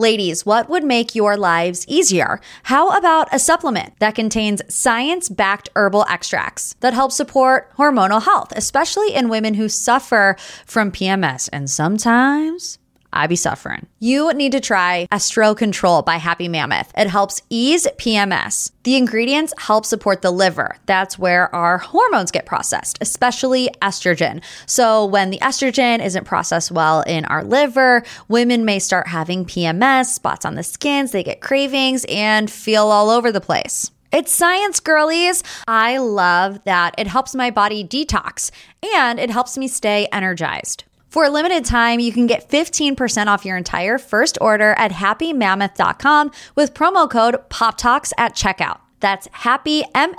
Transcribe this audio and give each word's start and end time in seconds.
Ladies, 0.00 0.46
what 0.46 0.70
would 0.70 0.82
make 0.82 1.14
your 1.14 1.36
lives 1.36 1.84
easier? 1.86 2.40
How 2.62 2.96
about 2.96 3.28
a 3.34 3.38
supplement 3.38 3.92
that 3.98 4.14
contains 4.14 4.62
science 4.66 5.28
backed 5.28 5.68
herbal 5.76 6.06
extracts 6.08 6.74
that 6.80 6.94
help 6.94 7.12
support 7.12 7.70
hormonal 7.76 8.22
health, 8.22 8.50
especially 8.56 9.12
in 9.12 9.28
women 9.28 9.52
who 9.52 9.68
suffer 9.68 10.38
from 10.64 10.90
PMS 10.90 11.50
and 11.52 11.68
sometimes 11.68 12.78
I 13.12 13.26
be 13.26 13.36
suffering. 13.36 13.86
You 13.98 14.32
need 14.32 14.52
to 14.52 14.60
try 14.60 15.06
Estro 15.12 15.56
Control 15.56 16.02
by 16.02 16.16
Happy 16.16 16.48
Mammoth. 16.48 16.92
It 16.96 17.08
helps 17.08 17.42
ease 17.50 17.86
PMS. 17.98 18.70
The 18.84 18.96
ingredients 18.96 19.52
help 19.58 19.84
support 19.84 20.22
the 20.22 20.30
liver. 20.30 20.76
That's 20.86 21.18
where 21.18 21.54
our 21.54 21.78
hormones 21.78 22.30
get 22.30 22.46
processed, 22.46 22.98
especially 23.00 23.68
estrogen. 23.82 24.42
So, 24.66 25.04
when 25.04 25.30
the 25.30 25.38
estrogen 25.38 26.04
isn't 26.04 26.24
processed 26.24 26.70
well 26.70 27.02
in 27.02 27.24
our 27.26 27.44
liver, 27.44 28.02
women 28.28 28.64
may 28.64 28.78
start 28.78 29.08
having 29.08 29.44
PMS, 29.44 30.06
spots 30.06 30.44
on 30.44 30.54
the 30.54 30.62
skins, 30.62 31.12
they 31.12 31.22
get 31.22 31.40
cravings, 31.40 32.04
and 32.08 32.50
feel 32.50 32.86
all 32.86 33.10
over 33.10 33.30
the 33.32 33.40
place. 33.40 33.90
It's 34.12 34.32
science, 34.32 34.80
girlies. 34.80 35.44
I 35.68 35.98
love 35.98 36.64
that 36.64 36.96
it 36.98 37.06
helps 37.06 37.32
my 37.32 37.50
body 37.50 37.84
detox 37.84 38.50
and 38.96 39.20
it 39.20 39.30
helps 39.30 39.56
me 39.56 39.68
stay 39.68 40.08
energized. 40.10 40.82
For 41.10 41.24
a 41.24 41.30
limited 41.30 41.64
time, 41.64 41.98
you 41.98 42.12
can 42.12 42.28
get 42.28 42.48
15% 42.48 43.26
off 43.26 43.44
your 43.44 43.56
entire 43.56 43.98
first 43.98 44.38
order 44.40 44.74
at 44.74 44.92
happymammoth.com 44.92 46.30
with 46.54 46.72
promo 46.72 47.10
code 47.10 47.36
POPTALKS 47.48 48.12
at 48.16 48.36
checkout. 48.36 48.78
That's 49.00 49.26
happy, 49.32 49.82
and 49.92 50.14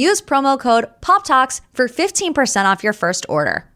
use 0.00 0.22
promo 0.22 0.58
code 0.58 0.86
POPTALKS 1.02 1.60
for 1.74 1.88
15% 1.88 2.64
off 2.64 2.82
your 2.82 2.94
first 2.94 3.26
order. 3.28 3.68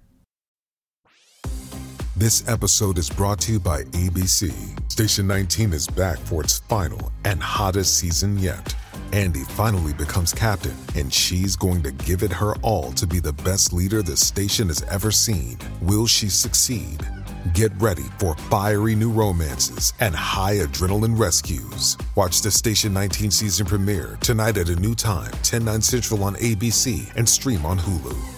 This 2.17 2.49
episode 2.49 2.97
is 2.97 3.11
brought 3.11 3.41
to 3.41 3.53
you 3.53 3.61
by 3.61 3.83
ABC. 3.83 4.55
Station 4.91 5.27
19 5.27 5.75
is 5.75 5.87
back 5.87 6.17
for 6.17 6.43
its 6.43 6.61
final 6.61 7.13
and 7.27 7.43
hottest 7.43 7.99
season 7.99 8.39
yet. 8.39 8.75
Andy 9.13 9.45
finally 9.45 9.93
becomes 9.95 10.33
captain, 10.33 10.77
and 10.95 11.13
she's 11.13 11.57
going 11.57 11.83
to 11.83 11.93
give 11.93 12.23
it 12.23 12.33
her 12.33 12.55
all 12.57 12.93
to 12.93 13.07
be 13.07 13.21
the 13.21 13.33
best 13.33 13.73
leader 13.73 14.03
the 14.03 14.17
station 14.17 14.69
has 14.69 14.83
ever 14.85 15.11
seen. 15.11 15.59
Will 15.83 16.07
she 16.07 16.29
succeed? 16.29 17.07
Get 17.55 17.73
ready 17.81 18.05
for 18.19 18.37
fiery 18.37 18.95
new 18.95 19.11
romances 19.11 19.93
and 20.01 20.15
high 20.15 20.57
adrenaline 20.57 21.19
rescues. 21.19 21.97
Watch 22.17 22.43
the 22.43 22.51
Station 22.51 22.93
19 22.93 23.31
season 23.31 23.67
premiere 23.67 24.19
tonight 24.21 24.59
at 24.59 24.69
a 24.69 24.77
new 24.77 24.95
time, 24.95 25.33
10, 25.43 25.65
9 25.65 25.81
central 25.81 26.25
on 26.25 26.35
ABC 26.37 27.15
and 27.17 27.29
stream 27.29 27.65
on 27.65 27.79
Hulu. 27.79 28.36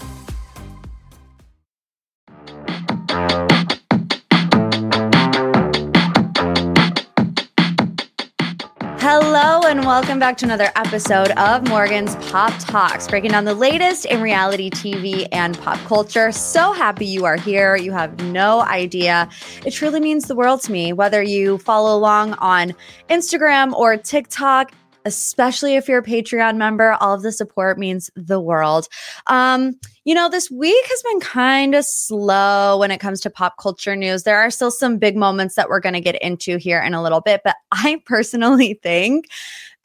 Welcome 9.88 10.18
back 10.18 10.36
to 10.36 10.44
another 10.44 10.70
episode 10.76 11.30
of 11.38 11.66
Morgan's 11.66 12.14
Pop 12.30 12.52
Talks, 12.58 13.08
breaking 13.08 13.30
down 13.30 13.46
the 13.46 13.54
latest 13.54 14.04
in 14.04 14.20
reality 14.20 14.68
TV 14.68 15.26
and 15.32 15.58
pop 15.60 15.78
culture. 15.86 16.30
So 16.30 16.74
happy 16.74 17.06
you 17.06 17.24
are 17.24 17.38
here. 17.38 17.74
You 17.74 17.92
have 17.92 18.20
no 18.24 18.60
idea. 18.60 19.30
It 19.64 19.70
truly 19.70 19.98
means 20.00 20.26
the 20.26 20.34
world 20.34 20.60
to 20.64 20.72
me, 20.72 20.92
whether 20.92 21.22
you 21.22 21.56
follow 21.56 21.96
along 21.96 22.34
on 22.34 22.74
Instagram 23.08 23.72
or 23.72 23.96
TikTok 23.96 24.72
especially 25.04 25.74
if 25.74 25.88
you're 25.88 26.00
a 26.00 26.02
Patreon 26.02 26.56
member. 26.56 26.92
All 27.00 27.14
of 27.14 27.22
the 27.22 27.32
support 27.32 27.78
means 27.78 28.10
the 28.14 28.38
world. 28.38 28.88
Um, 29.28 29.78
you 30.04 30.14
know, 30.14 30.28
this 30.28 30.50
week 30.50 30.84
has 30.86 31.02
been 31.02 31.20
kind 31.20 31.74
of 31.74 31.84
slow 31.86 32.78
when 32.78 32.90
it 32.90 32.98
comes 32.98 33.20
to 33.22 33.30
pop 33.30 33.56
culture 33.58 33.96
news. 33.96 34.24
There 34.24 34.38
are 34.38 34.50
still 34.50 34.70
some 34.70 34.98
big 34.98 35.16
moments 35.16 35.54
that 35.54 35.70
we're 35.70 35.80
going 35.80 35.94
to 35.94 36.00
get 36.00 36.20
into 36.20 36.58
here 36.58 36.80
in 36.80 36.92
a 36.92 37.02
little 37.02 37.22
bit, 37.22 37.40
but 37.42 37.56
I 37.72 38.02
personally 38.04 38.78
think 38.82 39.28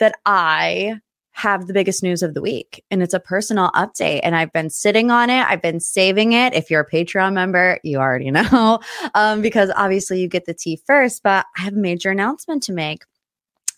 that 0.03 0.15
I 0.25 0.99
have 1.31 1.65
the 1.65 1.73
biggest 1.73 2.03
news 2.03 2.21
of 2.21 2.35
the 2.35 2.41
week 2.41 2.83
and 2.91 3.01
it's 3.01 3.15
a 3.15 3.19
personal 3.19 3.71
update 3.71 4.19
and 4.21 4.35
i've 4.35 4.53
been 4.53 4.69
sitting 4.69 5.09
on 5.09 5.31
it 5.31 5.43
i've 5.47 5.63
been 5.63 5.79
saving 5.79 6.31
it 6.31 6.53
if 6.53 6.69
you're 6.69 6.81
a 6.81 6.87
patreon 6.87 7.33
member 7.33 7.79
you 7.83 7.97
already 7.97 8.29
know 8.37 8.79
um, 9.15 9.41
because 9.41 9.71
obviously 9.75 10.21
you 10.21 10.27
get 10.27 10.45
the 10.45 10.53
tea 10.53 10.79
first 10.85 11.23
but 11.23 11.47
i 11.57 11.61
have 11.63 11.73
a 11.73 11.77
major 11.77 12.11
announcement 12.11 12.61
to 12.61 12.71
make 12.71 13.01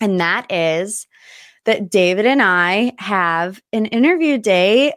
and 0.02 0.20
that 0.20 0.52
is 0.52 1.06
that 1.66 1.90
David 1.90 2.26
and 2.26 2.40
I 2.40 2.92
have 2.98 3.60
an 3.72 3.86
interview 3.86 4.38
date 4.38 4.94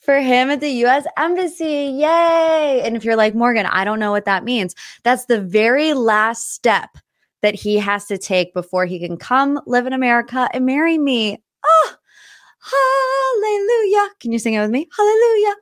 for 0.00 0.18
him 0.18 0.50
at 0.50 0.60
the 0.60 0.70
US 0.84 1.04
Embassy. 1.16 1.92
Yay! 1.98 2.82
And 2.84 2.96
if 2.96 3.04
you're 3.04 3.16
like, 3.16 3.34
Morgan, 3.34 3.66
I 3.66 3.84
don't 3.84 4.00
know 4.00 4.10
what 4.10 4.24
that 4.24 4.44
means, 4.44 4.74
that's 5.04 5.26
the 5.26 5.40
very 5.40 5.92
last 5.92 6.52
step 6.52 6.96
that 7.46 7.54
he 7.54 7.76
has 7.76 8.06
to 8.06 8.18
take 8.18 8.52
before 8.52 8.86
he 8.86 8.98
can 8.98 9.16
come 9.16 9.60
live 9.68 9.86
in 9.86 9.92
America 9.92 10.48
and 10.52 10.66
marry 10.66 10.98
me. 10.98 11.40
Oh, 11.64 11.94
hallelujah. 13.38 14.10
Can 14.18 14.32
you 14.32 14.40
sing 14.40 14.54
it 14.54 14.60
with 14.60 14.70
me? 14.70 14.88
Hallelujah. 14.96 15.54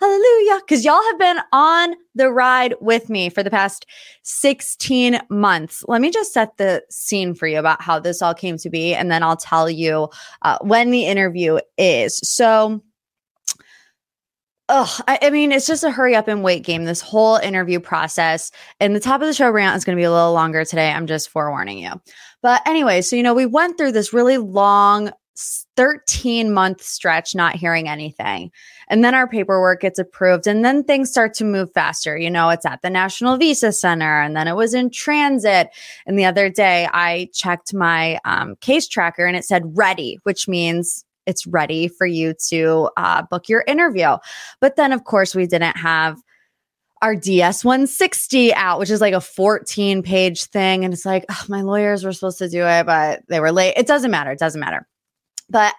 Hallelujah. 0.00 0.60
Because 0.60 0.84
y'all 0.84 1.02
have 1.02 1.18
been 1.18 1.38
on 1.54 1.94
the 2.14 2.30
ride 2.30 2.74
with 2.82 3.08
me 3.08 3.30
for 3.30 3.42
the 3.42 3.48
past 3.48 3.86
16 4.22 5.18
months. 5.30 5.82
Let 5.88 6.02
me 6.02 6.10
just 6.10 6.34
set 6.34 6.58
the 6.58 6.82
scene 6.90 7.34
for 7.34 7.46
you 7.46 7.58
about 7.58 7.80
how 7.80 7.98
this 7.98 8.20
all 8.20 8.34
came 8.34 8.58
to 8.58 8.68
be, 8.68 8.94
and 8.94 9.10
then 9.10 9.22
I'll 9.22 9.38
tell 9.38 9.70
you 9.70 10.10
uh, 10.42 10.58
when 10.60 10.90
the 10.90 11.06
interview 11.06 11.58
is. 11.78 12.20
So, 12.22 12.82
Ugh, 14.72 15.02
I, 15.08 15.18
I, 15.22 15.30
mean, 15.30 15.50
it's 15.50 15.66
just 15.66 15.82
a 15.82 15.90
hurry 15.90 16.14
up 16.14 16.28
and 16.28 16.44
wait 16.44 16.62
game, 16.62 16.84
this 16.84 17.00
whole 17.00 17.38
interview 17.38 17.80
process. 17.80 18.52
And 18.78 18.94
the 18.94 19.00
top 19.00 19.20
of 19.20 19.26
the 19.26 19.34
show 19.34 19.50
rant 19.50 19.76
is 19.76 19.84
going 19.84 19.96
to 19.96 20.00
be 20.00 20.04
a 20.04 20.12
little 20.12 20.32
longer 20.32 20.64
today. 20.64 20.92
I'm 20.92 21.08
just 21.08 21.28
forewarning 21.28 21.78
you. 21.78 22.00
But 22.40 22.62
anyway, 22.66 23.02
so, 23.02 23.16
you 23.16 23.24
know, 23.24 23.34
we 23.34 23.46
went 23.46 23.76
through 23.76 23.90
this 23.90 24.12
really 24.12 24.38
long 24.38 25.10
13 25.76 26.52
month 26.52 26.82
stretch 26.82 27.34
not 27.34 27.56
hearing 27.56 27.88
anything. 27.88 28.52
And 28.86 29.02
then 29.02 29.12
our 29.12 29.26
paperwork 29.26 29.80
gets 29.80 29.98
approved, 29.98 30.46
and 30.46 30.64
then 30.64 30.84
things 30.84 31.10
start 31.10 31.34
to 31.34 31.44
move 31.44 31.72
faster. 31.72 32.16
You 32.16 32.30
know, 32.30 32.50
it's 32.50 32.66
at 32.66 32.80
the 32.82 32.90
National 32.90 33.38
Visa 33.38 33.72
Center, 33.72 34.20
and 34.20 34.36
then 34.36 34.46
it 34.46 34.54
was 34.54 34.72
in 34.72 34.90
transit. 34.90 35.70
And 36.06 36.16
the 36.16 36.26
other 36.26 36.48
day, 36.48 36.88
I 36.92 37.28
checked 37.32 37.74
my 37.74 38.20
um, 38.24 38.54
case 38.60 38.86
tracker 38.86 39.26
and 39.26 39.36
it 39.36 39.44
said 39.44 39.76
ready, 39.76 40.20
which 40.22 40.46
means 40.46 41.04
it's 41.30 41.46
ready 41.46 41.88
for 41.88 42.06
you 42.06 42.34
to 42.48 42.90
uh, 42.98 43.22
book 43.22 43.48
your 43.48 43.64
interview. 43.66 44.16
But 44.60 44.76
then, 44.76 44.92
of 44.92 45.04
course, 45.04 45.34
we 45.34 45.46
didn't 45.46 45.78
have 45.78 46.18
our 47.02 47.16
DS 47.16 47.64
160 47.64 48.52
out, 48.54 48.78
which 48.78 48.90
is 48.90 49.00
like 49.00 49.14
a 49.14 49.20
14 49.20 50.02
page 50.02 50.44
thing. 50.44 50.84
And 50.84 50.92
it's 50.92 51.06
like, 51.06 51.24
oh, 51.30 51.44
my 51.48 51.62
lawyers 51.62 52.04
were 52.04 52.12
supposed 52.12 52.38
to 52.38 52.48
do 52.48 52.66
it, 52.66 52.84
but 52.84 53.22
they 53.28 53.40
were 53.40 53.52
late. 53.52 53.74
It 53.76 53.86
doesn't 53.86 54.10
matter. 54.10 54.30
It 54.30 54.38
doesn't 54.38 54.60
matter. 54.60 54.86
But 55.48 55.74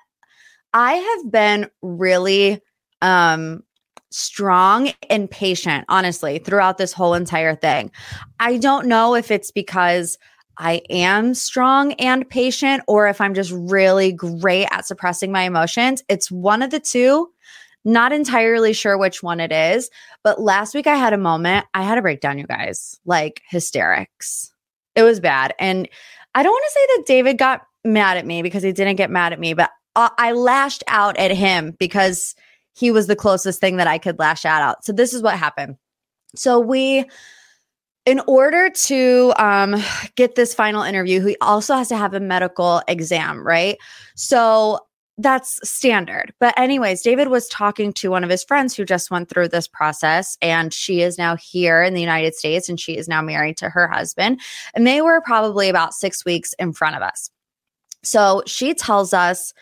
I 0.73 0.93
have 0.93 1.31
been 1.31 1.69
really 1.81 2.61
um 3.01 3.63
strong 4.11 4.91
and 5.09 5.31
patient, 5.31 5.85
honestly, 5.89 6.39
throughout 6.39 6.77
this 6.77 6.93
whole 6.93 7.13
entire 7.13 7.55
thing. 7.55 7.91
I 8.39 8.57
don't 8.57 8.87
know 8.87 9.15
if 9.15 9.31
it's 9.31 9.51
because 9.51 10.17
I 10.57 10.81
am 10.89 11.33
strong 11.33 11.93
and 11.93 12.29
patient 12.29 12.83
or 12.87 13.07
if 13.07 13.21
I'm 13.21 13.33
just 13.33 13.51
really 13.51 14.11
great 14.11 14.67
at 14.71 14.85
suppressing 14.85 15.31
my 15.31 15.43
emotions. 15.43 16.03
It's 16.09 16.31
one 16.31 16.61
of 16.61 16.69
the 16.71 16.79
two. 16.79 17.29
Not 17.83 18.11
entirely 18.11 18.73
sure 18.73 18.97
which 18.97 19.23
one 19.23 19.39
it 19.39 19.51
is. 19.51 19.89
But 20.23 20.39
last 20.39 20.75
week 20.75 20.85
I 20.85 20.95
had 20.95 21.13
a 21.13 21.17
moment. 21.17 21.65
I 21.73 21.81
had 21.81 21.97
a 21.97 22.01
breakdown, 22.01 22.37
you 22.37 22.45
guys, 22.45 22.99
like 23.05 23.41
hysterics. 23.49 24.53
It 24.95 25.03
was 25.03 25.19
bad. 25.19 25.53
And 25.57 25.89
I 26.35 26.43
don't 26.43 26.51
want 26.51 26.65
to 26.65 26.73
say 26.73 26.87
that 26.87 27.03
David 27.07 27.37
got 27.37 27.65
mad 27.83 28.17
at 28.17 28.25
me 28.25 28.41
because 28.41 28.63
he 28.63 28.71
didn't 28.71 28.97
get 28.97 29.09
mad 29.09 29.33
at 29.33 29.39
me, 29.39 29.53
but 29.53 29.71
uh, 29.95 30.09
I 30.17 30.31
lashed 30.33 30.83
out 30.87 31.17
at 31.17 31.31
him 31.31 31.75
because 31.79 32.35
he 32.73 32.91
was 32.91 33.07
the 33.07 33.15
closest 33.15 33.59
thing 33.59 33.77
that 33.77 33.87
I 33.87 33.97
could 33.97 34.19
lash 34.19 34.45
out 34.45 34.61
at. 34.61 34.85
So 34.85 34.93
this 34.93 35.13
is 35.13 35.21
what 35.21 35.37
happened. 35.37 35.77
So 36.35 36.59
we 36.59 37.05
in 38.05 38.19
order 38.27 38.69
to 38.69 39.33
um, 39.37 39.75
get 40.15 40.35
this 40.35 40.53
final 40.53 40.81
interview, 40.81 41.23
he 41.23 41.37
also 41.41 41.75
has 41.75 41.87
to 41.89 41.97
have 41.97 42.13
a 42.13 42.19
medical 42.19 42.81
exam, 42.87 43.45
right? 43.45 43.77
So 44.15 44.79
that's 45.17 45.59
standard. 45.67 46.33
But, 46.39 46.57
anyways, 46.57 47.03
David 47.03 47.27
was 47.27 47.47
talking 47.49 47.93
to 47.93 48.09
one 48.09 48.23
of 48.23 48.29
his 48.29 48.43
friends 48.43 48.75
who 48.75 48.85
just 48.85 49.11
went 49.11 49.29
through 49.29 49.49
this 49.49 49.67
process, 49.67 50.35
and 50.41 50.73
she 50.73 51.01
is 51.01 51.17
now 51.17 51.35
here 51.35 51.83
in 51.83 51.93
the 51.93 52.01
United 52.01 52.33
States 52.33 52.69
and 52.69 52.79
she 52.79 52.97
is 52.97 53.07
now 53.07 53.21
married 53.21 53.57
to 53.57 53.69
her 53.69 53.87
husband. 53.87 54.41
And 54.73 54.87
they 54.87 55.01
were 55.01 55.21
probably 55.21 55.69
about 55.69 55.93
six 55.93 56.25
weeks 56.25 56.53
in 56.57 56.73
front 56.73 56.95
of 56.95 57.03
us. 57.03 57.29
So 58.03 58.41
she 58.47 58.73
tells 58.73 59.13
us 59.13 59.53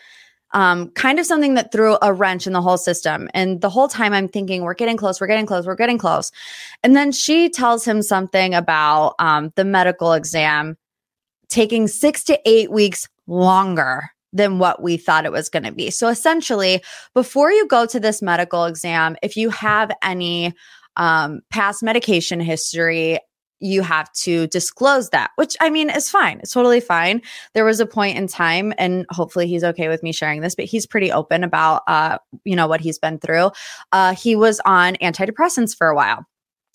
um, 0.52 0.90
kind 0.90 1.18
of 1.18 1.26
something 1.26 1.54
that 1.54 1.72
threw 1.72 1.96
a 2.02 2.12
wrench 2.12 2.46
in 2.46 2.52
the 2.52 2.62
whole 2.62 2.78
system. 2.78 3.28
And 3.34 3.60
the 3.60 3.70
whole 3.70 3.88
time 3.88 4.12
I'm 4.12 4.28
thinking, 4.28 4.62
we're 4.62 4.74
getting 4.74 4.96
close, 4.96 5.20
we're 5.20 5.26
getting 5.26 5.46
close, 5.46 5.66
we're 5.66 5.76
getting 5.76 5.98
close. 5.98 6.32
And 6.82 6.96
then 6.96 7.12
she 7.12 7.48
tells 7.48 7.84
him 7.84 8.02
something 8.02 8.54
about 8.54 9.14
um, 9.18 9.52
the 9.56 9.64
medical 9.64 10.12
exam 10.12 10.76
taking 11.48 11.88
six 11.88 12.24
to 12.24 12.40
eight 12.46 12.70
weeks 12.70 13.08
longer 13.26 14.10
than 14.32 14.58
what 14.58 14.82
we 14.82 14.96
thought 14.96 15.24
it 15.24 15.32
was 15.32 15.48
going 15.48 15.64
to 15.64 15.72
be. 15.72 15.90
So 15.90 16.08
essentially, 16.08 16.82
before 17.14 17.50
you 17.50 17.66
go 17.66 17.86
to 17.86 17.98
this 17.98 18.22
medical 18.22 18.64
exam, 18.64 19.16
if 19.22 19.36
you 19.36 19.50
have 19.50 19.90
any 20.02 20.54
um, 20.96 21.40
past 21.50 21.82
medication 21.82 22.40
history, 22.40 23.18
you 23.60 23.82
have 23.82 24.10
to 24.12 24.46
disclose 24.48 25.10
that, 25.10 25.30
which 25.36 25.56
I 25.60 25.70
mean 25.70 25.90
is 25.90 26.10
fine. 26.10 26.40
It's 26.40 26.52
totally 26.52 26.80
fine. 26.80 27.22
There 27.54 27.64
was 27.64 27.80
a 27.80 27.86
point 27.86 28.16
in 28.16 28.26
time, 28.26 28.72
and 28.78 29.06
hopefully 29.10 29.46
he's 29.46 29.64
okay 29.64 29.88
with 29.88 30.02
me 30.02 30.12
sharing 30.12 30.40
this, 30.40 30.54
but 30.54 30.64
he's 30.64 30.86
pretty 30.86 31.12
open 31.12 31.44
about, 31.44 31.82
uh, 31.86 32.18
you 32.44 32.56
know, 32.56 32.66
what 32.66 32.80
he's 32.80 32.98
been 32.98 33.18
through. 33.18 33.50
Uh, 33.92 34.14
he 34.14 34.34
was 34.34 34.60
on 34.64 34.96
antidepressants 34.96 35.76
for 35.76 35.88
a 35.88 35.94
while. 35.94 36.24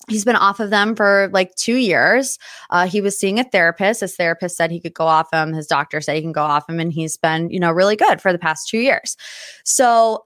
He's 0.07 0.25
been 0.25 0.35
off 0.35 0.59
of 0.59 0.69
them 0.69 0.95
for 0.95 1.29
like 1.33 1.55
two 1.55 1.77
years. 1.77 2.37
Uh, 2.69 2.87
he 2.87 3.01
was 3.01 3.17
seeing 3.17 3.39
a 3.39 3.43
therapist. 3.43 4.01
His 4.01 4.15
therapist 4.15 4.55
said 4.55 4.69
he 4.69 4.79
could 4.79 4.93
go 4.93 5.07
off 5.07 5.33
him. 5.33 5.53
His 5.53 5.65
doctor 5.65 5.99
said 5.99 6.15
he 6.15 6.21
can 6.21 6.31
go 6.31 6.43
off 6.43 6.69
him, 6.69 6.79
and 6.79 6.93
he's 6.93 7.17
been, 7.17 7.49
you 7.49 7.59
know, 7.59 7.71
really 7.71 7.95
good 7.95 8.21
for 8.21 8.31
the 8.31 8.37
past 8.37 8.67
two 8.67 8.77
years. 8.77 9.17
So 9.63 10.25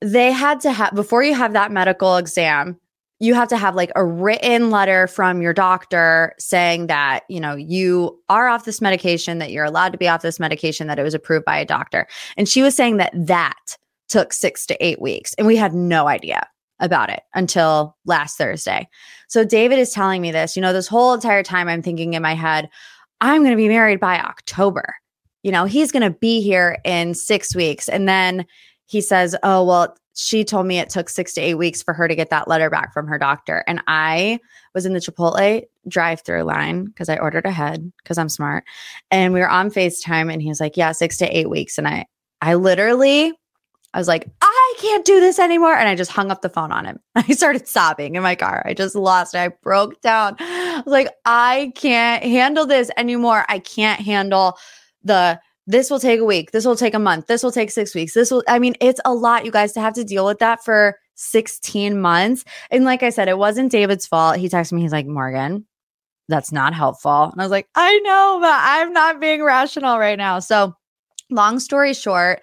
they 0.00 0.30
had 0.30 0.60
to 0.60 0.70
have 0.70 0.94
before 0.94 1.24
you 1.24 1.34
have 1.34 1.54
that 1.54 1.72
medical 1.72 2.16
exam 2.16 2.78
you 3.20 3.34
have 3.34 3.48
to 3.48 3.56
have 3.56 3.74
like 3.74 3.90
a 3.96 4.04
written 4.04 4.70
letter 4.70 5.06
from 5.06 5.42
your 5.42 5.52
doctor 5.52 6.34
saying 6.38 6.86
that, 6.86 7.24
you 7.28 7.40
know, 7.40 7.56
you 7.56 8.18
are 8.28 8.48
off 8.48 8.64
this 8.64 8.80
medication, 8.80 9.38
that 9.38 9.50
you're 9.50 9.64
allowed 9.64 9.90
to 9.92 9.98
be 9.98 10.08
off 10.08 10.22
this 10.22 10.38
medication, 10.38 10.86
that 10.86 10.98
it 10.98 11.02
was 11.02 11.14
approved 11.14 11.44
by 11.44 11.58
a 11.58 11.64
doctor. 11.64 12.06
And 12.36 12.48
she 12.48 12.62
was 12.62 12.76
saying 12.76 12.98
that 12.98 13.12
that 13.14 13.76
took 14.08 14.32
six 14.32 14.66
to 14.66 14.84
eight 14.84 15.02
weeks. 15.02 15.34
And 15.34 15.46
we 15.46 15.56
had 15.56 15.74
no 15.74 16.06
idea 16.06 16.46
about 16.80 17.10
it 17.10 17.22
until 17.34 17.96
last 18.04 18.38
Thursday. 18.38 18.88
So 19.28 19.44
David 19.44 19.78
is 19.78 19.90
telling 19.90 20.22
me 20.22 20.30
this, 20.30 20.54
you 20.54 20.62
know, 20.62 20.72
this 20.72 20.86
whole 20.86 21.12
entire 21.12 21.42
time 21.42 21.68
I'm 21.68 21.82
thinking 21.82 22.14
in 22.14 22.22
my 22.22 22.34
head, 22.34 22.70
I'm 23.20 23.42
going 23.42 23.50
to 23.50 23.56
be 23.56 23.68
married 23.68 23.98
by 23.98 24.20
October. 24.20 24.94
You 25.42 25.50
know, 25.50 25.64
he's 25.64 25.90
going 25.90 26.04
to 26.04 26.16
be 26.18 26.40
here 26.40 26.78
in 26.84 27.14
six 27.14 27.54
weeks. 27.54 27.88
And 27.88 28.08
then 28.08 28.46
he 28.88 29.00
says, 29.02 29.36
Oh, 29.42 29.64
well, 29.64 29.96
she 30.14 30.42
told 30.42 30.66
me 30.66 30.80
it 30.80 30.90
took 30.90 31.08
six 31.08 31.32
to 31.34 31.40
eight 31.40 31.54
weeks 31.54 31.80
for 31.80 31.94
her 31.94 32.08
to 32.08 32.16
get 32.16 32.30
that 32.30 32.48
letter 32.48 32.68
back 32.68 32.92
from 32.92 33.06
her 33.06 33.18
doctor. 33.18 33.62
And 33.68 33.80
I 33.86 34.40
was 34.74 34.84
in 34.84 34.94
the 34.94 34.98
Chipotle 34.98 35.62
drive 35.86 36.22
through 36.22 36.42
line 36.42 36.86
because 36.86 37.08
I 37.08 37.18
ordered 37.18 37.46
ahead 37.46 37.92
because 38.02 38.18
I'm 38.18 38.28
smart. 38.28 38.64
And 39.12 39.32
we 39.32 39.40
were 39.40 39.48
on 39.48 39.70
FaceTime 39.70 40.32
and 40.32 40.42
he 40.42 40.48
was 40.48 40.58
like, 40.58 40.76
Yeah, 40.76 40.92
six 40.92 41.18
to 41.18 41.36
eight 41.38 41.48
weeks. 41.48 41.78
And 41.78 41.86
I, 41.86 42.06
I 42.40 42.54
literally, 42.54 43.32
I 43.94 43.98
was 43.98 44.08
like, 44.08 44.28
I 44.40 44.74
can't 44.80 45.04
do 45.04 45.20
this 45.20 45.38
anymore. 45.38 45.74
And 45.74 45.88
I 45.88 45.94
just 45.94 46.10
hung 46.10 46.30
up 46.30 46.40
the 46.40 46.48
phone 46.48 46.72
on 46.72 46.86
him. 46.86 46.98
I 47.14 47.32
started 47.32 47.68
sobbing 47.68 48.16
in 48.16 48.22
my 48.22 48.34
car. 48.34 48.62
I 48.64 48.72
just 48.72 48.94
lost 48.94 49.34
it. 49.34 49.38
I 49.38 49.48
broke 49.62 50.00
down. 50.00 50.36
I 50.40 50.82
was 50.84 50.92
like, 50.92 51.10
I 51.26 51.72
can't 51.74 52.24
handle 52.24 52.64
this 52.64 52.90
anymore. 52.96 53.44
I 53.48 53.58
can't 53.58 54.00
handle 54.00 54.56
the 55.04 55.40
this 55.68 55.90
will 55.90 56.00
take 56.00 56.18
a 56.18 56.24
week. 56.24 56.50
This 56.50 56.64
will 56.64 56.74
take 56.74 56.94
a 56.94 56.98
month. 56.98 57.26
This 57.26 57.42
will 57.42 57.52
take 57.52 57.70
six 57.70 57.94
weeks. 57.94 58.14
This 58.14 58.30
will, 58.30 58.42
I 58.48 58.58
mean, 58.58 58.74
it's 58.80 59.02
a 59.04 59.12
lot, 59.12 59.44
you 59.44 59.52
guys, 59.52 59.72
to 59.74 59.82
have 59.82 59.92
to 59.94 60.02
deal 60.02 60.24
with 60.24 60.38
that 60.38 60.64
for 60.64 60.98
16 61.16 62.00
months. 62.00 62.44
And 62.70 62.84
like 62.84 63.02
I 63.02 63.10
said, 63.10 63.28
it 63.28 63.36
wasn't 63.36 63.70
David's 63.70 64.06
fault. 64.06 64.38
He 64.38 64.48
texted 64.48 64.72
me, 64.72 64.80
he's 64.80 64.92
like, 64.92 65.06
Morgan, 65.06 65.66
that's 66.26 66.52
not 66.52 66.72
helpful. 66.72 67.24
And 67.24 67.40
I 67.40 67.44
was 67.44 67.50
like, 67.50 67.68
I 67.74 67.98
know, 67.98 68.38
but 68.40 68.50
I'm 68.50 68.94
not 68.94 69.20
being 69.20 69.42
rational 69.42 69.98
right 69.98 70.16
now. 70.16 70.38
So, 70.38 70.74
long 71.30 71.60
story 71.60 71.92
short, 71.92 72.42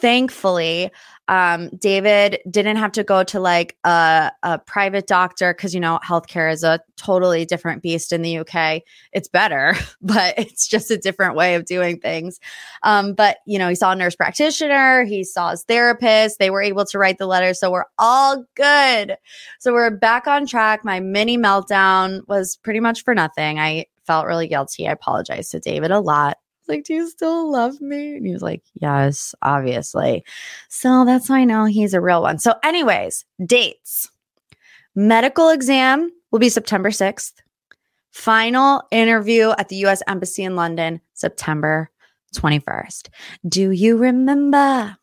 thankfully, 0.00 0.90
um, 1.28 1.68
David 1.76 2.40
didn't 2.50 2.76
have 2.76 2.92
to 2.92 3.04
go 3.04 3.22
to 3.24 3.38
like 3.38 3.76
a, 3.84 4.32
a 4.42 4.58
private 4.58 5.06
doctor 5.06 5.52
because, 5.52 5.74
you 5.74 5.80
know, 5.80 6.00
healthcare 6.02 6.50
is 6.50 6.64
a 6.64 6.80
totally 6.96 7.44
different 7.44 7.82
beast 7.82 8.12
in 8.12 8.22
the 8.22 8.38
UK. 8.38 8.82
It's 9.12 9.28
better, 9.28 9.74
but 10.02 10.38
it's 10.38 10.66
just 10.66 10.90
a 10.90 10.96
different 10.96 11.36
way 11.36 11.54
of 11.54 11.66
doing 11.66 12.00
things. 12.00 12.40
Um, 12.82 13.12
but, 13.12 13.38
you 13.46 13.58
know, 13.58 13.68
he 13.68 13.74
saw 13.74 13.92
a 13.92 13.96
nurse 13.96 14.16
practitioner, 14.16 15.04
he 15.04 15.22
saw 15.22 15.50
his 15.50 15.64
therapist, 15.64 16.38
they 16.38 16.50
were 16.50 16.62
able 16.62 16.86
to 16.86 16.98
write 16.98 17.18
the 17.18 17.26
letter. 17.26 17.52
So 17.52 17.70
we're 17.70 17.84
all 17.98 18.44
good. 18.54 19.16
So 19.58 19.74
we're 19.74 19.90
back 19.90 20.26
on 20.26 20.46
track. 20.46 20.84
My 20.84 20.98
mini 20.98 21.36
meltdown 21.36 22.26
was 22.26 22.56
pretty 22.56 22.80
much 22.80 23.04
for 23.04 23.14
nothing. 23.14 23.58
I 23.58 23.86
felt 24.06 24.26
really 24.26 24.48
guilty. 24.48 24.88
I 24.88 24.92
apologized 24.92 25.50
to 25.50 25.60
David 25.60 25.90
a 25.90 26.00
lot 26.00 26.38
like, 26.68 26.84
do 26.84 26.94
you 26.94 27.08
still 27.08 27.50
love 27.50 27.80
me? 27.80 28.16
And 28.16 28.26
he 28.26 28.32
was 28.32 28.42
like, 28.42 28.62
yes, 28.74 29.34
obviously. 29.42 30.24
So 30.68 31.04
that's 31.04 31.28
how 31.28 31.34
I 31.34 31.44
know 31.44 31.64
he's 31.64 31.94
a 31.94 32.00
real 32.00 32.22
one. 32.22 32.38
So, 32.38 32.54
anyways, 32.62 33.24
dates. 33.44 34.10
Medical 34.94 35.50
exam 35.50 36.10
will 36.30 36.38
be 36.38 36.48
September 36.48 36.90
6th. 36.90 37.32
Final 38.10 38.82
interview 38.90 39.50
at 39.50 39.68
the 39.68 39.76
US 39.86 40.02
Embassy 40.08 40.42
in 40.42 40.56
London, 40.56 41.00
September 41.14 41.90
21st. 42.34 43.08
Do 43.48 43.70
you 43.70 43.96
remember 43.96 44.96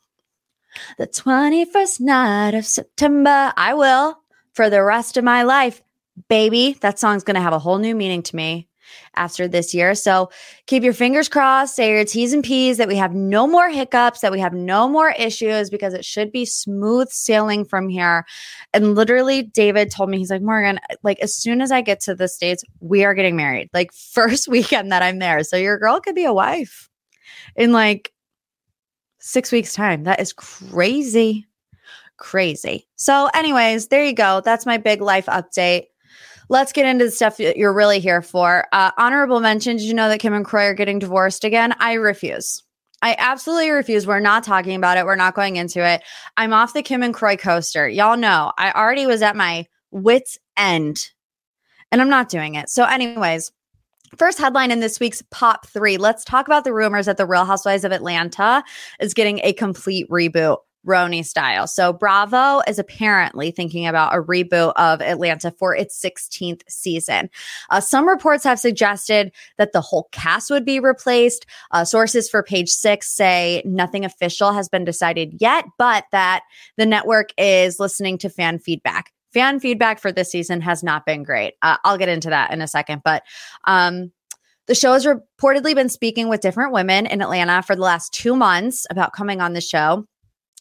the 0.98 1.08
21st 1.08 2.02
night 2.02 2.54
of 2.56 2.66
September? 2.66 3.54
I 3.56 3.74
will 3.74 4.20
for 4.54 4.70
the 4.70 4.84
rest 4.84 5.18
of 5.18 5.24
my 5.24 5.44
life. 5.44 5.82
Baby, 6.30 6.78
that 6.82 7.00
song's 7.00 7.24
going 7.24 7.36
to 7.36 7.42
have 7.42 7.54
a 7.54 7.60
whole 7.60 7.78
new 7.78 7.96
meaning 7.96 8.24
to 8.24 8.36
me 8.36 8.68
after 9.16 9.48
this 9.48 9.74
year. 9.74 9.96
So 9.96 10.30
keep 10.68 10.84
your 10.84 10.94
fingers 10.94 11.30
crossed, 11.30 11.76
say 11.76 11.92
your 11.92 12.06
T's 12.06 12.34
and 12.34 12.44
P's 12.44 12.78
that 12.78 12.88
we 12.88 12.96
have 12.96 13.14
no 13.14 13.48
more 13.48 13.70
hiccups, 13.70 14.22
that 14.22 14.32
we 14.32 14.40
have 14.40 14.54
no 14.54 14.88
more 14.88 15.12
issues 15.12 15.70
because 15.70 15.94
it 15.94 16.06
should 16.06 16.32
be 16.32 16.46
smooth 16.46 17.10
sailing 17.10 17.66
from 17.66 17.90
here. 17.90 18.26
And 18.74 18.96
literally, 18.96 19.44
David 19.44 19.92
told 19.92 20.10
me, 20.10 20.18
he's 20.18 20.32
like, 20.32 20.42
Morgan, 20.42 20.80
like 21.04 21.20
as 21.20 21.36
soon 21.36 21.62
as 21.62 21.72
I 21.72 21.82
get 21.82 22.00
to 22.02 22.16
the 22.16 22.28
States, 22.28 22.64
we 22.80 23.04
are 23.04 23.14
getting 23.14 23.36
married, 23.36 23.70
like 23.74 23.94
first 24.12 24.48
weekend 24.48 24.92
that 24.92 25.04
I'm 25.04 25.20
there. 25.20 25.44
So 25.44 25.58
your 25.58 25.78
girl 25.78 26.00
could 26.00 26.16
be 26.16 26.26
a 26.26 26.34
wife 26.34 26.90
in 27.56 27.72
like 27.72 28.12
six 29.20 29.52
weeks' 29.52 29.74
time. 29.74 30.04
That 30.04 30.20
is 30.20 30.34
crazy. 30.34 31.46
Crazy. 32.18 32.88
So, 32.96 33.30
anyways, 33.34 33.88
there 33.88 34.06
you 34.06 34.14
go. 34.14 34.42
That's 34.46 34.66
my 34.66 34.78
big 34.78 35.02
life 35.02 35.26
update 35.26 35.88
let's 36.50 36.72
get 36.72 36.86
into 36.86 37.06
the 37.06 37.12
stuff 37.12 37.38
that 37.38 37.58
you're 37.58 37.74
really 37.74 38.00
here 38.00 38.22
for. 38.22 38.66
Uh, 38.72 38.92
honorable 38.98 39.40
mention 39.40 39.78
Did 39.78 39.86
you 39.86 39.94
know 39.94 40.10
that 40.10 40.20
Kim 40.20 40.34
and 40.34 40.46
Kroy 40.46 40.66
are 40.66 40.74
getting 40.74 41.00
divorced 41.00 41.44
again? 41.44 41.74
I 41.80 41.94
refuse. 41.94 42.64
I 43.02 43.16
absolutely 43.18 43.70
refuse. 43.70 44.08
We're 44.08 44.20
not 44.20 44.44
talking 44.44 44.76
about 44.76 44.98
it. 44.98 45.06
We're 45.06 45.16
not 45.16 45.36
going 45.36 45.58
into 45.58 45.86
it. 45.86 46.02
I'm 46.38 46.54
off 46.54 46.74
the 46.74 46.82
Kim 46.82 47.04
and 47.04 47.14
Kroy 47.14 47.36
coaster. 47.36 47.88
Y'all 47.88 48.18
know 48.18 48.52
I 48.58 48.72
already 48.72 49.06
was 49.06 49.22
at 49.22 49.36
my 49.36 49.68
wits' 49.92 50.38
end 50.58 51.12
and 51.92 52.02
I'm 52.02 52.10
not 52.10 52.30
doing 52.30 52.56
it. 52.56 52.70
So, 52.70 52.84
anyways, 52.86 53.52
First 54.18 54.38
headline 54.38 54.72
in 54.72 54.80
this 54.80 55.00
week's 55.00 55.22
Pop 55.30 55.68
3. 55.68 55.98
Let's 55.98 56.24
talk 56.24 56.48
about 56.48 56.64
the 56.64 56.74
rumors 56.74 57.08
that 57.08 57.18
The 57.18 57.26
Real 57.26 57.44
Housewives 57.44 57.84
of 57.84 57.92
Atlanta 57.92 58.64
is 59.00 59.14
getting 59.14 59.40
a 59.44 59.52
complete 59.52 60.10
reboot. 60.10 60.58
RHONY 60.86 61.26
style. 61.26 61.68
So 61.68 61.94
Bravo 61.94 62.62
is 62.68 62.80
apparently 62.80 63.52
thinking 63.52 63.88
about 63.88 64.16
a 64.16 64.22
reboot 64.22 64.74
of 64.76 65.02
Atlanta 65.02 65.52
for 65.52 65.76
its 65.76 66.00
16th 66.00 66.62
season. 66.68 67.30
Uh, 67.70 67.80
some 67.80 68.08
reports 68.08 68.44
have 68.44 68.60
suggested 68.60 69.32
that 69.58 69.74
the 69.74 69.82
whole 69.82 70.08
cast 70.12 70.50
would 70.50 70.66
be 70.66 70.80
replaced. 70.80 71.46
Uh, 71.72 71.86
sources 71.86 72.30
for 72.30 72.44
page 72.44 72.70
six 72.70 73.12
say 73.12 73.62
nothing 73.66 74.06
official 74.06 74.54
has 74.54 74.70
been 74.70 74.86
decided 74.86 75.36
yet, 75.40 75.66
but 75.78 76.06
that 76.12 76.44
the 76.78 76.86
network 76.86 77.30
is 77.38 77.80
listening 77.80 78.18
to 78.20 78.30
fan 78.30 78.60
feedback. 78.60 79.12
Fan 79.34 79.60
feedback 79.60 80.00
for 80.00 80.12
this 80.12 80.32
season 80.32 80.62
has 80.62 80.82
not 80.82 81.06
been 81.06 81.24
great. 81.24 81.56
Uh, 81.62 81.78
I'll 81.84 81.98
get 81.98 82.08
into 82.10 82.30
that 82.30 82.52
in 82.52 82.62
a 82.62 82.68
second, 82.68 83.02
but 83.04 83.24
um, 83.66 84.12
the 84.68 84.76
show 84.76 84.94
has 84.94 85.06
reportedly 85.06 85.76
been 85.76 85.90
speaking 85.90 86.30
with 86.30 86.42
different 86.42 86.72
women 86.72 87.06
in 87.06 87.22
Atlanta 87.22 87.62
for 87.62 87.76
the 87.76 87.82
last 87.82 88.14
two 88.14 88.36
months 88.36 88.88
about 88.90 89.14
coming 89.14 89.42
on 89.42 89.54
the 89.54 89.62
show 89.62 90.08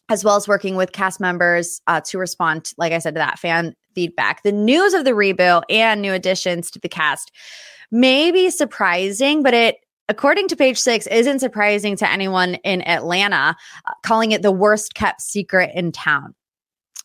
as 0.09 0.23
well 0.23 0.35
as 0.35 0.47
working 0.47 0.75
with 0.75 0.91
cast 0.91 1.19
members 1.19 1.81
uh, 1.87 2.01
to 2.01 2.17
respond, 2.17 2.73
like 2.77 2.93
I 2.93 2.99
said, 2.99 3.15
to 3.15 3.19
that 3.19 3.39
fan 3.39 3.75
feedback. 3.95 4.43
The 4.43 4.51
news 4.51 4.93
of 4.93 5.05
the 5.05 5.11
reboot 5.11 5.63
and 5.69 6.01
new 6.01 6.13
additions 6.13 6.69
to 6.71 6.79
the 6.79 6.89
cast 6.89 7.31
may 7.91 8.31
be 8.31 8.49
surprising, 8.49 9.41
but 9.41 9.53
it 9.53 9.77
according 10.07 10.47
to 10.49 10.55
page 10.55 10.77
six, 10.77 11.07
isn't 11.07 11.39
surprising 11.39 11.95
to 11.97 12.09
anyone 12.09 12.55
in 12.55 12.87
Atlanta, 12.87 13.55
uh, 13.87 13.91
calling 14.03 14.31
it 14.31 14.41
the 14.41 14.51
worst 14.51 14.93
kept 14.93 15.21
secret 15.21 15.71
in 15.73 15.91
town. 15.91 16.35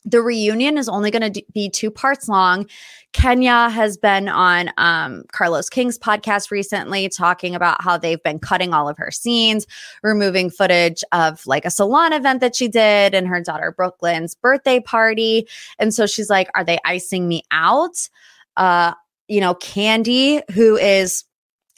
The 0.04 0.22
reunion 0.22 0.78
is 0.78 0.88
only 0.88 1.10
going 1.10 1.32
to 1.32 1.42
be 1.52 1.68
two 1.68 1.90
parts 1.90 2.28
long. 2.28 2.66
Kenya 3.12 3.68
has 3.68 3.96
been 3.96 4.28
on 4.28 4.70
um, 4.78 5.24
Carlos 5.32 5.68
King's 5.68 5.98
podcast 5.98 6.50
recently 6.50 7.08
talking 7.08 7.54
about 7.54 7.82
how 7.82 7.98
they've 7.98 8.22
been 8.22 8.38
cutting 8.38 8.72
all 8.72 8.88
of 8.88 8.96
her 8.96 9.10
scenes, 9.10 9.66
removing 10.02 10.48
footage 10.48 11.04
of 11.12 11.46
like 11.46 11.64
a 11.64 11.70
salon 11.70 12.12
event 12.12 12.40
that 12.40 12.56
she 12.56 12.68
did 12.68 13.14
and 13.14 13.26
her 13.26 13.42
daughter 13.42 13.72
Brooklyn's 13.76 14.34
birthday 14.34 14.80
party. 14.80 15.46
And 15.78 15.92
so 15.92 16.06
she's 16.06 16.30
like, 16.30 16.48
Are 16.54 16.64
they 16.64 16.78
icing 16.84 17.28
me 17.28 17.42
out? 17.50 18.08
Uh, 18.56 18.94
you 19.28 19.40
know, 19.40 19.54
Kandi, 19.54 20.42
who 20.52 20.76
is 20.76 21.24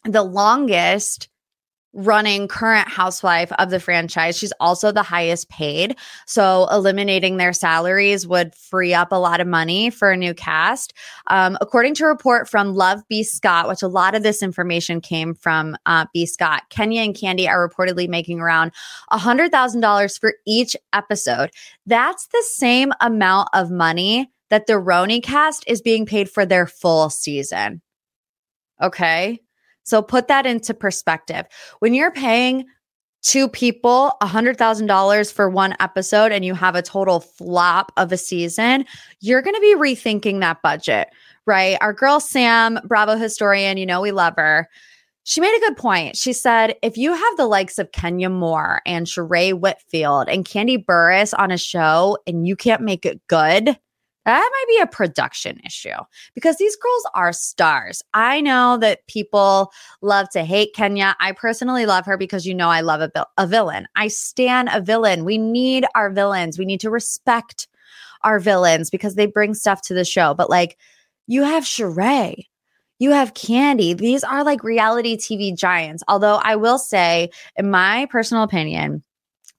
the 0.05 0.23
longest 0.23 1.29
running 1.93 2.49
current 2.49 2.89
housewife 2.89 3.53
of 3.53 3.71
the 3.71 3.81
franchise. 3.81 4.39
She's 4.39 4.53
also 4.61 4.93
the 4.93 5.03
highest 5.03 5.49
paid. 5.49 5.97
So 6.27 6.67
eliminating 6.71 7.37
their 7.37 7.53
salaries 7.53 8.27
would 8.27 8.55
free 8.55 8.95
up 8.95 9.13
a 9.13 9.17
lot 9.17 9.41
of 9.41 9.47
money 9.47 9.91
for 9.91 10.11
a 10.11 10.17
new 10.17 10.35
cast. 10.35 10.95
Um, 11.27 11.59
according 11.61 11.95
to 11.97 12.05
a 12.05 12.09
report 12.09 12.49
from 12.49 12.75
Love 12.75 13.03
B. 13.09 13.23
Scott, 13.23 13.69
which 13.69 13.83
a 13.83 13.89
lot 13.89 14.15
of 14.15 14.23
this 14.23 14.43
information 14.43 15.01
came 15.01 15.35
from 15.35 15.77
uh, 15.87 16.07
B. 16.15 16.27
Scott, 16.27 16.63
Kenya 16.71 17.03
and 17.03 17.15
Kandi 17.15 17.49
are 17.49 17.69
reportedly 17.69 18.09
making 18.09 18.41
around 18.41 18.73
$100,000 19.13 20.21
for 20.21 20.35
each 20.47 20.77
episode. 20.93 21.51
That's 21.87 22.27
the 22.29 22.45
same 22.47 22.93
amount 23.01 23.49
of 23.53 23.71
money 23.71 24.31
that 24.51 24.67
the 24.67 24.75
RHONY 24.75 25.23
cast 25.23 25.65
is 25.67 25.81
being 25.81 26.05
paid 26.05 26.29
for 26.29 26.45
their 26.45 26.67
full 26.67 27.09
season. 27.11 27.81
Okay. 28.83 29.41
So 29.85 30.03
put 30.03 30.29
that 30.29 30.47
into 30.47 30.75
perspective. 30.75 31.47
When 31.81 31.95
you're 31.95 32.13
paying 32.13 32.67
two 33.23 33.49
people 33.49 34.13
$100,000 34.21 35.33
for 35.33 35.49
one 35.49 35.75
episode 35.81 36.33
and 36.33 36.45
you 36.45 36.55
have 36.55 36.75
a 36.75 36.83
total 36.83 37.21
flop 37.21 37.93
of 37.97 38.13
a 38.13 38.17
season, 38.17 38.85
you're 39.21 39.43
going 39.43 39.55
to 39.55 39.61
be 39.61 39.77
rethinking 39.77 40.41
that 40.41 40.61
budget, 40.63 41.09
right? 41.47 41.79
Our 41.81 41.93
girl 41.93 42.21
Sam, 42.21 42.81
Bravo 42.85 43.17
historian, 43.17 43.77
you 43.77 43.87
know, 43.87 44.01
we 44.01 44.11
love 44.11 44.35
her. 44.37 44.69
She 45.25 45.41
made 45.41 45.57
a 45.57 45.61
good 45.61 45.77
point. 45.77 46.17
She 46.17 46.33
said, 46.33 46.75
if 46.83 46.97
you 46.97 47.13
have 47.15 47.37
the 47.37 47.47
likes 47.47 47.79
of 47.79 47.93
Kenya 47.93 48.29
Moore 48.29 48.83
and 48.85 49.07
Sheree 49.07 49.55
Whitfield 49.55 50.29
and 50.29 50.45
Kandi 50.45 50.85
Burruss 50.85 51.33
on 51.39 51.53
a 51.53 51.59
show 51.59 52.19
and 52.27 52.47
you 52.47 52.57
can't 52.57 52.83
make 52.83 53.07
it 53.07 53.21
good, 53.29 53.79
that 54.25 54.51
might 54.53 54.77
be 54.77 54.81
a 54.81 54.87
production 54.87 55.61
issue 55.65 55.91
because 56.35 56.57
these 56.57 56.77
girls 56.77 57.03
are 57.15 57.33
stars. 57.33 58.03
I 58.15 58.41
know 58.41 58.79
that 58.79 59.07
people 59.09 59.73
love 60.01 60.29
to 60.31 60.45
hate 60.45 60.75
Kenya. 60.75 61.17
I 61.19 61.33
personally 61.33 61.87
love 61.87 62.07
her 62.07 62.17
because 62.17 62.47
you 62.47 62.55
know 62.55 62.69
I 62.69 62.83
love 62.83 63.01
a, 63.01 63.27
a 63.37 63.47
villain. 63.47 63.87
I 63.97 64.09
stand 64.09 64.69
a 64.73 64.81
villain. 64.81 65.25
We 65.25 65.39
need 65.39 65.85
our 65.95 66.11
villains. 66.11 66.59
We 66.59 66.65
need 66.65 66.81
to 66.81 66.91
respect 66.91 67.67
our 68.23 68.39
villains 68.39 68.91
because 68.91 69.17
they 69.17 69.27
bring 69.27 69.55
stuff 69.55 69.83
to 69.83 69.95
the 69.95 70.05
show. 70.05 70.35
But 70.35 70.51
like, 70.51 70.79
you 71.27 71.43
have 71.43 71.65
Sheree, 71.65 72.47
you 72.99 73.11
have 73.11 73.35
Kandi. 73.35 73.97
These 73.97 74.23
are 74.23 74.45
like 74.45 74.63
reality 74.63 75.17
TV 75.17 75.57
giants. 75.57 76.05
Although 76.07 76.37
I 76.37 76.57
will 76.57 76.79
say, 76.79 77.31
in 77.57 77.71
my 77.71 78.07
personal 78.07 78.45
opinion, 78.45 79.03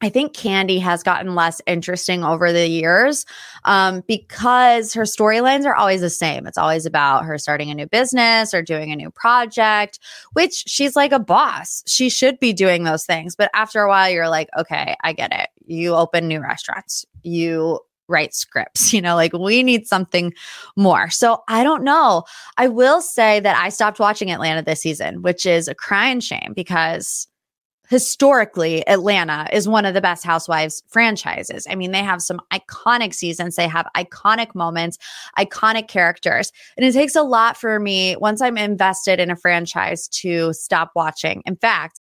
I 0.03 0.10
think 0.10 0.36
Kandi 0.36 0.81
has 0.81 1.01
gotten 1.01 1.33
less 1.33 1.62
interesting 1.65 2.25
over 2.25 2.51
the 2.51 2.67
years 2.67 3.25
um, 3.63 4.03
because 4.05 4.93
her 4.93 5.03
storylines 5.03 5.65
are 5.65 5.75
always 5.75 6.01
the 6.01 6.10
same. 6.10 6.45
It's 6.45 6.57
always 6.57 6.86
about 6.86 7.24
her 7.24 7.38
starting 7.38 7.72
a 7.72 7.74
new 7.74 7.88
business 7.88 8.53
or 8.53 8.62
doing 8.62 8.91
a 8.91 8.98
new 8.98 9.10
project, 9.10 10.00
which 10.33 10.65
she's 10.67 10.98
like 10.98 11.13
a 11.13 11.19
boss. 11.19 11.83
She 11.88 12.10
should 12.10 12.38
be 12.41 12.51
doing 12.51 12.83
those 12.83 13.05
things. 13.05 13.33
But 13.33 13.50
after 13.53 13.81
a 13.81 13.88
while, 13.88 14.10
you're 14.10 14.27
like, 14.27 14.50
okay, 14.57 14.98
I 15.05 15.13
get 15.13 15.31
it. 15.31 15.48
You 15.65 15.95
open 15.95 16.27
new 16.27 16.41
restaurants, 16.41 17.05
you 17.22 17.79
write 18.10 18.33
scripts, 18.33 18.91
you 18.93 19.01
know, 19.01 19.15
like 19.15 19.31
we 19.31 19.63
need 19.63 19.88
something 19.88 20.33
more. 20.75 21.10
So 21.12 21.43
I 21.48 21.63
don't 21.63 21.81
know. 21.81 22.25
I 22.57 22.67
will 22.67 23.00
say 23.00 23.39
that 23.39 23.55
I 23.55 23.69
stopped 23.69 24.01
watching 24.01 24.31
Atlanta 24.31 24.63
this 24.63 24.81
season, 24.81 25.22
which 25.22 25.45
is 25.45 25.69
a 25.69 25.75
crying 25.75 26.19
shame 26.19 26.51
because 26.53 27.29
historically 27.90 28.88
Atlanta 28.88 29.48
is 29.52 29.68
one 29.68 29.86
of 29.86 29.94
the 29.94 30.02
best 30.02 30.24
housewives 30.24 30.84
franchises. 30.88 31.68
I 31.70 31.75
mean, 31.75 31.92
they 31.92 32.04
have 32.04 32.22
some 32.22 32.42
iconic 32.52 33.13
seasons, 33.13 33.56
they 33.56 33.68
have 33.68 33.88
iconic 33.96 34.56
moments, 34.56 34.98
iconic 35.38 35.88
characters. 35.88 36.52
And 36.78 36.86
it 36.86 36.94
takes 36.94 37.16
a 37.16 37.24
lot 37.24 37.58
for 37.58 37.80
me 37.80 38.16
once 38.16 38.42
I'm 38.42 38.58
invested 38.58 39.20
in 39.20 39.30
a 39.30 39.36
franchise 39.36 40.08
to 40.10 40.54
stop 40.54 40.92
watching. 40.96 41.44
In 41.46 41.56
fact, 41.56 42.00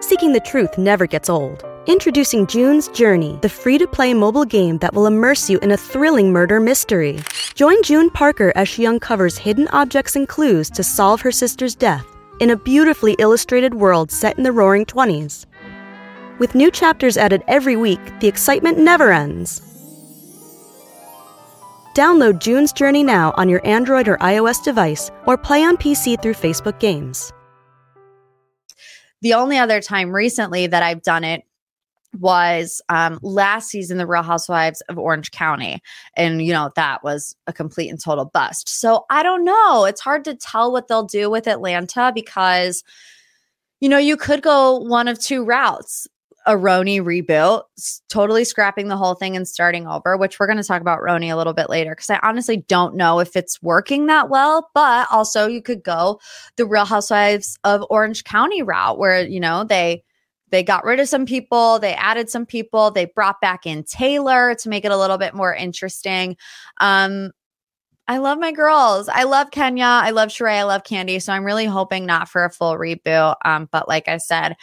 seeking 0.00 0.32
the 0.32 0.42
truth 0.44 0.76
never 0.78 1.06
gets 1.06 1.30
old. 1.30 1.64
Introducing 1.86 2.46
June's 2.46 2.86
Journey, 2.88 3.38
the 3.42 3.48
free 3.48 3.76
to 3.78 3.88
play 3.88 4.14
mobile 4.14 4.44
game 4.44 4.78
that 4.78 4.94
will 4.94 5.06
immerse 5.06 5.50
you 5.50 5.58
in 5.58 5.72
a 5.72 5.76
thrilling 5.76 6.30
murder 6.30 6.60
mystery. 6.60 7.18
Join 7.54 7.82
June 7.82 8.08
Parker 8.08 8.52
as 8.54 8.68
she 8.68 8.86
uncovers 8.86 9.36
hidden 9.36 9.66
objects 9.68 10.14
and 10.14 10.28
clues 10.28 10.70
to 10.70 10.84
solve 10.84 11.20
her 11.22 11.32
sister's 11.32 11.74
death 11.74 12.11
in 12.42 12.50
a 12.50 12.56
beautifully 12.56 13.14
illustrated 13.20 13.72
world 13.72 14.10
set 14.10 14.36
in 14.36 14.42
the 14.42 14.50
roaring 14.50 14.84
20s. 14.84 15.46
With 16.40 16.56
new 16.56 16.72
chapters 16.72 17.16
added 17.16 17.44
every 17.46 17.76
week, 17.76 18.00
the 18.18 18.26
excitement 18.26 18.78
never 18.78 19.12
ends. 19.12 19.62
Download 21.94 22.40
June's 22.40 22.72
Journey 22.72 23.04
now 23.04 23.32
on 23.36 23.48
your 23.48 23.64
Android 23.64 24.08
or 24.08 24.16
iOS 24.16 24.60
device 24.64 25.08
or 25.28 25.38
play 25.38 25.62
on 25.62 25.76
PC 25.76 26.20
through 26.20 26.34
Facebook 26.34 26.80
Games. 26.80 27.32
The 29.20 29.34
only 29.34 29.56
other 29.56 29.80
time 29.80 30.10
recently 30.10 30.66
that 30.66 30.82
I've 30.82 31.04
done 31.04 31.22
it 31.22 31.44
was 32.18 32.80
um, 32.88 33.18
last 33.22 33.70
season, 33.70 33.98
The 33.98 34.06
Real 34.06 34.22
Housewives 34.22 34.80
of 34.82 34.98
Orange 34.98 35.30
County. 35.30 35.80
And, 36.16 36.44
you 36.44 36.52
know, 36.52 36.70
that 36.76 37.02
was 37.02 37.34
a 37.46 37.52
complete 37.52 37.88
and 37.88 38.02
total 38.02 38.26
bust. 38.26 38.68
So 38.68 39.04
I 39.10 39.22
don't 39.22 39.44
know. 39.44 39.84
It's 39.84 40.00
hard 40.00 40.24
to 40.24 40.34
tell 40.34 40.72
what 40.72 40.88
they'll 40.88 41.04
do 41.04 41.30
with 41.30 41.48
Atlanta 41.48 42.12
because, 42.14 42.84
you 43.80 43.88
know, 43.88 43.98
you 43.98 44.16
could 44.16 44.42
go 44.42 44.78
one 44.78 45.08
of 45.08 45.18
two 45.18 45.44
routes. 45.44 46.06
A 46.44 46.56
RHONY 46.56 47.00
reboot, 47.00 47.62
totally 48.08 48.42
scrapping 48.42 48.88
the 48.88 48.96
whole 48.96 49.14
thing 49.14 49.36
and 49.36 49.46
starting 49.46 49.86
over, 49.86 50.16
which 50.16 50.40
we're 50.40 50.48
going 50.48 50.56
to 50.56 50.64
talk 50.64 50.80
about 50.80 50.98
RHONY 50.98 51.32
a 51.32 51.36
little 51.36 51.52
bit 51.52 51.70
later 51.70 51.92
because 51.92 52.10
I 52.10 52.18
honestly 52.20 52.64
don't 52.66 52.96
know 52.96 53.20
if 53.20 53.36
it's 53.36 53.62
working 53.62 54.06
that 54.06 54.28
well. 54.28 54.68
But 54.74 55.06
also, 55.12 55.46
you 55.46 55.62
could 55.62 55.84
go 55.84 56.18
the 56.56 56.66
Real 56.66 56.84
Housewives 56.84 57.60
of 57.62 57.84
Orange 57.90 58.24
County 58.24 58.60
route 58.60 58.98
where, 58.98 59.24
you 59.24 59.38
know, 59.38 59.62
they 59.62 60.02
they 60.52 60.62
got 60.62 60.84
rid 60.84 61.00
of 61.00 61.08
some 61.08 61.26
people, 61.26 61.80
they 61.80 61.94
added 61.94 62.30
some 62.30 62.46
people, 62.46 62.92
they 62.92 63.06
brought 63.06 63.40
back 63.40 63.66
in 63.66 63.82
Taylor 63.82 64.54
to 64.54 64.68
make 64.68 64.84
it 64.84 64.92
a 64.92 64.96
little 64.96 65.18
bit 65.18 65.34
more 65.34 65.52
interesting. 65.52 66.36
Um, 66.78 67.32
I 68.06 68.18
love 68.18 68.38
my 68.38 68.52
girls. 68.52 69.08
I 69.08 69.22
love 69.24 69.50
Kenya. 69.50 69.84
I 69.84 70.10
love 70.10 70.28
Sheree. 70.28 70.58
I 70.58 70.64
love 70.64 70.82
Kandi. 70.82 71.22
So 71.22 71.32
I'm 71.32 71.44
really 71.44 71.64
hoping 71.64 72.04
not 72.04 72.28
for 72.28 72.44
a 72.44 72.50
full 72.50 72.74
reboot. 72.74 73.36
Um, 73.44 73.68
but 73.72 73.88
like 73.88 74.06
I 74.08 74.18
said, 74.18 74.56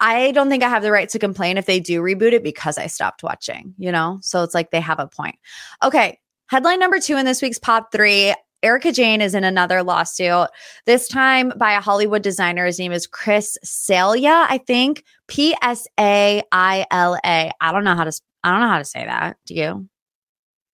I 0.00 0.32
don't 0.32 0.50
think 0.50 0.62
I 0.62 0.68
have 0.68 0.82
the 0.82 0.92
right 0.92 1.08
to 1.08 1.18
complain 1.18 1.56
if 1.56 1.66
they 1.66 1.80
do 1.80 2.02
reboot 2.02 2.32
it 2.32 2.42
because 2.42 2.76
I 2.76 2.88
stopped 2.88 3.22
watching, 3.22 3.74
you 3.78 3.90
know? 3.90 4.18
So 4.22 4.42
it's 4.42 4.54
like 4.54 4.70
they 4.70 4.80
have 4.80 4.98
a 4.98 5.06
point. 5.06 5.36
Okay. 5.82 6.18
Headline 6.48 6.78
number 6.78 7.00
two 7.00 7.16
in 7.16 7.24
this 7.24 7.40
week's 7.40 7.58
Pop 7.58 7.90
Three 7.90 8.34
Erika 8.64 8.92
Jayne 8.92 9.20
is 9.20 9.34
in 9.34 9.44
another 9.44 9.82
lawsuit, 9.82 10.48
this 10.86 11.06
time 11.06 11.52
by 11.56 11.74
a 11.74 11.82
Hollywood 11.82 12.22
designer. 12.22 12.64
His 12.64 12.78
name 12.78 12.92
is 12.92 13.06
Chris 13.06 13.58
Psaila, 13.62 14.46
I 14.48 14.56
think. 14.56 15.04
P 15.28 15.54
S 15.60 15.86
A 16.00 16.42
I 16.50 16.86
L 16.90 17.18
A. 17.24 17.52
I 17.60 17.72
don't 17.72 17.84
know 17.84 17.94
how 17.94 18.04
to 18.04 18.20
I 18.42 18.50
don't 18.50 18.60
know 18.60 18.68
how 18.68 18.78
to 18.78 18.84
say 18.84 19.04
that. 19.04 19.36
Do 19.44 19.54
you? 19.54 19.88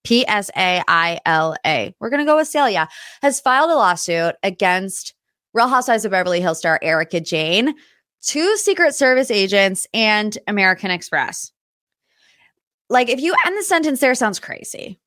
P 0.05 0.27
S 0.27 0.51
A 0.57 0.83
I 0.87 1.19
L 1.27 1.57
A. 1.67 1.93
We're 1.99 2.11
going 2.11 2.25
to 2.25 2.31
go 2.31 2.37
with 2.37 2.49
Psaila. 2.49 2.87
Has 3.23 3.41
filed 3.41 3.71
a 3.71 3.75
lawsuit 3.75 4.37
against 4.45 5.15
Real 5.53 5.69
Housewives 5.69 6.05
of 6.05 6.13
Beverly 6.13 6.41
Hills 6.41 6.59
star 6.59 6.79
Erika 6.83 7.19
Jayne, 7.21 7.75
two 8.23 8.57
Secret 8.57 8.95
Service 8.95 9.33
agents, 9.33 9.89
and 9.93 10.39
American 10.47 10.93
Express. 10.93 11.51
Like, 12.89 13.09
if 13.09 13.21
you 13.21 13.35
end 13.47 13.59
the 13.59 13.65
sentence 13.65 13.99
there, 13.99 14.15
sounds 14.15 14.39
crazy 14.39 15.00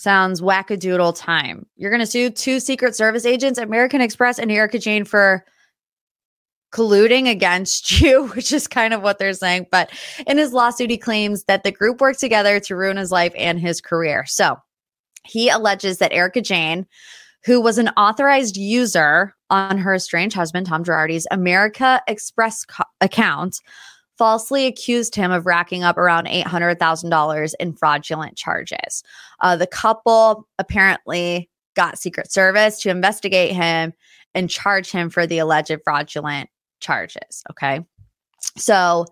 sounds 0.00 0.40
wackadoodle 0.40 1.18
time. 1.18 1.66
You're 1.76 1.90
going 1.90 2.00
to 2.00 2.06
sue 2.06 2.30
two 2.30 2.58
Secret 2.60 2.96
Service 2.96 3.26
agents, 3.26 3.58
American 3.58 4.00
Express 4.00 4.38
and 4.38 4.50
Erika 4.50 4.78
Jayne, 4.78 5.04
for 5.04 5.44
colluding 6.72 7.28
against 7.28 8.00
you, 8.00 8.28
which 8.28 8.52
is 8.52 8.66
kind 8.66 8.94
of 8.94 9.02
what 9.02 9.18
they're 9.18 9.32
saying. 9.34 9.66
But 9.70 9.90
in 10.26 10.38
his 10.38 10.52
lawsuit, 10.52 10.90
he 10.90 10.98
claims 10.98 11.44
that 11.44 11.64
the 11.64 11.72
group 11.72 12.00
worked 12.00 12.20
together 12.20 12.60
to 12.60 12.76
ruin 12.76 12.96
his 12.96 13.12
life 13.12 13.32
and 13.36 13.58
his 13.60 13.80
career. 13.80 14.24
So 14.26 14.56
he 15.24 15.48
alleges 15.48 15.98
that 15.98 16.12
Erika 16.12 16.40
Jayne, 16.40 16.86
who 17.44 17.60
was 17.60 17.78
an 17.78 17.88
authorized 17.90 18.56
user 18.56 19.34
on 19.50 19.78
her 19.78 19.94
estranged 19.94 20.36
husband, 20.36 20.66
Tom 20.66 20.84
Girardi's 20.84 21.26
America 21.30 22.00
Express 22.06 22.64
co- 22.64 22.84
account, 23.00 23.56
falsely 24.20 24.66
accused 24.66 25.14
him 25.14 25.30
of 25.30 25.46
racking 25.46 25.82
up 25.82 25.96
around 25.96 26.26
$800,000 26.26 27.54
in 27.58 27.72
fraudulent 27.72 28.36
charges. 28.36 29.02
Uh, 29.40 29.56
the 29.56 29.66
couple 29.66 30.46
apparently 30.58 31.48
got 31.74 31.98
Secret 31.98 32.30
Service 32.30 32.78
to 32.82 32.90
investigate 32.90 33.52
him 33.52 33.94
and 34.34 34.50
charge 34.50 34.90
him 34.90 35.08
for 35.08 35.26
the 35.26 35.38
alleged 35.38 35.74
fraudulent 35.84 36.50
charges. 36.80 37.42
Okay. 37.50 37.80
So 38.58 39.06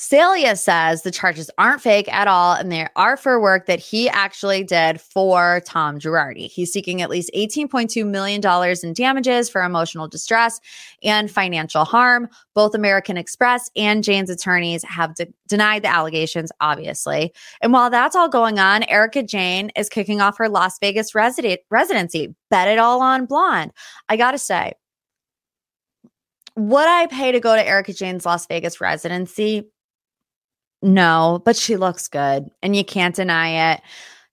Psaila 0.00 0.56
says 0.56 1.02
the 1.02 1.10
charges 1.10 1.50
aren't 1.58 1.82
fake 1.82 2.10
at 2.10 2.26
all 2.26 2.54
and 2.54 2.72
they 2.72 2.88
are 2.96 3.18
for 3.18 3.38
work 3.38 3.66
that 3.66 3.78
he 3.78 4.08
actually 4.08 4.64
did 4.64 4.98
for 4.98 5.60
Tom 5.66 5.98
Girardi. 5.98 6.50
He's 6.50 6.72
seeking 6.72 7.02
at 7.02 7.10
least 7.10 7.30
$18.2 7.36 8.08
million 8.08 8.40
in 8.82 8.92
damages 8.94 9.50
for 9.50 9.62
emotional 9.62 10.08
distress 10.08 10.58
and 11.02 11.30
financial 11.30 11.84
harm. 11.84 12.30
Both 12.54 12.74
American 12.74 13.18
Express 13.18 13.70
and 13.76 14.02
Jayne's 14.02 14.30
attorneys 14.30 14.82
have 14.84 15.16
de- 15.16 15.28
denied 15.48 15.82
the 15.82 15.88
allegations, 15.88 16.50
obviously. 16.62 17.34
And 17.60 17.74
while 17.74 17.90
that's 17.90 18.16
all 18.16 18.30
going 18.30 18.58
on, 18.58 18.84
Erika 18.84 19.22
Jayne 19.22 19.70
is 19.76 19.90
kicking 19.90 20.22
off 20.22 20.38
her 20.38 20.48
Las 20.48 20.78
Vegas 20.78 21.14
residency. 21.14 22.34
Bet 22.48 22.68
it 22.68 22.78
all 22.78 23.02
on 23.02 23.26
Blonde. 23.26 23.72
I 24.08 24.16
got 24.16 24.30
to 24.30 24.38
say, 24.38 24.72
would 26.56 26.88
I 26.88 27.06
pay 27.06 27.32
to 27.32 27.40
go 27.40 27.54
to 27.54 27.62
Erika 27.62 27.92
Jayne's 27.92 28.24
Las 28.24 28.46
Vegas 28.46 28.80
residency? 28.80 29.70
No, 30.82 31.42
but 31.44 31.56
she 31.56 31.76
looks 31.76 32.08
good 32.08 32.50
and 32.62 32.74
you 32.74 32.84
can't 32.84 33.14
deny 33.14 33.72
it. 33.72 33.82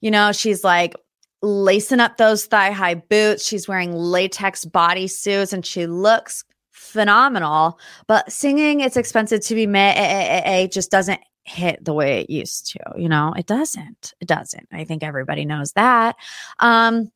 You 0.01 0.12
know, 0.12 0.32
she's 0.32 0.63
like 0.63 0.96
lacing 1.42 2.00
up 2.00 2.18
those 2.18 2.46
thigh 2.46 2.72
high 2.72 2.96
boots. 2.96 3.46
She's 3.46 3.68
wearing 3.68 3.94
latex 3.94 4.66
bodysuits 4.66 5.54
and 5.54 5.66
she 5.66 5.88
looks 5.88 6.44
phenomenal. 6.72 7.80
But 8.08 8.32
singing 8.32 8.82
It's 8.82 8.98
Expensive 8.98 9.42
to 9.42 9.56
Be 9.56 9.68
Me 9.68 10.68
just 10.72 10.89
doesn't 10.89 11.20
hit 11.44 11.84
the 11.84 11.94
way 11.94 12.22
it 12.22 12.30
used 12.30 12.72
to. 12.72 12.80
You 12.98 13.10
know, 13.10 13.34
it 13.38 13.46
doesn't. 13.46 14.13
It 14.20 14.27
doesn't. 14.27 14.68
I 14.72 14.84
think 14.84 15.04
everybody 15.04 15.46
knows 15.46 15.72
that. 15.74 16.16
Um, 16.60 17.12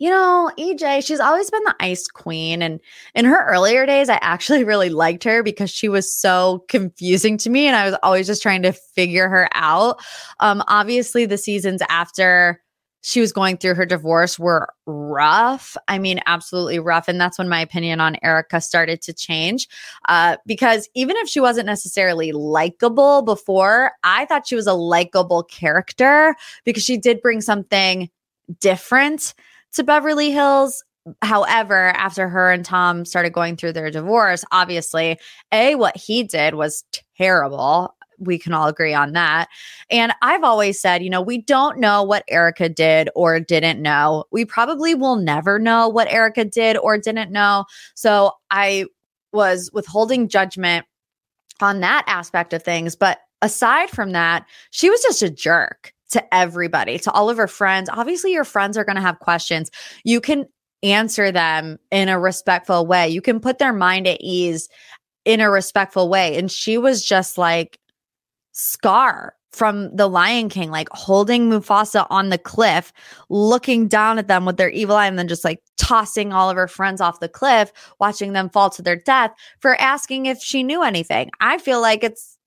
you 0.00 0.08
know, 0.08 0.50
EJ, 0.58 1.06
she's 1.06 1.20
always 1.20 1.50
been 1.50 1.62
the 1.64 1.76
ice 1.78 2.08
queen. 2.08 2.62
And 2.62 2.80
in 3.14 3.26
her 3.26 3.46
earlier 3.46 3.84
days, 3.84 4.08
I 4.08 4.18
actually 4.22 4.64
really 4.70 4.88
liked 4.88 5.22
her 5.24 5.42
because 5.42 5.70
she 5.70 5.88
was 5.88 6.10
so 6.10 6.64
confusing 6.68 7.36
to 7.38 7.50
me. 7.50 7.66
And 7.66 7.76
I 7.76 7.84
was 7.84 7.96
always 8.02 8.26
just 8.26 8.42
trying 8.42 8.62
to 8.62 8.72
figure 8.72 9.28
her 9.28 9.48
out. 9.52 10.02
Um, 10.40 10.64
obviously, 10.66 11.26
the 11.26 11.36
seasons 11.36 11.82
after 11.90 12.62
she 13.02 13.20
was 13.20 13.32
going 13.32 13.58
through 13.58 13.74
her 13.74 13.86
divorce 13.86 14.38
were 14.38 14.68
rough. 14.86 15.76
I 15.88 15.98
mean, 15.98 16.20
absolutely 16.26 16.78
rough. 16.78 17.06
And 17.06 17.20
that's 17.20 17.38
when 17.38 17.48
my 17.48 17.60
opinion 17.60 18.00
on 18.00 18.16
Erika 18.22 18.60
started 18.60 19.02
to 19.02 19.12
change. 19.12 19.68
Uh, 20.08 20.38
because 20.46 20.88
even 20.94 21.16
if 21.16 21.28
she 21.28 21.40
wasn't 21.40 21.66
necessarily 21.66 22.32
likable 22.32 23.20
before, 23.22 23.92
I 24.02 24.24
thought 24.26 24.46
she 24.46 24.56
was 24.56 24.66
a 24.66 24.74
likable 24.74 25.42
character 25.42 26.36
because 26.64 26.82
she 26.82 26.96
did 26.96 27.20
bring 27.20 27.42
something 27.42 28.10
different 28.60 29.34
to 29.74 29.84
Beverly 29.84 30.30
Hills. 30.30 30.82
However, 31.22 31.88
after 31.88 32.28
her 32.28 32.50
and 32.50 32.64
Tom 32.64 33.04
started 33.04 33.32
going 33.32 33.56
through 33.56 33.72
their 33.72 33.90
divorce, 33.90 34.44
obviously, 34.52 35.18
A, 35.52 35.74
what 35.74 35.96
he 35.96 36.22
did 36.22 36.54
was 36.54 36.84
terrible. 37.16 37.94
We 38.18 38.38
can 38.38 38.52
all 38.52 38.68
agree 38.68 38.92
on 38.92 39.14
that. 39.14 39.48
And 39.90 40.12
I've 40.20 40.44
always 40.44 40.78
said, 40.78 41.02
you 41.02 41.08
know, 41.08 41.22
we 41.22 41.38
don't 41.38 41.78
know 41.78 42.02
what 42.02 42.24
Erika 42.28 42.68
did 42.68 43.08
or 43.14 43.40
didn't 43.40 43.80
know. 43.80 44.24
We 44.30 44.44
probably 44.44 44.94
will 44.94 45.16
never 45.16 45.58
know 45.58 45.88
what 45.88 46.12
Erika 46.12 46.44
did 46.44 46.76
or 46.76 46.98
didn't 46.98 47.32
know. 47.32 47.64
So 47.94 48.32
I 48.50 48.84
was 49.32 49.70
withholding 49.72 50.28
judgment 50.28 50.84
on 51.62 51.80
that 51.80 52.04
aspect 52.06 52.52
of 52.52 52.62
things. 52.62 52.94
But 52.94 53.20
aside 53.40 53.88
from 53.88 54.12
that, 54.12 54.44
she 54.70 54.90
was 54.90 55.00
just 55.02 55.22
a 55.22 55.30
jerk 55.30 55.94
to 56.10 56.34
everybody, 56.34 56.98
to 56.98 57.10
all 57.12 57.30
of 57.30 57.36
her 57.36 57.48
friends. 57.48 57.88
Obviously, 57.92 58.32
your 58.32 58.44
friends 58.44 58.76
are 58.76 58.84
going 58.84 58.96
to 58.96 59.02
have 59.02 59.18
questions. 59.20 59.70
You 60.04 60.20
can 60.20 60.46
answer 60.82 61.30
them 61.30 61.78
in 61.90 62.08
a 62.08 62.18
respectful 62.18 62.86
way. 62.86 63.08
You 63.08 63.22
can 63.22 63.40
put 63.40 63.58
their 63.58 63.72
mind 63.72 64.06
at 64.06 64.20
ease 64.20 64.68
in 65.24 65.40
a 65.40 65.50
respectful 65.50 66.08
way. 66.08 66.36
And 66.36 66.50
she 66.50 66.78
was 66.78 67.04
just 67.04 67.36
like 67.38 67.78
Scar 68.52 69.34
from 69.52 69.94
The 69.94 70.08
Lion 70.08 70.48
King, 70.48 70.70
like 70.70 70.88
holding 70.92 71.50
Mufasa 71.50 72.06
on 72.08 72.28
the 72.28 72.38
cliff, 72.38 72.92
looking 73.28 73.88
down 73.88 74.18
at 74.18 74.28
them 74.28 74.44
with 74.44 74.56
their 74.56 74.70
evil 74.70 74.96
eye, 74.96 75.06
and 75.06 75.18
then 75.18 75.28
just 75.28 75.44
like 75.44 75.60
tossing 75.76 76.32
all 76.32 76.48
of 76.48 76.56
her 76.56 76.68
friends 76.68 77.00
off 77.00 77.20
the 77.20 77.28
cliff, 77.28 77.72
watching 77.98 78.32
them 78.32 78.48
fall 78.48 78.70
to 78.70 78.82
their 78.82 78.96
death 78.96 79.32
for 79.58 79.74
asking 79.80 80.26
if 80.26 80.38
she 80.40 80.62
knew 80.62 80.82
anything. 80.82 81.30
I 81.40 81.58
feel 81.58 81.80
like 81.80 82.04
it's, 82.04 82.38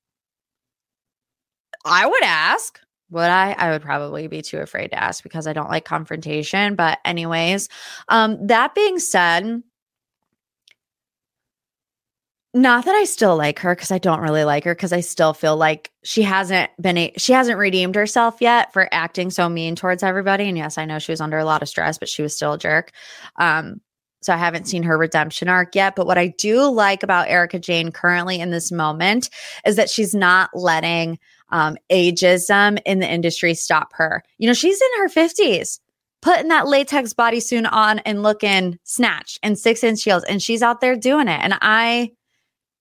I 1.86 2.06
would 2.06 2.24
ask. 2.24 2.80
Would 3.14 3.30
I? 3.30 3.54
I 3.54 3.70
would 3.70 3.84
probably 3.84 4.28
be 4.28 4.42
too 4.42 4.58
afraid 4.58 4.90
to 4.90 5.02
ask 5.02 5.24
because 5.24 5.46
I 5.46 5.54
don't 5.54 5.70
like 5.70 5.86
confrontation. 5.86 6.74
But, 6.76 6.98
anyways, 7.06 7.70
um, 8.10 8.48
that 8.48 8.74
being 8.74 8.98
said, 8.98 9.62
not 12.56 12.86
that 12.86 12.96
I 12.96 13.04
still 13.04 13.38
like 13.38 13.60
her 13.60 13.76
because 13.76 13.92
I 13.92 14.00
don't 14.00 14.20
really 14.20 14.44
like 14.44 14.64
her 14.64 14.74
because 14.74 14.94
I 14.94 15.02
still 15.02 15.34
feel 15.34 15.58
like 15.58 15.92
she 16.04 16.24
hasn't 16.24 16.72
been 16.82 16.98
a, 16.98 17.14
she 17.18 17.34
hasn't 17.34 17.60
redeemed 17.60 17.96
herself 17.96 18.38
yet 18.42 18.74
for 18.74 18.90
acting 18.92 19.30
so 19.30 19.48
mean 19.48 19.76
towards 19.76 20.04
everybody. 20.04 20.48
And 20.48 20.58
yes, 20.58 20.78
I 20.80 20.86
know 20.86 21.00
she 21.00 21.12
was 21.12 21.22
under 21.22 21.38
a 21.38 21.46
lot 21.46 21.62
of 21.62 21.70
stress, 21.70 21.98
but 22.00 22.10
she 22.10 22.24
was 22.24 22.36
still 22.36 22.54
a 22.54 22.60
jerk. 22.60 22.92
Um, 23.38 23.82
so 24.24 24.34
I 24.34 24.38
haven't 24.38 24.68
seen 24.68 24.84
her 24.84 24.98
redemption 24.98 25.50
arc 25.50 25.76
yet. 25.76 25.96
But 25.96 26.08
what 26.08 26.18
I 26.18 26.28
do 26.28 26.70
like 26.70 27.04
about 27.04 27.28
Erika 27.28 27.60
Jayne 27.60 27.92
currently 27.92 28.40
in 28.40 28.52
this 28.52 28.72
moment 28.72 29.30
is 29.66 29.76
that 29.76 29.90
she's 29.90 30.16
not 30.16 30.50
letting 30.54 31.20
um, 31.54 31.78
ageism 31.92 32.82
in 32.86 33.00
the 33.00 33.10
industry 33.10 33.54
stop 33.54 33.94
her. 33.94 34.24
You 34.40 34.48
know, 34.48 34.54
she's 34.54 34.82
in 34.82 35.02
her 35.02 35.08
50s, 35.08 35.80
putting 36.22 36.50
that 36.50 36.68
latex 36.68 37.14
bodysuit 37.14 37.70
on 37.72 38.00
and 38.00 38.24
looking 38.24 38.80
snatched 38.84 39.40
and 39.44 39.58
six 39.58 39.84
inch 39.84 40.04
heels, 40.04 40.24
and 40.26 40.42
she's 40.42 40.64
out 40.64 40.82
there 40.82 40.98
doing 40.98 41.30
it. 41.30 41.40
And 41.42 41.54
I 41.62 42.12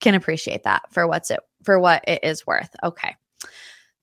can 0.00 0.14
appreciate 0.14 0.64
that 0.64 0.82
for 0.90 1.06
what's 1.06 1.30
it 1.30 1.40
for 1.62 1.78
what 1.78 2.02
it 2.08 2.24
is 2.24 2.46
worth. 2.46 2.74
Okay. 2.82 3.14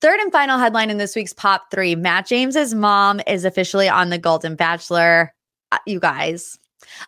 Third 0.01 0.19
and 0.21 0.31
final 0.31 0.57
headline 0.57 0.89
in 0.89 0.97
this 0.97 1.13
week's 1.13 1.33
Pop 1.33 1.71
3 1.71 1.95
Matt 1.95 2.25
James's 2.25 2.73
mom 2.73 3.19
is 3.27 3.43
officially 3.43 3.89
on 3.89 4.09
the 4.09 4.17
Golden 4.17 4.55
Bachelor. 4.55 5.33
Uh, 5.73 5.79
you 5.85 5.99
guys, 5.99 6.57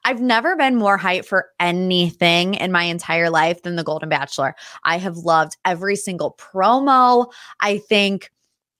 I've 0.05 0.21
never 0.21 0.55
been 0.55 0.75
more 0.75 0.97
hyped 0.97 1.25
for 1.25 1.49
anything 1.59 2.55
in 2.55 2.71
my 2.71 2.83
entire 2.83 3.29
life 3.29 3.63
than 3.63 3.75
The 3.75 3.83
Golden 3.83 4.09
Bachelor. 4.09 4.55
I 4.83 4.97
have 4.97 5.17
loved 5.17 5.57
every 5.65 5.95
single 5.95 6.35
promo. 6.39 7.31
I 7.59 7.77
think 7.77 8.31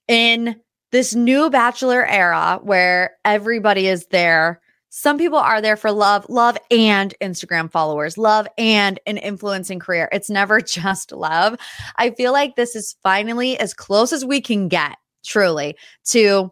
in 0.08 0.60
this 0.92 1.16
new 1.16 1.50
Bachelor 1.50 2.06
era 2.06 2.60
where 2.64 3.16
everybody 3.24 3.88
is 3.88 4.08
there, 4.08 4.62
some 4.94 5.18
people 5.18 5.38
are 5.38 5.62
there 5.62 5.78
for 5.78 5.90
love, 5.90 6.26
love 6.28 6.58
and 6.70 7.14
Instagram 7.22 7.72
followers, 7.72 8.18
love 8.18 8.46
and 8.58 9.00
an 9.08 9.18
influencing 9.18 9.80
career. 9.80 10.10
It's 10.12 10.30
never 10.30 10.60
just 10.62 11.14
love. 11.14 11.58
I 11.96 12.12
feel 12.12 12.34
like 12.34 12.56
this 12.56 12.76
is 12.76 12.98
finally 13.02 13.58
as 13.58 13.74
close 13.74 14.12
as 14.12 14.26
we 14.26 14.42
can 14.42 14.68
get, 14.68 14.98
truly, 15.24 15.78
to 16.08 16.52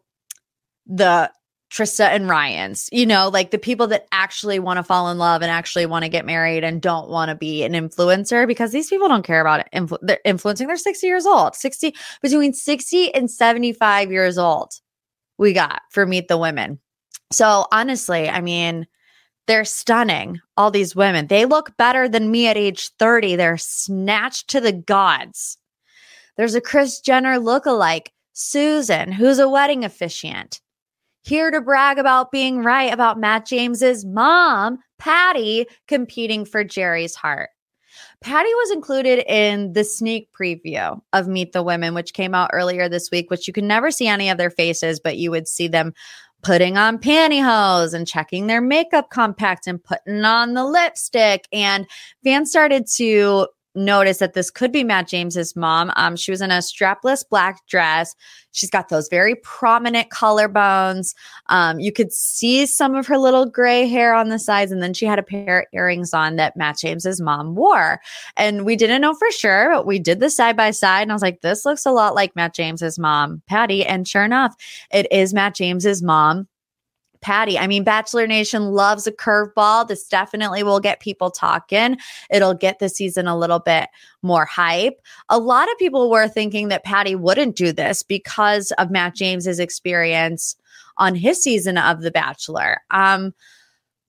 the 0.88 1.30
Trista 1.70 2.08
and 2.08 2.28
Ryan's, 2.28 2.90
you 2.92 3.06
know, 3.06 3.30
like 3.30 3.52
the 3.52 3.60
people 3.60 3.88
that 3.88 4.08
actually 4.12 4.58
want 4.58 4.78
to 4.78 4.84
fall 4.84 5.12
in 5.12 5.20
love 5.20 5.44
and 5.44 5.52
actually 5.52 5.86
want 5.86 6.04
to 6.04 6.10
get 6.10 6.26
married 6.26 6.64
and 6.64 6.82
don't 6.82 7.10
want 7.10 7.30
to 7.30 7.36
be 7.36 7.64
an 7.64 7.74
influencer 7.74 8.48
because 8.48 8.72
these 8.72 8.90
people 8.90 9.08
don't 9.08 9.26
care 9.26 9.42
about. 9.42 9.68
Influ- 9.72 10.00
they're 10.02 10.20
influencing. 10.26 10.68
They're 10.68 10.78
60 10.78 11.06
years 11.06 11.28
old, 11.28 11.56
60, 11.56 11.94
between 12.22 12.54
60 12.54 13.14
and 13.14 13.30
75 13.30 14.12
years 14.12 14.38
old. 14.38 14.74
We 15.38 15.54
got 15.54 15.84
for 15.92 16.06
Meet 16.08 16.28
the 16.28 16.38
Women. 16.38 16.80
So 17.32 17.68
honestly, 17.72 18.28
I 18.28 18.42
mean, 18.42 18.88
they're 19.46 19.66
stunning. 19.66 20.42
All 20.58 20.72
these 20.72 20.96
women, 20.96 21.28
they 21.28 21.46
look 21.46 21.78
better 21.78 22.10
than 22.10 22.32
me 22.32 22.48
at 22.48 22.58
age 22.58 22.90
30. 22.98 23.36
They're 23.36 23.58
snatched 23.58 24.50
to 24.50 24.60
the 24.60 24.74
gods. 24.74 25.58
There's 26.36 26.56
a 26.56 26.62
Kris 26.62 27.00
Jenner 27.00 27.38
look-alike, 27.38 28.12
Susan, 28.34 29.12
who's 29.12 29.40
a 29.40 29.50
wedding 29.50 29.86
officiant 29.86 30.62
here 31.22 31.52
to 31.52 31.62
brag 31.62 31.98
about 31.98 32.32
being 32.32 32.64
right 32.64 32.94
about 32.94 33.20
Matt 33.20 33.46
James's 33.46 34.06
mom, 34.06 34.80
Patty, 34.98 35.66
competing 35.88 36.46
for 36.46 36.64
Gerry's 36.64 37.16
heart. 37.16 37.50
Patty 38.22 38.54
was 38.54 38.72
included 38.72 39.24
in 39.28 39.74
the 39.74 39.84
sneak 39.84 40.30
preview 40.40 41.00
of 41.14 41.28
Meet 41.28 41.54
the 41.54 41.64
Women, 41.64 41.94
which 41.94 42.14
came 42.14 42.36
out 42.36 42.52
earlier 42.54 42.88
this 42.90 43.10
week, 43.12 43.30
which 43.30 43.48
you 43.48 43.54
can 43.54 43.68
never 43.68 43.92
see 43.92 44.08
any 44.08 44.30
of 44.30 44.38
their 44.38 44.50
faces, 44.50 45.00
but 45.00 45.18
you 45.18 45.32
would 45.32 45.48
see 45.48 45.68
them 45.68 45.94
putting 46.42 46.78
on 46.78 46.98
pantyhose 46.98 47.94
and 47.94 48.08
checking 48.08 48.48
their 48.48 48.62
makeup 48.62 49.10
compact 49.10 49.68
and 49.68 49.84
putting 49.84 50.24
on 50.24 50.54
the 50.54 50.64
lipstick. 50.64 51.48
And 51.52 51.86
fans 52.24 52.50
started 52.50 52.88
to 52.96 53.48
notice 53.80 54.18
that 54.20 54.34
this 54.34 54.52
could 54.52 54.72
be 54.72 54.84
Matt 54.84 55.08
James's 55.08 55.56
mom. 55.56 55.92
Um, 55.96 56.16
she 56.16 56.30
was 56.30 56.42
in 56.42 56.52
a 56.52 56.60
strapless 56.60 57.24
black 57.28 57.66
dress. 57.68 58.16
She's 58.52 58.70
got 58.70 58.90
those 58.90 59.08
very 59.08 59.36
prominent 59.36 60.10
collarbones. 60.10 61.16
Um, 61.48 61.80
you 61.80 61.92
could 61.92 62.12
see 62.12 62.66
some 62.66 62.96
of 62.96 63.08
her 63.08 63.18
little 63.18 63.46
gray 63.46 63.88
hair 63.88 64.14
on 64.14 64.30
the 64.30 64.40
sides, 64.40 64.72
and 64.72 64.84
then 64.84 64.94
she 64.94 65.06
had 65.06 65.20
a 65.20 65.24
pair 65.24 65.62
of 65.62 65.66
earrings 65.74 66.14
on 66.14 66.36
that 66.36 66.58
Matt 66.58 66.80
James's 66.80 67.22
mom 67.22 67.56
wore. 67.56 68.02
And 68.36 68.66
we 68.66 68.76
didn't 68.76 69.02
know 69.02 69.14
for 69.14 69.32
sure, 69.32 69.72
but 69.72 69.88
we 69.88 70.00
did 70.00 70.20
the 70.20 70.30
side 70.30 70.58
by 70.58 70.72
side, 70.72 71.04
and 71.04 71.12
I 71.12 71.16
was 71.16 71.22
like, 71.22 71.42
"This 71.42 71.66
looks 71.66 71.86
a 71.86 71.92
lot 71.92 72.16
like 72.16 72.36
Matt 72.36 72.54
James's 72.54 73.00
mom, 73.00 73.42
Patty." 73.48 73.86
And 73.86 74.08
sure 74.08 74.26
enough, 74.26 74.56
it 74.92 75.08
is 75.12 75.34
Matt 75.34 75.56
James's 75.56 76.04
mom. 76.04 76.49
Patty. 77.22 77.58
I 77.58 77.68
mean, 77.68 77.84
Bachelor 77.84 78.28
Nation 78.28 78.72
loves 78.72 79.06
a 79.06 79.12
curveball. 79.12 79.88
This 79.88 80.08
definitely 80.08 80.64
will 80.64 80.80
get 80.80 81.00
people 81.00 81.30
talking. 81.30 81.98
It'll 82.30 82.54
get 82.54 82.80
the 82.80 82.90
season 82.90 83.28
a 83.28 83.38
little 83.38 83.60
bit 83.60 83.90
more 84.22 84.46
hype. 84.46 85.02
A 85.30 85.38
lot 85.38 85.70
of 85.72 85.78
people 85.78 86.10
were 86.10 86.28
thinking 86.28 86.70
that 86.70 86.84
Patty 86.84 87.16
wouldn't 87.16 87.56
do 87.56 87.72
this 87.72 88.04
because 88.04 88.72
of 88.74 88.92
Matt 88.92 89.16
James's 89.16 89.60
experience 89.60 90.56
on 90.98 91.16
his 91.16 91.42
season 91.42 91.78
of 91.78 92.02
The 92.02 92.12
Bachelor. 92.12 92.82
Um, 92.92 93.34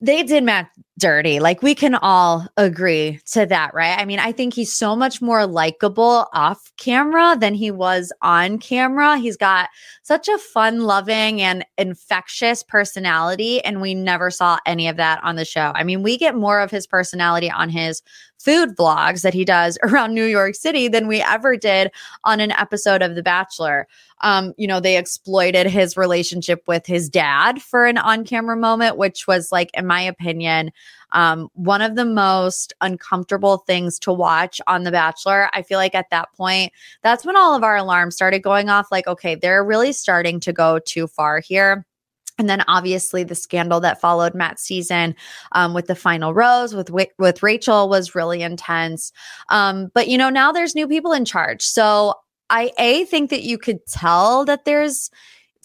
they 0.01 0.23
did 0.23 0.45
Matt 0.45 0.71
dirty. 0.99 1.41
Like 1.41 1.63
we 1.63 1.75
can 1.75 1.95
all 1.95 2.47
agree 2.57 3.21
to 3.33 3.47
that, 3.47 3.75
right? 3.75 3.99
I 3.99 4.05
mean, 4.05 4.19
I 4.19 4.33
think 4.33 4.55
he's 4.55 4.75
so 4.75 4.95
much 4.95 5.21
more 5.21 5.47
likable 5.47 6.27
off 6.33 6.71
camera 6.77 7.37
than 7.39 7.55
he 7.55 7.71
was 7.71 8.13
on 8.23 8.59
camera. 8.59 9.19
He's 9.19 9.37
got 9.37 9.69
such 10.03 10.29
a 10.29 10.39
fun 10.39 10.81
loving 10.81 11.41
and 11.41 11.65
infectious 11.79 12.63
personality. 12.63 13.65
And 13.65 13.81
we 13.81 13.95
never 13.95 14.31
saw 14.31 14.59
any 14.67 14.89
of 14.89 14.97
that 14.97 15.23
on 15.25 15.37
the 15.37 15.45
show. 15.45 15.73
I 15.75 15.85
mean, 15.85 16.03
we 16.03 16.17
get 16.17 16.35
more 16.35 16.61
of 16.61 16.71
his 16.71 16.87
personality 16.87 17.51
on 17.51 17.71
his 17.71 18.03
food 18.41 18.75
vlogs 18.77 19.23
that 19.23 19.35
he 19.35 19.45
does 19.45 19.79
around 19.85 20.15
New 20.15 20.25
York 20.25 20.55
City 20.55 20.89
than 20.89 21.07
we 21.07 21.21
ever 21.21 21.57
did 21.57 21.91
on 22.25 22.41
an 22.41 22.53
episode 22.53 23.03
of 23.03 23.15
The 23.15 23.23
Bachelor. 23.23 23.87
Um, 24.23 24.53
you 24.59 24.67
know, 24.67 24.81
they 24.81 24.97
exploited 24.99 25.67
his 25.67 25.97
relationship 25.97 26.63
with 26.67 26.87
his 26.87 27.09
dad 27.09 27.63
for 27.63 27.87
an 27.87 27.99
on 27.99 28.25
camera 28.25 28.57
moment, 28.57 28.97
which 28.97 29.27
was 29.27 29.53
like, 29.53 29.71
in 29.75 29.87
my 29.87 30.01
opinion, 30.01 30.73
Um, 31.13 31.49
one 31.55 31.83
of 31.83 31.97
the 31.97 32.05
most 32.05 32.73
uncomfortable 32.81 33.59
things 33.67 33.99
to 34.01 34.13
watch 34.13 34.61
on 34.69 34.85
The 34.85 34.93
Bachelor. 34.93 35.51
I 35.53 35.63
feel 35.63 35.79
like 35.79 35.95
at 35.97 36.11
that 36.11 36.33
point, 36.37 36.73
that's 37.03 37.25
when 37.25 37.37
all 37.37 37.57
of 37.57 37.65
our 37.65 37.77
alarms 37.77 38.15
started 38.15 38.45
going 38.45 38.69
off. 38.69 38.93
Like, 38.93 39.09
okay, 39.09 39.35
they're 39.35 39.65
really 39.65 39.93
starting 39.93 40.39
to 40.41 40.53
go 40.53 40.79
too 40.79 41.09
far 41.09 41.41
here. 41.41 41.85
And 42.39 42.49
then 42.49 42.65
obviously 42.69 43.25
the 43.25 43.35
scandal 43.35 43.81
that 43.81 44.01
followed 44.01 44.35
Matt's 44.35 44.63
season 44.63 45.15
um, 45.53 45.75
with 45.75 45.87
the 45.87 45.95
final 45.95 46.33
rose 46.33 46.75
with 46.75 46.91
with 47.19 47.43
Rachel 47.43 47.89
was 47.89 48.15
really 48.15 48.43
intense. 48.43 49.13
Um, 49.49 49.91
but 49.95 50.09
you 50.09 50.17
know 50.17 50.31
now 50.31 50.53
there's 50.53 50.75
new 50.75 50.89
people 50.89 51.13
in 51.13 51.25
charge, 51.25 51.63
so 51.63 52.15
I 52.49 52.73
a 52.79 53.05
think 53.05 53.31
that 53.31 53.43
you 53.43 53.59
could 53.59 53.87
tell 53.87 54.45
that 54.47 54.65
there's 54.65 55.11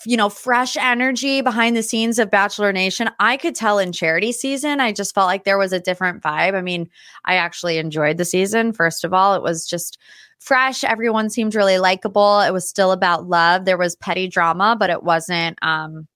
you 0.06 0.18
know 0.18 0.30
fresh 0.30 0.76
energy 0.78 1.42
behind 1.42 1.76
the 1.76 1.84
scenes 1.84 2.20
of 2.20 2.30
Bachelor 2.30 2.72
Nation. 2.72 3.10
I 3.20 3.38
could 3.38 3.56
tell 3.56 3.80
in 3.80 3.92
charity 3.92 4.32
season. 4.32 4.80
I 4.82 4.92
just 4.92 5.16
felt 5.16 5.28
like 5.28 5.46
there 5.46 5.58
was 5.58 5.74
a 5.74 5.80
different 5.80 6.22
vibe. 6.22 6.56
I 6.56 6.62
mean, 6.62 6.90
I 7.26 7.36
actually 7.36 7.78
enjoyed 7.78 8.18
the 8.18 8.26
season. 8.26 8.74
First 8.74 9.04
of 9.04 9.14
all, 9.14 9.34
it 9.36 9.42
was 9.42 9.66
just 9.66 9.98
fresh. 10.40 10.84
Everyone 10.84 11.30
seemed 11.30 11.56
really 11.56 11.80
likable. 11.80 12.42
It 12.42 12.52
was 12.52 12.68
still 12.68 12.92
about 12.92 13.28
love. 13.28 13.66
There 13.66 13.78
was 13.78 13.96
petty 13.96 14.28
drama, 14.28 14.76
but 14.78 14.90
it 14.90 15.04
wasn't. 15.04 15.58
um 15.62 16.08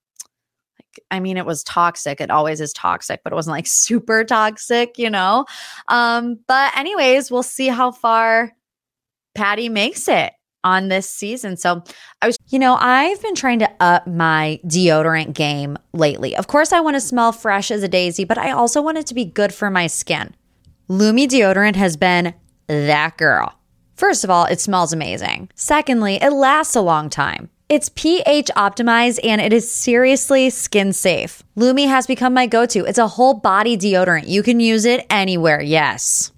I 1.12 1.20
mean, 1.20 1.38
it 1.38 1.46
was 1.46 1.64
toxic. 1.64 2.22
It 2.22 2.30
always 2.30 2.62
is 2.62 2.74
toxic, 2.74 3.22
but 3.24 3.34
it 3.34 3.36
wasn't 3.36 3.56
like 3.56 3.68
super 3.68 4.24
toxic, 4.24 4.98
you 4.98 5.10
know? 5.10 5.46
Um, 5.88 6.40
but, 6.48 6.76
anyways, 6.78 7.32
we'll 7.32 7.44
see 7.44 7.68
how 7.68 7.92
far 7.92 8.52
Patty 9.36 9.70
makes 9.70 10.08
it 10.08 10.34
on 10.64 10.90
this 10.90 11.10
season. 11.10 11.58
So 11.58 11.84
I 12.22 12.28
was, 12.28 12.38
you 12.50 12.60
know, 12.60 12.76
I've 12.80 13.22
been 13.22 13.36
trying 13.36 13.60
to 13.60 13.72
up 13.80 14.06
my 14.08 14.60
deodorant 14.66 15.34
game 15.34 15.78
lately. 15.94 16.36
Of 16.36 16.48
course, 16.48 16.74
I 16.74 16.82
want 16.82 16.96
to 16.96 17.02
smell 17.02 17.32
fresh 17.32 17.72
as 17.72 17.84
a 17.84 17.88
daisy, 17.88 18.26
but 18.26 18.38
I 18.38 18.52
also 18.52 18.82
want 18.82 18.98
it 18.98 19.06
to 19.08 19.14
be 19.14 19.26
good 19.26 19.54
for 19.54 19.70
my 19.70 19.88
skin. 19.88 20.36
Lume 20.88 21.28
deodorant 21.28 21.76
has 21.76 21.96
been 21.96 22.34
that 22.68 23.18
girl. 23.18 23.56
First 23.96 24.24
of 24.24 24.30
all, 24.30 24.46
it 24.46 24.60
smells 24.60 24.94
amazing. 24.94 25.50
Secondly, 25.56 26.16
it 26.22 26.32
lasts 26.32 26.76
a 26.76 26.82
long 26.82 27.10
time. 27.10 27.50
It's 27.70 27.90
pH 27.90 28.48
optimized 28.58 29.20
and 29.24 29.40
it 29.40 29.54
is 29.54 29.72
seriously 29.72 30.50
skin 30.50 30.92
safe. 30.92 31.44
Lume 31.56 31.88
has 31.88 32.08
become 32.08 32.34
my 32.34 32.48
go 32.48 32.66
to. 32.66 32.84
It's 32.86 32.98
a 32.98 33.08
whole 33.08 33.36
body 33.36 33.78
deodorant. 33.78 34.28
You 34.28 34.42
can 34.42 34.60
use 34.60 34.86
it 34.86 35.06
anywhere. 35.12 35.62
Yes. 35.62 36.32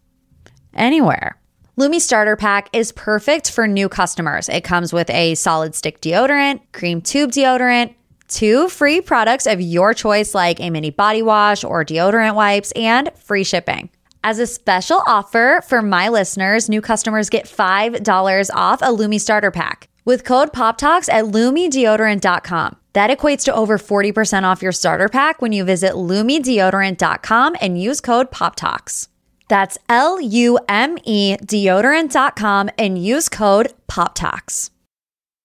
Anywhere. 0.74 1.38
Lume 1.78 2.02
Starter 2.02 2.36
Pack 2.36 2.68
is 2.74 2.92
perfect 2.92 3.50
for 3.50 3.66
new 3.66 3.88
customers. 3.88 4.50
It 4.50 4.66
comes 4.66 4.92
with 4.92 5.10
a 5.10 5.36
solid 5.36 5.74
stick 5.74 6.02
deodorant, 6.02 6.60
cream 6.74 7.00
tube 7.00 7.32
deodorant, 7.32 7.96
two 8.28 8.68
free 8.68 9.00
products 9.00 9.48
of 9.48 9.62
your 9.62 9.94
choice, 9.94 10.36
like 10.36 10.60
a 10.60 10.70
mini 10.70 10.90
body 10.90 11.22
wash 11.22 11.64
or 11.64 11.86
deodorant 11.86 12.36
wipes, 12.36 12.74
and 12.74 13.10
free 13.16 13.46
shipping. 13.46 13.90
As 14.26 14.38
a 14.38 14.46
special 14.46 15.02
offer 15.08 15.64
for 15.66 15.82
my 15.82 16.10
listeners, 16.10 16.68
new 16.68 16.82
customers 16.82 17.30
get 17.30 17.46
$5 17.46 18.50
off 18.54 18.82
a 18.82 18.92
Lume 18.92 19.18
Starter 19.18 19.50
Pack 19.50 19.88
with 20.06 20.24
code 20.24 20.52
POPTALKS 20.54 21.10
at 21.10 21.26
LumeDeodorant.com. 21.26 22.76
That 22.94 23.18
equates 23.18 23.44
to 23.46 23.56
over 23.56 23.78
40% 23.78 24.44
off 24.44 24.62
your 24.62 24.72
starter 24.72 25.08
pack 25.08 25.42
when 25.42 25.54
you 25.54 25.64
visit 25.64 25.94
LumeDeodorant.com 25.94 27.56
and 27.62 27.82
use 27.82 28.02
code 28.02 28.32
POPTALKS. 28.32 29.08
That's 29.52 29.78
L 29.90 30.22
U 30.22 30.58
M 30.70 30.98
E 31.04 31.36
deodorant.com 31.36 32.70
and 32.78 32.98
use 32.98 33.28
code 33.28 33.74
POPTALKS. 33.90 34.70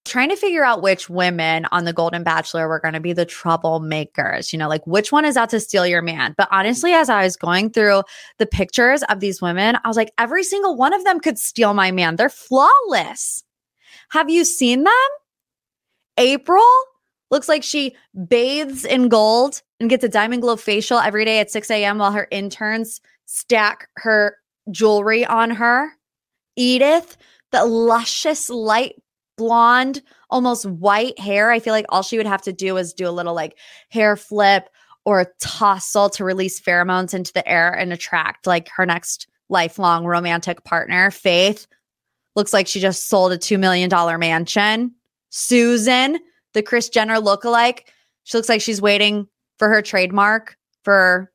Trying 0.05 0.29
to 0.29 0.37
figure 0.37 0.65
out 0.65 0.81
which 0.81 1.11
women 1.11 1.67
on 1.73 1.85
the 1.85 1.93
Golden 1.93 2.23
Bachelor 2.23 2.69
were 2.69 2.79
going 2.79 2.95
to 2.95 3.01
be 3.01 3.13
the 3.13 3.27
troublemakers, 3.27 4.53
you 4.53 4.61
know, 4.61 4.69
like 4.69 4.87
which 4.87 5.11
one 5.11 5.25
is 5.25 5.37
out 5.37 5.51
to 5.51 5.59
steal 5.59 5.85
your 5.85 6.03
man. 6.03 6.37
But 6.39 6.47
honestly, 6.53 6.93
as 6.93 7.09
I 7.09 7.25
was 7.25 7.37
going 7.37 7.71
through 7.71 8.05
the 8.39 8.47
pictures 8.47 9.03
of 9.09 9.19
these 9.19 9.43
women, 9.43 9.77
I 9.83 9.89
was 9.89 9.97
like, 9.97 10.13
every 10.19 10.45
single 10.45 10.77
one 10.77 10.95
of 10.95 11.03
them 11.03 11.19
could 11.19 11.37
steal 11.37 11.75
my 11.75 11.91
man. 11.91 12.15
They're 12.15 12.29
flawless. 12.29 13.43
Have 14.11 14.31
you 14.31 14.45
seen 14.45 14.85
them? 14.85 14.93
April 16.19 16.65
looks 17.31 17.49
like 17.49 17.63
she 17.63 17.95
bathes 18.29 18.85
in 18.85 19.09
gold 19.09 19.63
and 19.81 19.91
gets 19.91 20.05
a 20.05 20.09
diamond 20.09 20.43
glow 20.43 20.57
facial 20.57 20.99
every 20.99 21.25
day 21.25 21.41
at 21.41 21.51
6 21.51 21.71
a.m. 21.71 21.99
while 21.99 22.13
her 22.13 22.29
interns 22.31 23.01
stack 23.27 23.89
her 23.97 24.37
jewelry 24.71 25.25
on 25.27 25.51
her. 25.51 25.91
Edith, 26.57 27.17
the 27.53 27.65
luscious 27.65 28.49
light 28.49 28.95
blonde, 29.37 30.03
almost 30.31 30.65
white 30.67 31.19
hair. 31.19 31.51
I 31.51 31.59
feel 31.59 31.75
like 31.75 31.87
all 31.89 32.03
she 32.03 32.17
would 32.17 32.27
have 32.27 32.43
to 32.43 32.53
do 32.53 32.77
is 32.77 32.95
do 32.95 33.09
a 33.09 33.11
little 33.11 33.35
like 33.35 33.59
hair 33.91 34.17
flip 34.17 34.69
or 35.05 35.21
a 35.21 35.27
tousle 35.39 36.11
to 36.11 36.25
release 36.25 36.61
pheromones 36.61 37.15
into 37.15 37.33
the 37.33 37.47
air 37.47 37.71
and 37.71 37.93
attract 37.93 38.47
like 38.47 38.69
her 38.71 38.87
next 38.87 39.29
lifelong 39.49 40.05
romantic 40.05 40.65
partner. 40.65 41.11
Faith, 41.11 41.67
looks 42.37 42.53
like 42.53 42.69
she 42.69 42.79
just 42.79 43.09
sold 43.09 43.33
a 43.33 43.39
$2 43.39 43.59
million 43.59 43.91
mansion. 44.21 44.95
Susan, 45.31 46.19
the 46.53 46.63
Kris 46.63 46.89
Jenner 46.89 47.17
lookalike, 47.17 47.81
she 48.25 48.39
looks 48.39 48.49
like 48.49 48.61
she's 48.61 48.81
waiting 48.81 49.27
for 49.59 49.69
her 49.69 49.83
trademark 49.83 50.57
for 50.85 51.33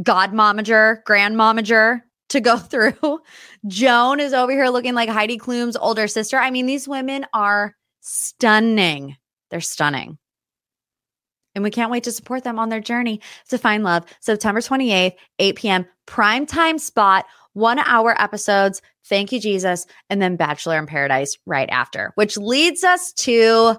godmomager, 0.00 1.02
grandmomager 1.04 2.02
to 2.30 2.40
go 2.40 2.56
through. 2.56 3.20
Joan 3.66 4.20
is 4.20 4.32
over 4.32 4.52
here 4.52 4.68
looking 4.68 4.94
like 4.94 5.08
Heidi 5.08 5.38
Klum's 5.38 5.76
older 5.76 6.08
sister. 6.08 6.38
I 6.38 6.50
mean, 6.50 6.66
these 6.66 6.88
women 6.88 7.26
are 7.32 7.76
stunning. 8.00 9.16
They're 9.50 9.60
stunning. 9.60 10.18
And 11.54 11.64
we 11.64 11.70
can't 11.70 11.90
wait 11.90 12.04
to 12.04 12.12
support 12.12 12.44
them 12.44 12.58
on 12.58 12.68
their 12.68 12.80
journey 12.80 13.20
to 13.48 13.58
find 13.58 13.82
love. 13.82 14.04
September 14.20 14.60
28th, 14.60 15.16
8 15.38 15.56
p.m., 15.56 15.86
prime 16.06 16.46
time 16.46 16.78
spot, 16.78 17.26
one 17.58 17.78
hour 17.80 18.20
episodes. 18.20 18.80
Thank 19.04 19.32
you, 19.32 19.40
Jesus. 19.40 19.86
And 20.10 20.22
then 20.22 20.36
Bachelor 20.36 20.78
in 20.78 20.86
Paradise 20.86 21.36
right 21.46 21.68
after, 21.70 22.12
which 22.14 22.36
leads 22.36 22.84
us 22.84 23.12
to 23.14 23.76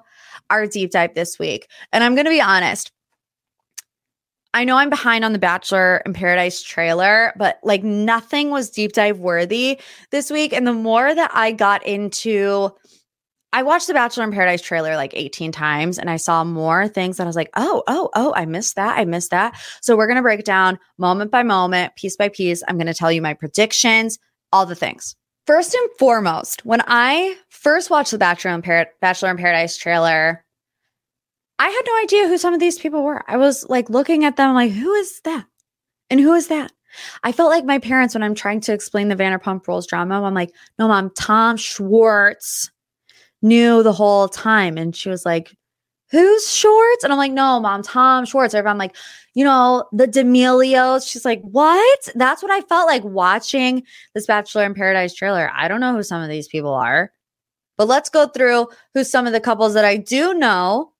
our 0.49 0.67
deep 0.67 0.91
dive 0.91 1.15
this 1.15 1.39
week. 1.39 1.67
And 1.91 2.03
I'm 2.03 2.15
going 2.15 2.25
to 2.25 2.31
be 2.31 2.41
honest. 2.41 2.91
I 4.53 4.63
know 4.63 4.77
I'm 4.77 4.89
behind 4.89 5.23
on 5.23 5.33
the 5.33 5.39
Bachelor 5.39 6.01
in 6.05 6.13
Paradise 6.13 6.63
trailer, 6.63 7.33
but 7.37 7.59
like 7.63 7.83
nothing 7.83 8.49
was 8.49 8.71
deep 8.71 8.93
dive 8.93 9.19
worthy 9.19 9.79
this 10.09 10.31
week. 10.31 10.53
And 10.53 10.65
the 10.65 10.73
more 10.73 11.13
that 11.13 11.29
I 11.33 11.51
got 11.51 11.85
into 11.85 12.71
I 13.51 13.63
watched 13.63 13.87
the 13.87 13.93
Bachelor 13.93 14.25
in 14.25 14.31
Paradise 14.31 14.61
trailer 14.61 14.95
like 14.95 15.13
18 15.15 15.51
times 15.51 15.97
and 15.97 16.09
I 16.09 16.17
saw 16.17 16.43
more 16.43 16.87
things 16.87 17.17
that 17.17 17.23
I 17.23 17.27
was 17.27 17.35
like, 17.35 17.49
oh, 17.55 17.83
oh, 17.87 18.09
oh, 18.13 18.33
I 18.35 18.45
missed 18.45 18.75
that. 18.75 18.97
I 18.97 19.05
missed 19.05 19.31
that. 19.31 19.59
So 19.81 19.97
we're 19.97 20.07
going 20.07 20.17
to 20.17 20.21
break 20.21 20.43
down 20.43 20.77
moment 20.97 21.31
by 21.31 21.41
moment, 21.41 21.95
piece 21.95 22.15
by 22.15 22.29
piece. 22.29 22.61
I'm 22.67 22.77
going 22.77 22.87
to 22.87 22.93
tell 22.93 23.11
you 23.11 23.21
my 23.21 23.33
predictions, 23.33 24.19
all 24.51 24.65
the 24.65 24.75
things. 24.75 25.15
First 25.47 25.73
and 25.73 25.89
foremost, 25.97 26.63
when 26.63 26.81
I 26.85 27.35
first 27.49 27.89
watched 27.89 28.11
the 28.11 28.19
Bachelor 28.19 28.51
in, 28.51 28.61
Par- 28.61 28.91
Bachelor 29.01 29.31
in 29.31 29.37
Paradise 29.37 29.77
trailer, 29.77 30.45
I 31.57 31.67
had 31.67 31.81
no 31.87 32.03
idea 32.03 32.27
who 32.27 32.37
some 32.37 32.53
of 32.53 32.59
these 32.59 32.77
people 32.77 33.03
were. 33.03 33.23
I 33.27 33.37
was 33.37 33.67
like 33.67 33.89
looking 33.89 34.25
at 34.25 34.35
them 34.37 34.53
like, 34.53 34.71
who 34.71 34.93
is 34.93 35.21
that? 35.21 35.47
And 36.11 36.19
who 36.19 36.33
is 36.33 36.49
that? 36.49 36.71
I 37.23 37.31
felt 37.31 37.49
like 37.49 37.65
my 37.65 37.79
parents 37.79 38.13
when 38.13 38.23
I'm 38.23 38.35
trying 38.35 38.61
to 38.61 38.73
explain 38.73 39.07
the 39.07 39.15
Vanderpump 39.15 39.67
Rules 39.67 39.87
drama. 39.87 40.21
I'm 40.21 40.33
like, 40.35 40.53
no, 40.77 40.87
mom, 40.87 41.11
Tom 41.15 41.57
Schwartz 41.57 42.69
knew 43.41 43.83
the 43.83 43.93
whole 43.93 44.27
time. 44.27 44.77
And 44.77 44.95
she 44.95 45.09
was 45.09 45.25
like, 45.25 45.55
Who's 46.11 46.51
Schwartz? 46.51 47.03
And 47.03 47.13
I'm 47.13 47.19
like, 47.19 47.31
No, 47.31 47.59
mom, 47.59 47.83
Tom 47.83 48.25
Schwartz. 48.25 48.53
I'm 48.55 48.77
like, 48.77 48.95
you 49.35 49.43
know, 49.43 49.85
the 49.91 50.07
D'Amelios. 50.07 51.09
She's 51.09 51.25
like, 51.25 51.41
What? 51.41 52.09
That's 52.15 52.41
what 52.41 52.51
I 52.51 52.61
felt 52.61 52.87
like 52.87 53.03
watching 53.03 53.83
this 54.13 54.25
Bachelor 54.25 54.65
in 54.65 54.73
Paradise 54.73 55.13
trailer. 55.13 55.51
I 55.53 55.67
don't 55.67 55.81
know 55.81 55.93
who 55.93 56.03
some 56.03 56.21
of 56.21 56.29
these 56.29 56.47
people 56.47 56.73
are, 56.73 57.11
but 57.77 57.87
let's 57.87 58.09
go 58.09 58.27
through 58.27 58.67
who 58.93 59.03
some 59.03 59.27
of 59.27 59.33
the 59.33 59.39
couples 59.39 59.73
that 59.73 59.85
I 59.85 59.97
do 59.97 60.33
know 60.33 60.91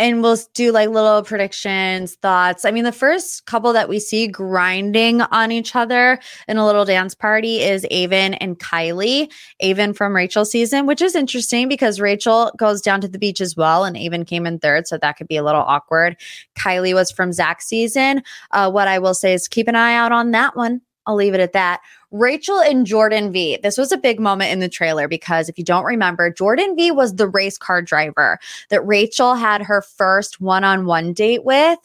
and 0.00 0.22
we'll 0.22 0.38
do 0.54 0.72
like 0.72 0.88
little 0.88 1.22
predictions, 1.22 2.14
thoughts. 2.14 2.64
I 2.64 2.70
mean, 2.70 2.84
the 2.84 2.90
first 2.90 3.44
couple 3.44 3.74
that 3.74 3.88
we 3.88 4.00
see 4.00 4.26
grinding 4.26 5.20
on 5.20 5.52
each 5.52 5.76
other 5.76 6.18
in 6.48 6.56
a 6.56 6.64
little 6.64 6.86
dance 6.86 7.14
party 7.14 7.60
is 7.60 7.86
Aven 7.90 8.32
and 8.34 8.58
Kylie. 8.58 9.30
Aven 9.62 9.92
from 9.92 10.16
Rachel 10.16 10.46
season, 10.46 10.86
which 10.86 11.02
is 11.02 11.14
interesting 11.14 11.68
because 11.68 12.00
Rachel 12.00 12.50
goes 12.56 12.80
down 12.80 13.02
to 13.02 13.08
the 13.08 13.18
beach 13.18 13.42
as 13.42 13.56
well, 13.56 13.84
and 13.84 13.96
Aven 13.96 14.24
came 14.24 14.46
in 14.46 14.58
third, 14.58 14.88
so 14.88 14.96
that 14.96 15.18
could 15.18 15.28
be 15.28 15.36
a 15.36 15.44
little 15.44 15.60
awkward. 15.60 16.16
Kylie 16.58 16.94
was 16.94 17.10
from 17.10 17.32
Zach 17.34 17.60
season. 17.60 18.22
Uh, 18.52 18.70
what 18.70 18.88
I 18.88 18.98
will 18.98 19.14
say 19.14 19.34
is 19.34 19.48
keep 19.48 19.68
an 19.68 19.76
eye 19.76 19.94
out 19.94 20.12
on 20.12 20.30
that 20.30 20.56
one. 20.56 20.80
I'll 21.06 21.14
leave 21.16 21.34
it 21.34 21.40
at 21.40 21.52
that. 21.52 21.80
Rachel 22.10 22.60
and 22.60 22.86
Jordan 22.86 23.32
V. 23.32 23.58
This 23.62 23.78
was 23.78 23.92
a 23.92 23.96
big 23.96 24.20
moment 24.20 24.52
in 24.52 24.58
the 24.58 24.68
trailer 24.68 25.08
because 25.08 25.48
if 25.48 25.58
you 25.58 25.64
don't 25.64 25.84
remember, 25.84 26.30
Jordan 26.30 26.76
V 26.76 26.90
was 26.90 27.14
the 27.14 27.28
race 27.28 27.56
car 27.56 27.82
driver 27.82 28.38
that 28.68 28.86
Rachel 28.86 29.34
had 29.34 29.62
her 29.62 29.82
first 29.82 30.40
one 30.40 30.64
on 30.64 30.86
one 30.86 31.12
date 31.12 31.44
with. 31.44 31.78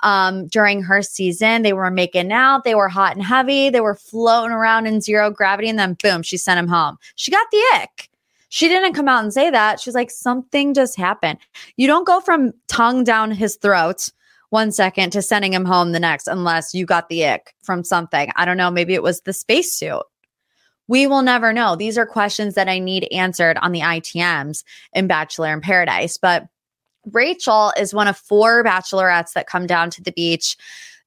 Um, 0.00 0.48
during 0.48 0.82
her 0.82 1.00
season, 1.00 1.62
they 1.62 1.72
were 1.72 1.90
making 1.90 2.32
out, 2.32 2.64
they 2.64 2.74
were 2.74 2.88
hot 2.88 3.14
and 3.14 3.24
heavy, 3.24 3.70
they 3.70 3.80
were 3.80 3.94
floating 3.94 4.50
around 4.50 4.86
in 4.86 5.00
zero 5.00 5.30
gravity, 5.30 5.68
and 5.68 5.78
then 5.78 5.96
boom, 6.02 6.22
she 6.22 6.36
sent 6.36 6.58
him 6.58 6.66
home. 6.66 6.98
She 7.14 7.30
got 7.30 7.46
the 7.52 7.62
ick. 7.74 8.10
She 8.48 8.68
didn't 8.68 8.94
come 8.94 9.08
out 9.08 9.22
and 9.22 9.32
say 9.32 9.48
that. 9.48 9.80
She's 9.80 9.94
like, 9.94 10.10
something 10.10 10.74
just 10.74 10.96
happened. 10.96 11.38
You 11.76 11.86
don't 11.86 12.06
go 12.06 12.20
from 12.20 12.52
tongue 12.66 13.04
down 13.04 13.30
his 13.30 13.56
throat 13.56 14.10
one 14.52 14.70
second 14.70 15.10
to 15.12 15.22
sending 15.22 15.54
him 15.54 15.64
home 15.64 15.92
the 15.92 16.00
next, 16.00 16.28
unless 16.28 16.74
you 16.74 16.84
got 16.84 17.08
the 17.08 17.26
ick 17.26 17.54
from 17.62 17.82
something. 17.82 18.30
I 18.36 18.44
don't 18.44 18.58
know. 18.58 18.70
Maybe 18.70 18.92
it 18.92 19.02
was 19.02 19.22
the 19.22 19.32
spacesuit. 19.32 20.02
We 20.88 21.06
will 21.06 21.22
never 21.22 21.54
know. 21.54 21.74
These 21.74 21.96
are 21.96 22.04
questions 22.04 22.54
that 22.54 22.68
I 22.68 22.78
need 22.78 23.08
answered 23.10 23.56
on 23.62 23.72
the 23.72 23.80
ITMs 23.80 24.62
in 24.92 25.06
Bachelor 25.06 25.54
in 25.54 25.62
Paradise. 25.62 26.18
But 26.18 26.48
Rachel 27.10 27.72
is 27.78 27.94
one 27.94 28.08
of 28.08 28.18
four 28.18 28.62
bachelorettes 28.62 29.32
that 29.32 29.46
come 29.46 29.66
down 29.66 29.88
to 29.88 30.02
the 30.02 30.12
beach 30.12 30.58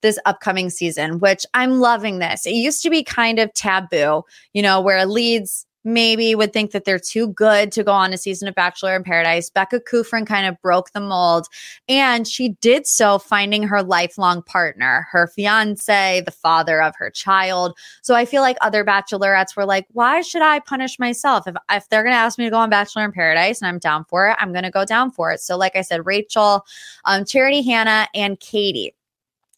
this 0.01 0.17
upcoming 0.25 0.71
season, 0.71 1.19
which 1.19 1.45
I'm 1.53 1.79
loving 1.79 2.17
this. 2.17 2.47
It 2.47 2.55
used 2.55 2.81
to 2.81 2.89
be 2.89 3.03
kind 3.03 3.37
of 3.37 3.53
taboo, 3.53 4.23
you 4.53 4.61
know, 4.63 4.81
where 4.81 5.05
leads 5.05 5.67
maybe 5.85 6.35
would 6.35 6.51
think 6.51 6.71
that 6.71 6.83
they're 6.83 6.99
too 6.99 7.27
good 7.29 7.71
to 7.71 7.83
go 7.83 7.91
on 7.91 8.11
a 8.11 8.17
season 8.17 8.47
of 8.47 8.55
Bachelor 8.55 8.95
in 8.95 9.03
Paradise. 9.03 9.49
Becca 9.49 9.79
Kufrin 9.79 10.25
kind 10.27 10.47
of 10.47 10.59
broke 10.61 10.91
the 10.91 10.99
mold, 10.99 11.47
and 11.87 12.27
she 12.27 12.49
did 12.59 12.87
so 12.87 13.19
finding 13.19 13.63
her 13.63 13.83
lifelong 13.83 14.41
partner, 14.41 15.07
her 15.11 15.27
fiance, 15.27 16.21
the 16.25 16.31
father 16.31 16.81
of 16.81 16.95
her 16.97 17.09
child. 17.09 17.77
So 18.01 18.15
I 18.15 18.25
feel 18.25 18.41
like 18.41 18.57
other 18.61 18.83
bachelorettes 18.83 19.55
were 19.55 19.65
like, 19.65 19.85
why 19.93 20.21
should 20.21 20.41
I 20.41 20.59
punish 20.59 20.99
myself? 20.99 21.47
If, 21.47 21.55
if 21.69 21.87
they're 21.89 22.03
going 22.03 22.13
to 22.13 22.17
ask 22.17 22.37
me 22.37 22.45
to 22.45 22.51
go 22.51 22.57
on 22.57 22.69
Bachelor 22.69 23.05
in 23.05 23.11
Paradise 23.11 23.61
and 23.61 23.69
I'm 23.69 23.79
down 23.79 24.05
for 24.05 24.27
it, 24.29 24.37
I'm 24.39 24.51
going 24.51 24.63
to 24.63 24.71
go 24.71 24.85
down 24.85 25.11
for 25.11 25.31
it. 25.31 25.39
So, 25.39 25.55
like 25.57 25.75
I 25.75 25.81
said, 25.81 26.05
Rachel, 26.05 26.65
um, 27.05 27.23
Charity, 27.25 27.61
Hannah, 27.61 28.07
and 28.13 28.39
Katie. 28.39 28.95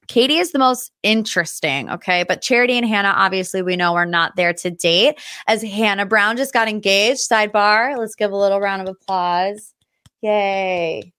Katie 0.08 0.38
is 0.38 0.52
the 0.52 0.60
most 0.60 0.92
interesting, 1.04 1.90
okay? 1.90 2.24
But 2.24 2.42
Charity 2.42 2.78
and 2.78 2.88
Hannah, 2.88 3.14
obviously, 3.16 3.62
we 3.62 3.76
know 3.76 3.96
are 3.96 4.06
not 4.06 4.36
there 4.36 4.54
to 4.54 4.72
date. 4.72 5.20
As 5.48 5.62
Hannah 5.62 6.06
Brown 6.06 6.38
just 6.38 6.54
got 6.54 6.68
engaged, 6.68 7.30
sidebar. 7.30 7.98
Let's 7.98 8.16
give 8.16 8.32
a 8.32 8.38
little 8.38 8.60
round 8.60 8.82
of 8.82 8.88
applause. 8.88 9.74
Yay. 10.22 11.14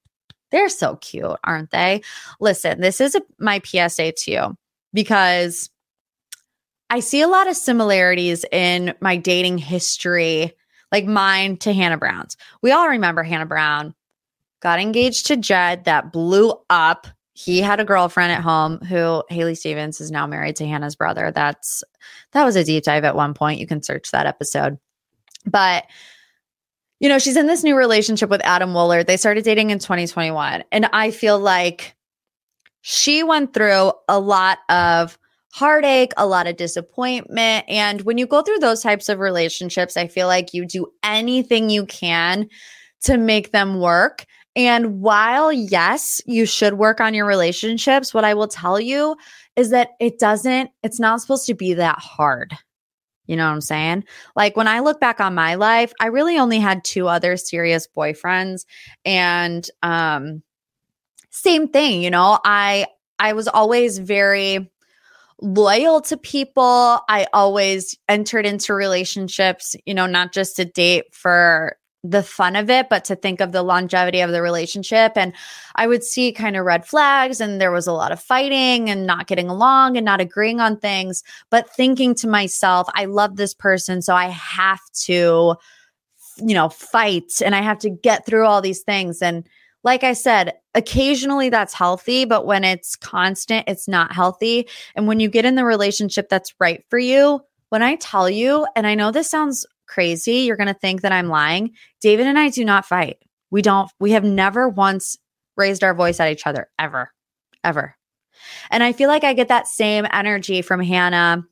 They're 0.50 0.70
so 0.70 0.96
cute, 0.96 1.36
aren't 1.44 1.70
they? 1.70 2.02
Listen, 2.40 2.80
this 2.80 3.00
is 3.00 3.14
a, 3.14 3.22
my 3.38 3.60
PSA 3.62 4.12
to 4.12 4.30
you 4.30 4.56
because 4.94 5.68
I 6.90 7.00
see 7.00 7.20
a 7.20 7.28
lot 7.28 7.48
of 7.48 7.56
similarities 7.56 8.46
in 8.50 8.94
my 9.00 9.16
dating 9.16 9.58
history, 9.58 10.54
like 10.90 11.04
mine 11.04 11.58
to 11.58 11.74
Hannah 11.74 11.98
Brown's. 11.98 12.36
We 12.62 12.72
all 12.72 12.88
remember 12.88 13.22
Hannah 13.22 13.44
Brown 13.44 13.94
got 14.60 14.80
engaged 14.80 15.26
to 15.26 15.36
Jed, 15.36 15.84
that 15.84 16.12
blew 16.12 16.54
up 16.70 17.06
he 17.38 17.60
had 17.60 17.78
a 17.78 17.84
girlfriend 17.84 18.32
at 18.32 18.42
home 18.42 18.78
who 18.78 19.22
Haley 19.28 19.54
Stevens 19.54 20.00
is 20.00 20.10
now 20.10 20.26
married 20.26 20.56
to 20.56 20.66
Hannah's 20.66 20.96
brother. 20.96 21.30
That's 21.32 21.84
that 22.32 22.42
was 22.42 22.56
a 22.56 22.64
deep 22.64 22.82
dive 22.82 23.04
at 23.04 23.14
one 23.14 23.32
point. 23.32 23.60
You 23.60 23.66
can 23.66 23.80
search 23.80 24.10
that 24.10 24.26
episode. 24.26 24.76
But 25.46 25.84
you 26.98 27.08
know, 27.08 27.20
she's 27.20 27.36
in 27.36 27.46
this 27.46 27.62
new 27.62 27.76
relationship 27.76 28.28
with 28.28 28.40
Adam 28.44 28.70
Woolard. 28.70 29.06
They 29.06 29.16
started 29.16 29.44
dating 29.44 29.70
in 29.70 29.78
2021. 29.78 30.64
And 30.72 30.86
I 30.86 31.12
feel 31.12 31.38
like 31.38 31.94
she 32.80 33.22
went 33.22 33.54
through 33.54 33.92
a 34.08 34.18
lot 34.18 34.58
of 34.68 35.16
heartache, 35.52 36.10
a 36.16 36.26
lot 36.26 36.48
of 36.48 36.56
disappointment. 36.56 37.66
And 37.68 38.00
when 38.00 38.18
you 38.18 38.26
go 38.26 38.42
through 38.42 38.58
those 38.58 38.82
types 38.82 39.08
of 39.08 39.20
relationships, 39.20 39.96
I 39.96 40.08
feel 40.08 40.26
like 40.26 40.54
you 40.54 40.66
do 40.66 40.88
anything 41.04 41.70
you 41.70 41.86
can 41.86 42.48
to 43.02 43.16
make 43.16 43.52
them 43.52 43.78
work. 43.78 44.26
And 44.58 45.00
while, 45.00 45.52
yes, 45.52 46.20
you 46.26 46.44
should 46.44 46.74
work 46.74 47.00
on 47.00 47.14
your 47.14 47.26
relationships, 47.26 48.12
what 48.12 48.24
I 48.24 48.34
will 48.34 48.48
tell 48.48 48.80
you 48.80 49.16
is 49.54 49.70
that 49.70 49.90
it 50.00 50.18
doesn't, 50.18 50.70
it's 50.82 50.98
not 50.98 51.20
supposed 51.20 51.46
to 51.46 51.54
be 51.54 51.74
that 51.74 52.00
hard. 52.00 52.58
You 53.28 53.36
know 53.36 53.46
what 53.46 53.52
I'm 53.52 53.60
saying? 53.60 54.04
Like 54.34 54.56
when 54.56 54.66
I 54.66 54.80
look 54.80 54.98
back 54.98 55.20
on 55.20 55.34
my 55.36 55.54
life, 55.54 55.92
I 56.00 56.06
really 56.06 56.38
only 56.38 56.58
had 56.58 56.82
two 56.82 57.06
other 57.06 57.36
serious 57.36 57.86
boyfriends 57.96 58.64
and 59.04 59.64
um 59.82 60.42
same 61.30 61.68
thing, 61.68 62.02
you 62.02 62.10
know, 62.10 62.40
I 62.44 62.86
I 63.20 63.34
was 63.34 63.46
always 63.46 63.98
very 63.98 64.68
loyal 65.40 66.00
to 66.00 66.16
people. 66.16 67.00
I 67.08 67.28
always 67.32 67.96
entered 68.08 68.44
into 68.44 68.74
relationships, 68.74 69.76
you 69.86 69.94
know, 69.94 70.06
not 70.06 70.32
just 70.32 70.56
to 70.56 70.64
date 70.64 71.14
for 71.14 71.76
the 72.04 72.22
fun 72.22 72.54
of 72.54 72.70
it, 72.70 72.88
but 72.88 73.04
to 73.04 73.16
think 73.16 73.40
of 73.40 73.52
the 73.52 73.62
longevity 73.62 74.20
of 74.20 74.30
the 74.30 74.40
relationship. 74.40 75.12
And 75.16 75.32
I 75.74 75.86
would 75.86 76.04
see 76.04 76.32
kind 76.32 76.56
of 76.56 76.64
red 76.64 76.86
flags, 76.86 77.40
and 77.40 77.60
there 77.60 77.72
was 77.72 77.86
a 77.86 77.92
lot 77.92 78.12
of 78.12 78.20
fighting 78.20 78.88
and 78.88 79.06
not 79.06 79.26
getting 79.26 79.48
along 79.48 79.96
and 79.96 80.04
not 80.04 80.20
agreeing 80.20 80.60
on 80.60 80.78
things, 80.78 81.24
but 81.50 81.74
thinking 81.74 82.14
to 82.16 82.28
myself, 82.28 82.88
I 82.94 83.06
love 83.06 83.36
this 83.36 83.52
person, 83.52 84.00
so 84.00 84.14
I 84.14 84.26
have 84.26 84.80
to, 85.02 85.56
you 86.36 86.54
know, 86.54 86.68
fight 86.68 87.42
and 87.44 87.54
I 87.54 87.62
have 87.62 87.78
to 87.80 87.90
get 87.90 88.24
through 88.24 88.46
all 88.46 88.60
these 88.60 88.82
things. 88.82 89.20
And 89.20 89.48
like 89.82 90.04
I 90.04 90.12
said, 90.12 90.54
occasionally 90.74 91.48
that's 91.48 91.74
healthy, 91.74 92.24
but 92.24 92.46
when 92.46 92.62
it's 92.62 92.94
constant, 92.94 93.68
it's 93.68 93.88
not 93.88 94.12
healthy. 94.12 94.68
And 94.94 95.08
when 95.08 95.18
you 95.18 95.28
get 95.28 95.44
in 95.44 95.56
the 95.56 95.64
relationship 95.64 96.28
that's 96.28 96.54
right 96.60 96.84
for 96.90 96.98
you, 96.98 97.40
when 97.70 97.82
I 97.82 97.96
tell 97.96 98.30
you, 98.30 98.66
and 98.76 98.86
I 98.86 98.94
know 98.94 99.10
this 99.10 99.30
sounds 99.30 99.66
crazy, 99.88 100.36
you're 100.36 100.56
going 100.56 100.68
to 100.68 100.74
think 100.74 101.02
that 101.02 101.12
I'm 101.12 101.28
lying. 101.28 101.72
David 102.00 102.26
and 102.26 102.38
I 102.38 102.50
do 102.50 102.64
not 102.64 102.86
fight. 102.86 103.18
We 103.50 103.62
don't, 103.62 103.90
we 103.98 104.12
have 104.12 104.24
never 104.24 104.68
once 104.68 105.16
raised 105.56 105.82
our 105.82 105.94
voice 105.94 106.20
at 106.20 106.30
each 106.30 106.46
other, 106.46 106.68
ever, 106.78 107.12
ever. 107.64 107.96
And 108.70 108.82
I 108.82 108.92
feel 108.92 109.08
like 109.08 109.24
I 109.24 109.34
get 109.34 109.48
that 109.48 109.66
same 109.66 110.06
energy 110.12 110.62
from 110.62 110.80
Hannah 110.80 111.44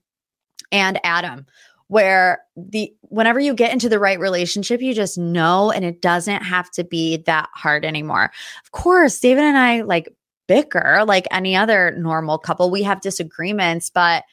and 0.70 1.01
Adam, 1.05 1.46
where 1.88 2.42
the 2.57 2.92
whenever 3.03 3.40
you 3.40 3.55
get 3.55 3.72
into 3.72 3.88
the 3.88 3.99
right 3.99 4.18
relationship, 4.18 4.81
you 4.81 4.94
just 4.94 5.18
know 5.18 5.70
and 5.70 5.85
it 5.85 6.03
doesn't 6.03 6.42
have 6.42 6.70
to 6.72 6.85
be 6.85 7.18
that 7.18 7.49
hard 7.55 7.85
anymore. 7.85 8.31
Of 8.64 8.72
course, 8.72 9.18
David 9.18 9.44
and 9.44 9.57
I 9.57 9.83
like 9.83 10.14
bicker 10.49 11.05
like 11.07 11.27
any 11.31 11.57
other 11.57 11.92
normal 11.99 12.38
couple. 12.38 12.70
We 12.70 12.83
have 12.83 13.01
disagreements, 13.01 13.90
but 13.90 14.25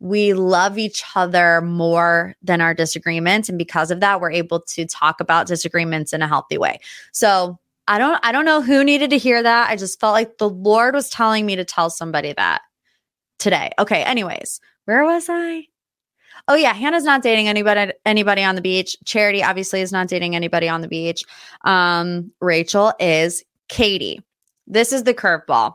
we 0.00 0.32
love 0.32 0.78
each 0.78 1.04
other 1.14 1.60
more 1.60 2.34
than 2.42 2.62
our 2.62 2.74
disagreements. 2.74 3.48
And 3.48 3.58
because 3.58 3.90
of 3.90 4.00
that 4.00 4.20
we're 4.20 4.32
able 4.32 4.60
to 4.60 4.86
talk 4.86 5.20
about 5.20 5.46
disagreements 5.46 6.12
in 6.12 6.22
a 6.22 6.28
healthy 6.28 6.58
way. 6.58 6.80
So 7.12 7.58
i 7.86 7.98
don't 7.98 8.18
i 8.22 8.32
don't 8.32 8.44
know 8.44 8.62
who 8.62 8.82
needed 8.82 9.10
to 9.10 9.18
hear 9.18 9.42
that. 9.42 9.70
I 9.70 9.76
just 9.76 10.00
felt 10.00 10.14
like 10.14 10.38
the 10.38 10.48
lord 10.48 10.94
was 10.94 11.10
telling 11.10 11.46
me 11.46 11.56
to 11.56 11.64
tell 11.64 11.90
somebody 11.90 12.32
that 12.36 12.62
today. 13.38 13.70
Okay 13.78 14.02
anyways 14.02 14.60
where 14.86 15.04
was 15.04 15.26
i? 15.28 15.66
Oh 16.48 16.54
yeah 16.54 16.72
hannah's 16.72 17.04
not 17.04 17.22
dating 17.22 17.48
anybody 17.48 17.92
anybody 18.06 18.42
on 18.42 18.54
the 18.54 18.62
beach. 18.62 18.96
Charity 19.04 19.42
obviously 19.42 19.82
is 19.82 19.92
not 19.92 20.08
dating 20.08 20.34
anybody 20.34 20.68
on 20.68 20.80
the 20.80 20.88
beach. 20.88 21.24
Um 21.64 22.32
rachel 22.40 22.94
is 22.98 23.44
katie. 23.68 24.22
This 24.66 24.92
is 24.92 25.04
the 25.04 25.14
curveball 25.14 25.74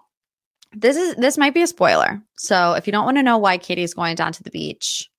this 0.75 0.97
is 0.97 1.15
this 1.15 1.37
might 1.37 1.53
be 1.53 1.61
a 1.61 1.67
spoiler. 1.67 2.21
So 2.37 2.73
if 2.73 2.87
you 2.87 2.91
don't 2.91 3.05
want 3.05 3.17
to 3.17 3.23
know 3.23 3.37
why 3.37 3.57
Katie's 3.57 3.93
going 3.93 4.15
down 4.15 4.33
to 4.33 4.43
the 4.43 4.51
beach, 4.51 5.09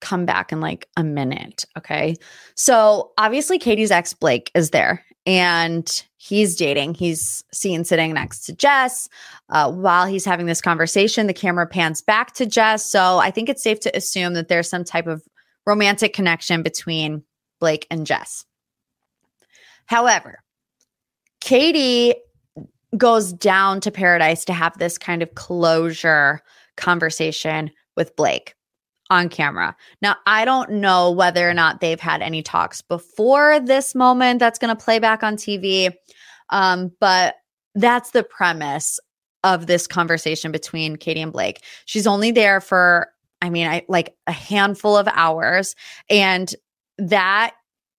come 0.00 0.26
back 0.26 0.52
in 0.52 0.60
like 0.60 0.88
a 0.96 1.04
minute. 1.04 1.64
Okay. 1.76 2.16
So 2.54 3.12
obviously 3.18 3.58
Katie's 3.58 3.90
ex 3.90 4.12
Blake 4.14 4.50
is 4.54 4.70
there 4.70 5.04
and 5.26 6.02
he's 6.16 6.56
dating. 6.56 6.94
He's 6.94 7.42
seen 7.52 7.84
sitting 7.84 8.14
next 8.14 8.46
to 8.46 8.54
Jess. 8.54 9.08
Uh, 9.48 9.70
while 9.72 10.06
he's 10.06 10.24
having 10.24 10.46
this 10.46 10.60
conversation, 10.60 11.26
the 11.26 11.34
camera 11.34 11.66
pans 11.66 12.02
back 12.02 12.34
to 12.34 12.46
Jess. 12.46 12.84
So 12.84 13.18
I 13.18 13.30
think 13.30 13.48
it's 13.48 13.62
safe 13.62 13.80
to 13.80 13.96
assume 13.96 14.34
that 14.34 14.48
there's 14.48 14.68
some 14.68 14.84
type 14.84 15.06
of 15.06 15.22
romantic 15.66 16.14
connection 16.14 16.62
between 16.62 17.24
Blake 17.60 17.86
and 17.90 18.06
Jess. 18.06 18.44
However, 19.86 20.42
Katie 21.40 22.14
goes 22.96 23.32
down 23.32 23.80
to 23.82 23.90
paradise 23.90 24.44
to 24.46 24.52
have 24.52 24.76
this 24.78 24.96
kind 24.98 25.22
of 25.22 25.34
closure 25.34 26.40
conversation 26.76 27.70
with 27.96 28.14
Blake 28.16 28.54
on 29.10 29.28
camera. 29.28 29.76
Now, 30.02 30.16
I 30.26 30.44
don't 30.44 30.70
know 30.70 31.10
whether 31.10 31.48
or 31.48 31.54
not 31.54 31.80
they've 31.80 32.00
had 32.00 32.22
any 32.22 32.42
talks 32.42 32.82
before 32.82 33.60
this 33.60 33.94
moment 33.94 34.38
that's 34.38 34.58
going 34.58 34.74
to 34.74 34.84
play 34.84 34.98
back 34.98 35.22
on 35.22 35.36
TV, 35.36 35.92
um, 36.50 36.92
but 37.00 37.36
that's 37.74 38.10
the 38.10 38.22
premise 38.22 39.00
of 39.44 39.66
this 39.66 39.86
conversation 39.86 40.52
between 40.52 40.96
Katie 40.96 41.22
and 41.22 41.32
Blake. 41.32 41.62
She's 41.86 42.06
only 42.06 42.30
there 42.30 42.60
for, 42.60 43.08
I 43.40 43.50
mean, 43.50 43.66
I 43.66 43.84
like 43.88 44.14
a 44.26 44.32
handful 44.32 44.96
of 44.96 45.08
hours, 45.08 45.74
and 46.10 46.54
that 46.98 47.54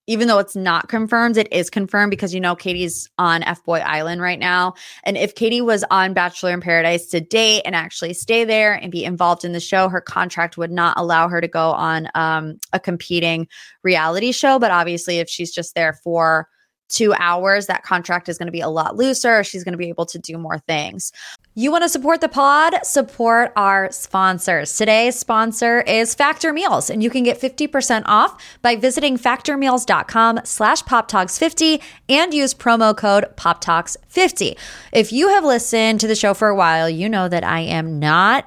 even 0.10 0.28
though 0.28 0.40
it's 0.40 0.56
not 0.56 0.90
confirmed, 0.90 1.38
it 1.38 1.48
is 1.54 1.70
confirmed 1.70 2.10
because 2.10 2.34
you 2.34 2.40
know 2.40 2.56
Katie's 2.56 3.08
on 3.20 3.44
F 3.44 3.64
Boy 3.64 3.78
Island 3.78 4.22
right 4.22 4.40
now. 4.40 4.74
And 5.04 5.16
if 5.16 5.36
Katie 5.36 5.62
was 5.62 5.86
on 5.92 6.16
Bachelor 6.16 6.52
in 6.52 6.62
Paradise 6.62 7.06
to 7.10 7.22
date 7.22 7.62
and 7.64 7.76
actually 7.76 8.16
stay 8.16 8.44
there 8.44 8.74
and 8.74 8.92
be 8.92 9.06
involved 9.06 9.46
in 9.46 9.54
the 9.54 9.60
show, 9.60 9.88
her 9.88 10.02
contract 10.02 10.58
would 10.58 10.72
not 10.72 10.98
allow 10.98 11.28
her 11.28 11.40
to 11.40 11.48
go 11.48 11.74
on 11.74 12.10
um, 12.16 12.58
a 12.74 12.80
competing 12.80 13.48
reality 13.84 14.32
show. 14.32 14.58
But 14.58 14.72
obviously, 14.72 15.20
if 15.20 15.30
she's 15.30 15.54
just 15.54 15.76
there 15.76 15.94
for 15.94 16.50
two 16.90 17.14
hours, 17.14 17.68
that 17.68 17.84
contract 17.84 18.28
is 18.28 18.38
going 18.38 18.48
to 18.48 18.52
be 18.52 18.62
a 18.62 18.68
lot 18.68 18.98
looser. 18.98 19.44
She's 19.44 19.64
going 19.64 19.74
to 19.74 19.78
be 19.78 19.90
able 19.90 20.06
to 20.08 20.20
do 20.20 20.38
more 20.38 20.60
things. 20.60 21.12
You 21.56 21.72
want 21.72 21.84
to 21.84 21.90
support 21.90 22.22
the 22.22 22.30
pod? 22.30 22.76
Support 22.84 23.54
our 23.56 23.92
sponsors. 23.92 24.76
Today's 24.76 25.18
sponsor 25.18 25.82
is 25.82 26.16
Factor 26.16 26.54
Meals, 26.54 26.90
and 26.90 27.04
you 27.04 27.10
can 27.10 27.24
get 27.24 27.40
50% 27.40 28.04
off 28.06 28.42
by 28.62 28.76
visiting 28.76 29.18
factormeals.com 29.18 30.42
slash 30.44 30.84
poptalks50 30.84 31.82
and 32.08 32.34
use 32.34 32.54
promo 32.54 32.96
code 32.96 33.26
poptalks50. 33.36 34.58
If 34.92 35.12
you 35.12 35.30
have 35.30 35.44
listened 35.44 36.00
to 36.00 36.08
the 36.08 36.16
show 36.16 36.34
for 36.34 36.48
a 36.48 36.56
while, 36.56 36.90
you 36.90 37.10
know 37.10 37.30
that 37.30 37.44
I 37.44 37.62
am 37.62 38.00
not 38.00 38.46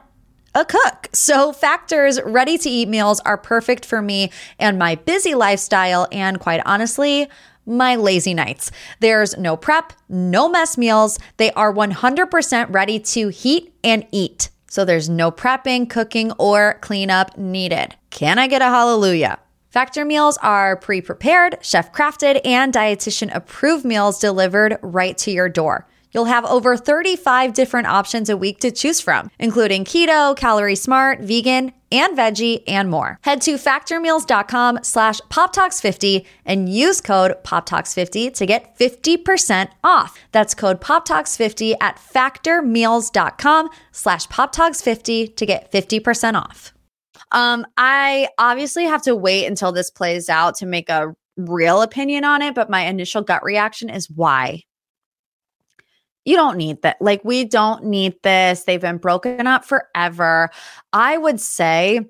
a 0.54 0.64
cook. 0.64 1.08
So 1.12 1.52
Factor's 1.52 2.20
ready 2.22 2.58
to 2.58 2.68
eat 2.68 2.88
meals 2.88 3.20
are 3.20 3.38
perfect 3.38 3.86
for 3.86 4.02
me 4.02 4.30
and 4.58 4.78
my 4.78 4.96
busy 4.96 5.34
lifestyle 5.34 6.08
and 6.12 6.38
quite 6.38 6.60
honestly, 6.66 7.28
my 7.66 7.96
lazy 7.96 8.34
nights. 8.34 8.70
There's 9.00 9.36
no 9.36 9.56
prep, 9.56 9.92
no 10.08 10.48
mess 10.48 10.76
meals. 10.76 11.18
They 11.36 11.52
are 11.52 11.72
100% 11.72 12.74
ready 12.74 12.98
to 12.98 13.28
heat 13.28 13.74
and 13.82 14.06
eat. 14.12 14.50
So 14.68 14.84
there's 14.84 15.08
no 15.08 15.30
prepping, 15.30 15.90
cooking, 15.90 16.32
or 16.38 16.78
cleanup 16.80 17.36
needed. 17.36 17.94
Can 18.10 18.38
I 18.38 18.46
get 18.46 18.62
a 18.62 18.66
hallelujah? 18.66 19.38
Factor 19.68 20.04
meals 20.04 20.38
are 20.42 20.76
pre 20.76 21.00
prepared, 21.00 21.58
chef 21.62 21.92
crafted, 21.92 22.40
and 22.44 22.72
dietitian 22.74 23.34
approved 23.34 23.84
meals 23.84 24.18
delivered 24.18 24.78
right 24.82 25.16
to 25.18 25.30
your 25.30 25.48
door. 25.48 25.86
You'll 26.12 26.26
have 26.26 26.44
over 26.44 26.76
35 26.76 27.54
different 27.54 27.86
options 27.86 28.28
a 28.28 28.36
week 28.36 28.60
to 28.60 28.70
choose 28.70 29.00
from, 29.00 29.30
including 29.38 29.84
keto, 29.84 30.36
calorie 30.36 30.76
smart, 30.76 31.20
vegan, 31.20 31.72
and 31.92 32.16
veggie, 32.16 32.62
and 32.66 32.90
more. 32.90 33.18
Head 33.22 33.40
to 33.42 33.54
factormeals.com 33.54 34.80
slash 34.82 35.20
poptalks50 35.30 36.24
and 36.44 36.68
use 36.68 37.00
code 37.00 37.34
poptalks50 37.44 38.34
to 38.34 38.46
get 38.46 38.78
50% 38.78 39.68
off. 39.84 40.18
That's 40.32 40.54
code 40.54 40.80
poptalks50 40.80 41.74
at 41.80 41.96
factormeals.com 41.96 43.68
slash 43.92 44.26
poptalks50 44.28 45.36
to 45.36 45.46
get 45.46 45.70
50% 45.70 46.34
off. 46.34 46.72
Um, 47.30 47.66
I 47.76 48.28
obviously 48.38 48.84
have 48.84 49.02
to 49.02 49.14
wait 49.14 49.46
until 49.46 49.72
this 49.72 49.90
plays 49.90 50.28
out 50.28 50.56
to 50.56 50.66
make 50.66 50.88
a 50.88 51.14
real 51.36 51.82
opinion 51.82 52.24
on 52.24 52.42
it, 52.42 52.54
but 52.54 52.70
my 52.70 52.82
initial 52.82 53.22
gut 53.22 53.42
reaction 53.42 53.88
is 53.88 54.10
why? 54.10 54.62
You 56.24 56.36
don't 56.36 56.56
need 56.56 56.82
that. 56.82 56.96
Like, 57.00 57.24
we 57.24 57.44
don't 57.44 57.84
need 57.84 58.14
this. 58.22 58.64
They've 58.64 58.80
been 58.80 58.98
broken 58.98 59.46
up 59.46 59.64
forever. 59.64 60.50
I 60.92 61.18
would 61.18 61.40
say 61.40 62.00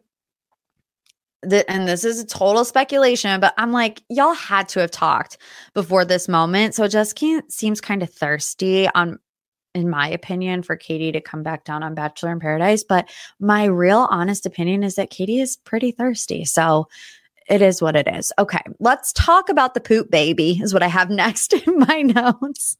that, 1.42 1.64
and 1.68 1.88
this 1.88 2.04
is 2.04 2.20
a 2.20 2.26
total 2.26 2.64
speculation, 2.64 3.40
but 3.40 3.54
I'm 3.56 3.72
like, 3.72 4.02
y'all 4.08 4.34
had 4.34 4.68
to 4.70 4.80
have 4.80 4.90
talked 4.90 5.38
before 5.74 6.04
this 6.04 6.28
moment. 6.28 6.74
So 6.74 6.86
just 6.88 7.18
seems 7.48 7.80
kind 7.80 8.02
of 8.02 8.10
thirsty 8.10 8.88
on 8.94 9.18
in 9.74 9.88
my 9.88 10.08
opinion, 10.08 10.62
for 10.62 10.76
Katie 10.76 11.12
to 11.12 11.20
come 11.20 11.42
back 11.42 11.64
down 11.64 11.82
on 11.82 11.94
Bachelor 11.94 12.32
in 12.32 12.40
Paradise. 12.40 12.84
But 12.84 13.08
my 13.40 13.64
real 13.64 14.06
honest 14.10 14.44
opinion 14.44 14.82
is 14.82 14.96
that 14.96 15.10
Katie 15.10 15.40
is 15.40 15.56
pretty 15.56 15.92
thirsty. 15.92 16.44
So 16.44 16.88
it 17.48 17.62
is 17.62 17.80
what 17.82 17.96
it 17.96 18.06
is. 18.06 18.32
Okay, 18.38 18.62
let's 18.80 19.12
talk 19.12 19.48
about 19.48 19.74
the 19.74 19.80
poop 19.80 20.10
baby, 20.10 20.60
is 20.62 20.74
what 20.74 20.82
I 20.82 20.88
have 20.88 21.10
next 21.10 21.52
in 21.54 21.78
my 21.78 22.02
notes. 22.02 22.76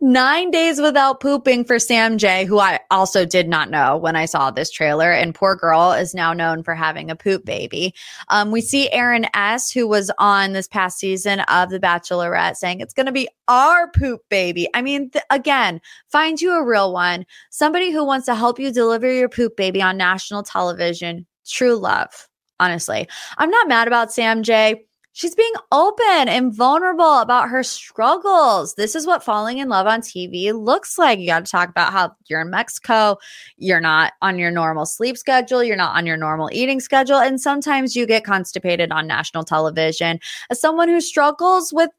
Nine 0.00 0.50
days 0.50 0.80
without 0.80 1.20
pooping 1.20 1.64
for 1.64 1.78
Sam 1.78 2.18
J, 2.18 2.44
who 2.44 2.58
I 2.58 2.80
also 2.90 3.24
did 3.24 3.48
not 3.48 3.70
know 3.70 3.96
when 3.96 4.16
I 4.16 4.26
saw 4.26 4.50
this 4.50 4.70
trailer. 4.70 5.10
And 5.12 5.34
poor 5.34 5.56
girl 5.56 5.92
is 5.92 6.14
now 6.14 6.32
known 6.32 6.62
for 6.62 6.74
having 6.74 7.10
a 7.10 7.16
poop 7.16 7.44
baby. 7.44 7.94
Um, 8.28 8.50
we 8.50 8.60
see 8.60 8.90
Aaron 8.90 9.26
S., 9.34 9.70
who 9.70 9.88
was 9.88 10.10
on 10.18 10.52
this 10.52 10.68
past 10.68 10.98
season 10.98 11.40
of 11.40 11.70
The 11.70 11.80
Bachelorette, 11.80 12.56
saying 12.56 12.80
it's 12.80 12.94
going 12.94 13.06
to 13.06 13.12
be 13.12 13.28
our 13.46 13.90
poop 13.90 14.20
baby. 14.28 14.68
I 14.74 14.82
mean, 14.82 15.10
th- 15.10 15.24
again, 15.30 15.80
find 16.08 16.40
you 16.40 16.52
a 16.52 16.64
real 16.64 16.92
one, 16.92 17.24
somebody 17.50 17.90
who 17.90 18.04
wants 18.04 18.26
to 18.26 18.34
help 18.34 18.58
you 18.58 18.72
deliver 18.72 19.10
your 19.10 19.28
poop 19.28 19.56
baby 19.56 19.80
on 19.80 19.96
national 19.96 20.42
television. 20.42 21.26
True 21.46 21.76
love, 21.76 22.28
honestly. 22.60 23.08
I'm 23.38 23.50
not 23.50 23.68
mad 23.68 23.88
about 23.88 24.12
Sam 24.12 24.42
J 24.42 24.84
she's 25.18 25.34
being 25.34 25.52
open 25.72 26.28
and 26.28 26.54
vulnerable 26.54 27.18
about 27.18 27.48
her 27.48 27.64
struggles. 27.64 28.76
This 28.76 28.94
is 28.94 29.04
what 29.04 29.24
falling 29.24 29.58
in 29.58 29.68
love 29.68 29.88
on 29.88 30.00
TV 30.00 30.52
looks 30.52 30.96
like. 30.96 31.18
You 31.18 31.26
got 31.26 31.44
to 31.44 31.50
talk 31.50 31.68
about 31.68 31.92
how 31.92 32.12
you're 32.28 32.42
in 32.42 32.50
Mexico, 32.50 33.18
you're 33.56 33.80
not 33.80 34.12
on 34.22 34.38
your 34.38 34.52
normal 34.52 34.86
sleep 34.86 35.18
schedule, 35.18 35.64
you're 35.64 35.74
not 35.74 35.96
on 35.96 36.06
your 36.06 36.16
normal 36.16 36.48
eating 36.52 36.78
schedule, 36.78 37.16
and 37.16 37.40
sometimes 37.40 37.96
you 37.96 38.06
get 38.06 38.22
constipated 38.22 38.92
on 38.92 39.08
national 39.08 39.42
television. 39.42 40.20
As 40.50 40.60
someone 40.60 40.88
who 40.88 41.00
struggles 41.00 41.72
with 41.72 41.90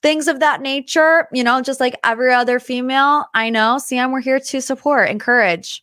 things 0.00 0.28
of 0.28 0.38
that 0.38 0.60
nature, 0.60 1.26
you 1.32 1.42
know, 1.42 1.60
just 1.62 1.80
like 1.80 1.98
every 2.04 2.32
other 2.32 2.60
female, 2.60 3.24
I 3.34 3.50
know, 3.50 3.78
Sam, 3.78 4.12
we're 4.12 4.20
here 4.20 4.38
to 4.38 4.62
support, 4.62 5.10
encourage. 5.10 5.82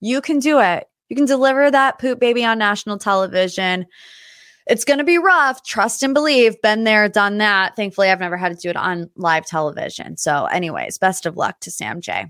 You 0.00 0.20
can 0.20 0.38
do 0.38 0.60
it. 0.60 0.86
You 1.08 1.16
can 1.16 1.26
deliver 1.26 1.68
that 1.68 1.98
poop 1.98 2.20
baby 2.20 2.44
on 2.44 2.58
national 2.58 2.98
television 2.98 3.86
it's 4.66 4.84
going 4.84 4.98
to 4.98 5.04
be 5.04 5.18
rough. 5.18 5.64
Trust 5.64 6.02
and 6.02 6.12
believe. 6.12 6.60
Been 6.60 6.84
there, 6.84 7.08
done 7.08 7.38
that. 7.38 7.76
Thankfully, 7.76 8.10
I've 8.10 8.20
never 8.20 8.36
had 8.36 8.52
to 8.52 8.58
do 8.60 8.68
it 8.68 8.76
on 8.76 9.10
live 9.16 9.46
television. 9.46 10.16
So, 10.16 10.46
anyways, 10.46 10.98
best 10.98 11.26
of 11.26 11.36
luck 11.36 11.60
to 11.60 11.70
Sam 11.70 12.00
J 12.00 12.26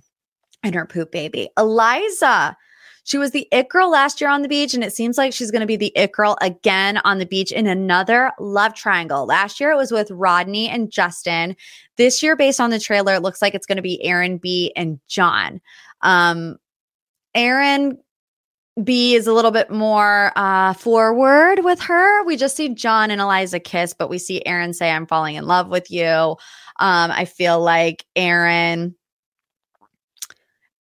and 0.62 0.74
her 0.74 0.86
poop 0.86 1.10
baby. 1.10 1.48
Eliza. 1.56 2.56
She 3.04 3.18
was 3.18 3.30
the 3.30 3.46
it 3.52 3.68
girl 3.68 3.88
last 3.88 4.20
year 4.20 4.28
on 4.28 4.42
the 4.42 4.48
beach, 4.48 4.74
and 4.74 4.82
it 4.82 4.92
seems 4.92 5.16
like 5.16 5.32
she's 5.32 5.52
going 5.52 5.60
to 5.60 5.66
be 5.66 5.76
the 5.76 5.92
it 5.94 6.10
girl 6.10 6.36
again 6.40 6.98
on 7.04 7.18
the 7.18 7.24
beach 7.24 7.52
in 7.52 7.68
another 7.68 8.32
love 8.40 8.74
triangle. 8.74 9.26
Last 9.26 9.60
year 9.60 9.70
it 9.70 9.76
was 9.76 9.92
with 9.92 10.10
Rodney 10.10 10.68
and 10.68 10.90
Justin. 10.90 11.56
This 11.96 12.20
year, 12.20 12.34
based 12.34 12.58
on 12.58 12.70
the 12.70 12.80
trailer, 12.80 13.14
it 13.14 13.22
looks 13.22 13.40
like 13.40 13.54
it's 13.54 13.66
going 13.66 13.76
to 13.76 13.82
be 13.82 14.02
Aaron 14.02 14.38
B 14.38 14.72
and 14.74 14.98
John. 15.06 15.60
Um, 16.02 16.56
Aaron 17.32 17.98
B 18.82 19.14
is 19.14 19.26
a 19.26 19.32
little 19.32 19.50
bit 19.50 19.70
more 19.70 20.32
uh, 20.36 20.74
forward 20.74 21.64
with 21.64 21.80
her. 21.80 22.22
We 22.24 22.36
just 22.36 22.56
see 22.56 22.68
John 22.68 23.10
and 23.10 23.20
Eliza 23.20 23.58
kiss, 23.58 23.94
but 23.94 24.10
we 24.10 24.18
see 24.18 24.44
Aaron 24.44 24.74
say, 24.74 24.90
I'm 24.90 25.06
falling 25.06 25.36
in 25.36 25.46
love 25.46 25.68
with 25.68 25.90
you. 25.90 26.04
Um, 26.04 26.36
I 26.78 27.24
feel 27.24 27.58
like 27.58 28.04
Aaron, 28.14 28.94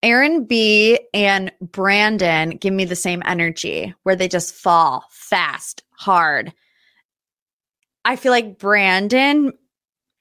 Aaron 0.04 0.44
B 0.44 1.00
and 1.14 1.54
Brandon 1.62 2.58
give 2.58 2.74
me 2.74 2.84
the 2.84 2.98
same 2.98 3.24
energy 3.26 3.94
where 4.04 4.16
they 4.16 4.28
just 4.28 4.56
fall 4.56 5.06
fast, 5.10 5.84
hard. 5.92 6.54
I 8.04 8.18
feel 8.18 8.32
like 8.32 8.60
Brandon 8.60 9.54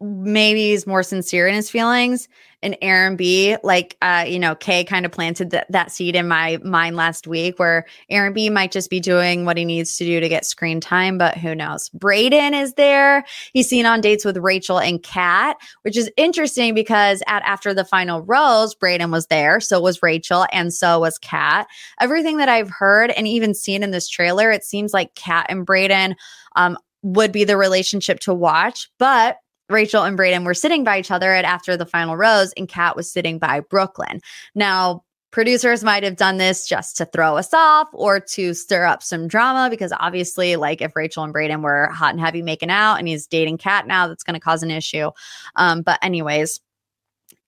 maybe 0.04 0.72
is 0.72 0.86
more 0.86 1.02
sincere 1.02 1.46
in 1.46 1.54
his 1.54 1.70
feelings 1.70 2.28
and 2.64 2.78
Aaron 2.80 3.14
B, 3.14 3.56
like, 3.62 3.96
uh, 4.00 4.24
you 4.26 4.38
know, 4.38 4.54
Kay 4.54 4.84
kind 4.84 5.04
of 5.04 5.12
planted 5.12 5.50
th- 5.50 5.64
that 5.68 5.92
seed 5.92 6.16
in 6.16 6.26
my 6.26 6.58
mind 6.64 6.96
last 6.96 7.26
week 7.26 7.58
where 7.58 7.84
Aaron 8.08 8.32
B 8.32 8.48
might 8.48 8.72
just 8.72 8.88
be 8.88 9.00
doing 9.00 9.44
what 9.44 9.58
he 9.58 9.66
needs 9.66 9.98
to 9.98 10.04
do 10.04 10.18
to 10.18 10.28
get 10.30 10.46
screen 10.46 10.80
time, 10.80 11.18
but 11.18 11.36
who 11.36 11.54
knows? 11.54 11.90
Brayden 11.90 12.58
is 12.58 12.72
there. 12.74 13.24
He's 13.52 13.68
seen 13.68 13.84
on 13.84 14.00
dates 14.00 14.24
with 14.24 14.38
Rachel 14.38 14.80
and 14.80 15.02
Kat, 15.02 15.58
which 15.82 15.96
is 15.96 16.10
interesting 16.16 16.74
because 16.74 17.22
at 17.26 17.42
after 17.42 17.74
the 17.74 17.84
final 17.84 18.22
rose, 18.22 18.74
Brayden 18.74 19.12
was 19.12 19.26
there. 19.26 19.60
So 19.60 19.78
was 19.78 20.02
Rachel 20.02 20.46
and 20.50 20.72
so 20.72 21.00
was 21.00 21.18
Kat. 21.18 21.66
Everything 22.00 22.38
that 22.38 22.48
I've 22.48 22.70
heard 22.70 23.10
and 23.10 23.28
even 23.28 23.52
seen 23.52 23.82
in 23.82 23.90
this 23.90 24.08
trailer, 24.08 24.50
it 24.50 24.64
seems 24.64 24.94
like 24.94 25.14
Kat 25.14 25.46
and 25.50 25.66
Brayden 25.66 26.14
um, 26.56 26.78
would 27.02 27.30
be 27.30 27.44
the 27.44 27.58
relationship 27.58 28.20
to 28.20 28.32
watch, 28.32 28.90
but 28.98 29.36
Rachel 29.68 30.02
and 30.02 30.18
Brayden 30.18 30.44
were 30.44 30.54
sitting 30.54 30.84
by 30.84 30.98
each 30.98 31.10
other 31.10 31.32
at 31.32 31.44
after 31.44 31.76
the 31.76 31.86
final 31.86 32.16
rose, 32.16 32.52
and 32.56 32.68
Kat 32.68 32.96
was 32.96 33.10
sitting 33.10 33.38
by 33.38 33.60
Brooklyn. 33.60 34.20
Now, 34.54 35.04
producers 35.30 35.82
might 35.82 36.04
have 36.04 36.16
done 36.16 36.36
this 36.36 36.66
just 36.66 36.96
to 36.96 37.04
throw 37.06 37.36
us 37.36 37.52
off 37.52 37.88
or 37.92 38.20
to 38.20 38.54
stir 38.54 38.84
up 38.84 39.02
some 39.02 39.26
drama 39.26 39.68
because 39.68 39.92
obviously, 39.98 40.54
like 40.56 40.80
if 40.80 40.94
Rachel 40.94 41.24
and 41.24 41.34
Brayden 41.34 41.62
were 41.62 41.88
hot 41.88 42.12
and 42.12 42.20
heavy 42.20 42.40
making 42.40 42.70
out 42.70 42.96
and 42.96 43.08
he's 43.08 43.26
dating 43.26 43.58
Kat 43.58 43.86
now, 43.86 44.06
that's 44.06 44.22
going 44.22 44.34
to 44.34 44.40
cause 44.40 44.62
an 44.62 44.70
issue. 44.70 45.10
Um, 45.56 45.82
but, 45.82 45.98
anyways, 46.02 46.60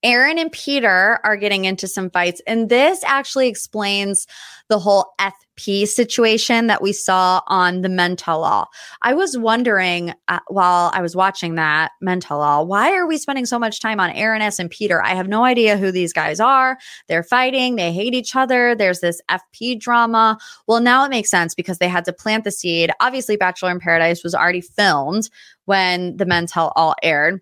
Aaron 0.07 0.39
and 0.39 0.53
Peter 0.53 1.19
are 1.25 1.37
getting 1.37 1.65
into 1.65 1.89
some 1.89 2.11
fights. 2.11 2.41
And 2.47 2.69
this 2.69 3.03
actually 3.03 3.49
explains 3.49 4.29
the 4.69 4.79
whole 4.79 5.13
FP 5.19 5.89
situation 5.89 6.69
that 6.69 6.81
we 6.81 6.93
saw 6.93 7.41
on 7.49 7.81
the 7.81 7.89
Men 7.89 8.15
Tell 8.15 8.45
All. 8.45 8.69
I 9.03 9.15
was 9.15 9.37
wondering 9.37 10.15
uh, 10.29 10.39
while 10.47 10.93
I 10.95 11.03
was 11.03 11.17
watching 11.17 11.57
that 11.57 11.91
Men 12.01 12.21
Tell 12.21 12.41
All, 12.41 12.69
why 12.69 12.93
are 12.93 13.05
we 13.05 13.19
spending 13.19 13.47
so 13.47 13.59
much 13.59 13.81
time 13.81 13.99
on 13.99 14.11
Aaron 14.11 14.43
S. 14.43 14.61
and 14.61 14.71
Peter? 14.71 15.03
I 15.03 15.15
have 15.17 15.27
no 15.27 15.43
idea 15.43 15.77
who 15.77 15.91
these 15.91 16.13
guys 16.13 16.39
are. 16.39 16.79
They're 17.09 17.25
fighting, 17.25 17.75
they 17.75 17.93
hate 17.93 18.15
each 18.15 18.37
other. 18.37 18.77
There's 18.77 19.01
this 19.01 19.21
FP 19.29 19.81
drama. 19.81 20.39
Well, 20.69 20.79
now 20.79 21.05
it 21.05 21.11
makes 21.11 21.31
sense 21.31 21.53
because 21.53 21.79
they 21.79 21.89
had 21.89 22.05
to 22.05 22.13
plant 22.13 22.45
the 22.45 22.53
seed. 22.53 22.93
Obviously, 23.01 23.37
Bachelor 23.37 23.73
in 23.73 23.81
Paradise 23.81 24.23
was 24.23 24.37
already 24.37 24.61
filmed 24.61 25.31
when 25.65 26.17
the 26.17 26.27
Men 26.27 26.47
Tell 26.47 26.73
All 26.77 26.95
aired. 27.03 27.41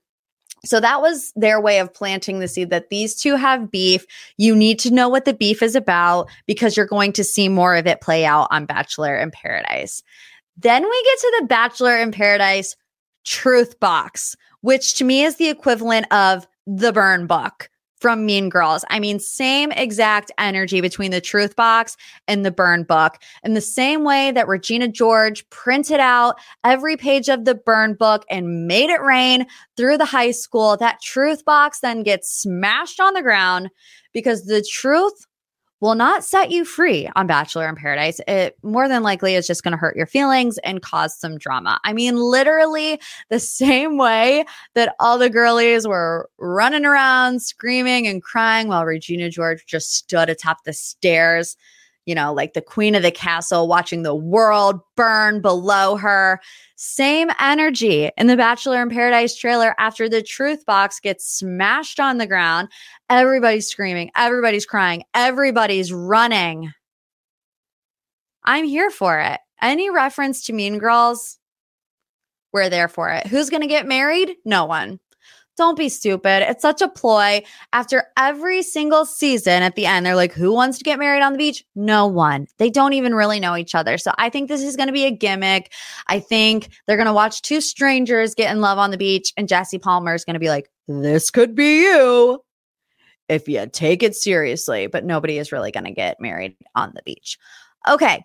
So 0.64 0.80
that 0.80 1.00
was 1.00 1.32
their 1.36 1.60
way 1.60 1.78
of 1.78 1.92
planting 1.92 2.40
the 2.40 2.48
seed 2.48 2.70
that 2.70 2.88
these 2.88 3.14
two 3.14 3.36
have 3.36 3.70
beef. 3.70 4.06
You 4.36 4.56
need 4.56 4.78
to 4.80 4.90
know 4.90 5.08
what 5.08 5.24
the 5.24 5.34
beef 5.34 5.62
is 5.62 5.76
about 5.76 6.28
because 6.46 6.76
you're 6.76 6.86
going 6.86 7.12
to 7.12 7.24
see 7.24 7.48
more 7.48 7.74
of 7.76 7.86
it 7.86 8.00
play 8.00 8.24
out 8.24 8.48
on 8.50 8.66
Bachelor 8.66 9.16
in 9.16 9.30
Paradise. 9.30 10.02
Then 10.56 10.82
we 10.82 11.02
get 11.02 11.18
to 11.18 11.36
the 11.40 11.46
Bachelor 11.46 11.98
in 11.98 12.12
Paradise 12.12 12.76
truth 13.24 13.78
box, 13.80 14.36
which 14.60 14.94
to 14.94 15.04
me 15.04 15.24
is 15.24 15.36
the 15.36 15.48
equivalent 15.48 16.10
of 16.12 16.46
the 16.66 16.92
burn 16.92 17.26
book 17.26 17.68
from 18.04 18.26
Mean 18.26 18.50
Girls. 18.50 18.84
I 18.90 19.00
mean, 19.00 19.18
same 19.18 19.72
exact 19.72 20.30
energy 20.36 20.82
between 20.82 21.10
the 21.10 21.22
truth 21.22 21.56
box 21.56 21.96
and 22.28 22.44
the 22.44 22.50
burn 22.50 22.82
book. 22.82 23.16
In 23.42 23.54
the 23.54 23.62
same 23.62 24.04
way 24.04 24.30
that 24.30 24.46
Regina 24.46 24.88
George 24.88 25.48
printed 25.48 26.00
out 26.00 26.38
every 26.64 26.98
page 26.98 27.30
of 27.30 27.46
the 27.46 27.54
burn 27.54 27.94
book 27.94 28.26
and 28.28 28.66
made 28.66 28.90
it 28.90 29.00
rain 29.00 29.46
through 29.78 29.96
the 29.96 30.04
high 30.04 30.32
school, 30.32 30.76
that 30.76 31.00
truth 31.00 31.46
box 31.46 31.80
then 31.80 32.02
gets 32.02 32.30
smashed 32.30 33.00
on 33.00 33.14
the 33.14 33.22
ground 33.22 33.70
because 34.12 34.44
the 34.44 34.62
truth 34.70 35.24
will 35.84 35.94
not 35.94 36.24
set 36.24 36.50
you 36.50 36.64
free 36.64 37.10
on 37.14 37.26
Bachelor 37.26 37.68
in 37.68 37.76
Paradise. 37.76 38.18
It 38.26 38.56
more 38.62 38.88
than 38.88 39.02
likely 39.02 39.34
is 39.34 39.46
just 39.46 39.62
going 39.62 39.72
to 39.72 39.76
hurt 39.76 39.96
your 39.96 40.06
feelings 40.06 40.56
and 40.64 40.80
cause 40.80 41.14
some 41.14 41.36
drama. 41.36 41.78
I 41.84 41.92
mean, 41.92 42.16
literally 42.16 42.98
the 43.28 43.38
same 43.60 43.98
way 43.98 44.46
that 44.74 44.94
all 44.98 45.18
the 45.18 45.28
girlies 45.28 45.86
were 45.86 46.30
running 46.38 46.86
around 46.86 47.42
screaming 47.42 48.06
and 48.06 48.22
crying 48.22 48.68
while 48.68 48.86
Regina 48.86 49.28
George 49.28 49.66
just 49.66 49.94
stood 49.94 50.30
atop 50.30 50.64
the 50.64 50.72
stairs 50.72 51.54
you 52.06 52.14
know, 52.14 52.32
like 52.32 52.52
the 52.52 52.60
queen 52.60 52.94
of 52.94 53.02
the 53.02 53.10
castle 53.10 53.66
watching 53.66 54.02
the 54.02 54.14
world 54.14 54.80
burn 54.96 55.40
below 55.40 55.96
her. 55.96 56.40
Same 56.76 57.30
energy 57.40 58.10
in 58.16 58.26
the 58.26 58.36
Bachelor 58.36 58.82
in 58.82 58.90
Paradise 58.90 59.36
trailer 59.36 59.74
after 59.78 60.08
the 60.08 60.22
truth 60.22 60.66
box 60.66 61.00
gets 61.00 61.26
smashed 61.26 61.98
on 61.98 62.18
the 62.18 62.26
ground. 62.26 62.68
Everybody's 63.08 63.68
screaming, 63.68 64.10
everybody's 64.16 64.66
crying, 64.66 65.04
everybody's 65.14 65.92
running. 65.92 66.72
I'm 68.44 68.64
here 68.64 68.90
for 68.90 69.18
it. 69.20 69.40
Any 69.62 69.88
reference 69.88 70.44
to 70.46 70.52
Mean 70.52 70.78
Girls, 70.78 71.38
we're 72.52 72.68
there 72.68 72.88
for 72.88 73.10
it. 73.10 73.26
Who's 73.26 73.50
going 73.50 73.62
to 73.62 73.66
get 73.66 73.86
married? 73.86 74.36
No 74.44 74.66
one. 74.66 75.00
Don't 75.56 75.78
be 75.78 75.88
stupid. 75.88 76.42
It's 76.48 76.62
such 76.62 76.82
a 76.82 76.88
ploy. 76.88 77.42
After 77.72 78.06
every 78.16 78.62
single 78.62 79.06
season 79.06 79.62
at 79.62 79.76
the 79.76 79.86
end, 79.86 80.04
they're 80.04 80.16
like, 80.16 80.32
who 80.32 80.52
wants 80.52 80.78
to 80.78 80.84
get 80.84 80.98
married 80.98 81.22
on 81.22 81.32
the 81.32 81.38
beach? 81.38 81.64
No 81.76 82.08
one. 82.08 82.48
They 82.58 82.70
don't 82.70 82.92
even 82.92 83.14
really 83.14 83.38
know 83.38 83.56
each 83.56 83.74
other. 83.74 83.96
So 83.96 84.12
I 84.18 84.30
think 84.30 84.48
this 84.48 84.62
is 84.62 84.74
going 84.74 84.88
to 84.88 84.92
be 84.92 85.04
a 85.04 85.12
gimmick. 85.12 85.72
I 86.08 86.18
think 86.18 86.70
they're 86.86 86.96
going 86.96 87.06
to 87.06 87.12
watch 87.12 87.42
two 87.42 87.60
strangers 87.60 88.34
get 88.34 88.50
in 88.50 88.60
love 88.60 88.78
on 88.78 88.90
the 88.90 88.98
beach, 88.98 89.32
and 89.36 89.48
Jesse 89.48 89.78
Palmer 89.78 90.14
is 90.14 90.24
going 90.24 90.34
to 90.34 90.40
be 90.40 90.48
like, 90.48 90.68
this 90.88 91.30
could 91.30 91.54
be 91.54 91.82
you 91.82 92.42
if 93.28 93.48
you 93.48 93.64
take 93.72 94.02
it 94.02 94.16
seriously. 94.16 94.88
But 94.88 95.04
nobody 95.04 95.38
is 95.38 95.52
really 95.52 95.70
going 95.70 95.84
to 95.84 95.92
get 95.92 96.20
married 96.20 96.56
on 96.74 96.92
the 96.94 97.02
beach. 97.04 97.38
Okay. 97.88 98.24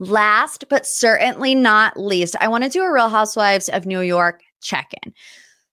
Last 0.00 0.64
but 0.68 0.86
certainly 0.86 1.54
not 1.54 1.96
least, 2.00 2.34
I 2.40 2.48
want 2.48 2.64
to 2.64 2.70
do 2.70 2.82
a 2.82 2.92
Real 2.92 3.10
Housewives 3.10 3.68
of 3.68 3.86
New 3.86 4.00
York 4.00 4.42
check 4.62 4.92
in 5.04 5.12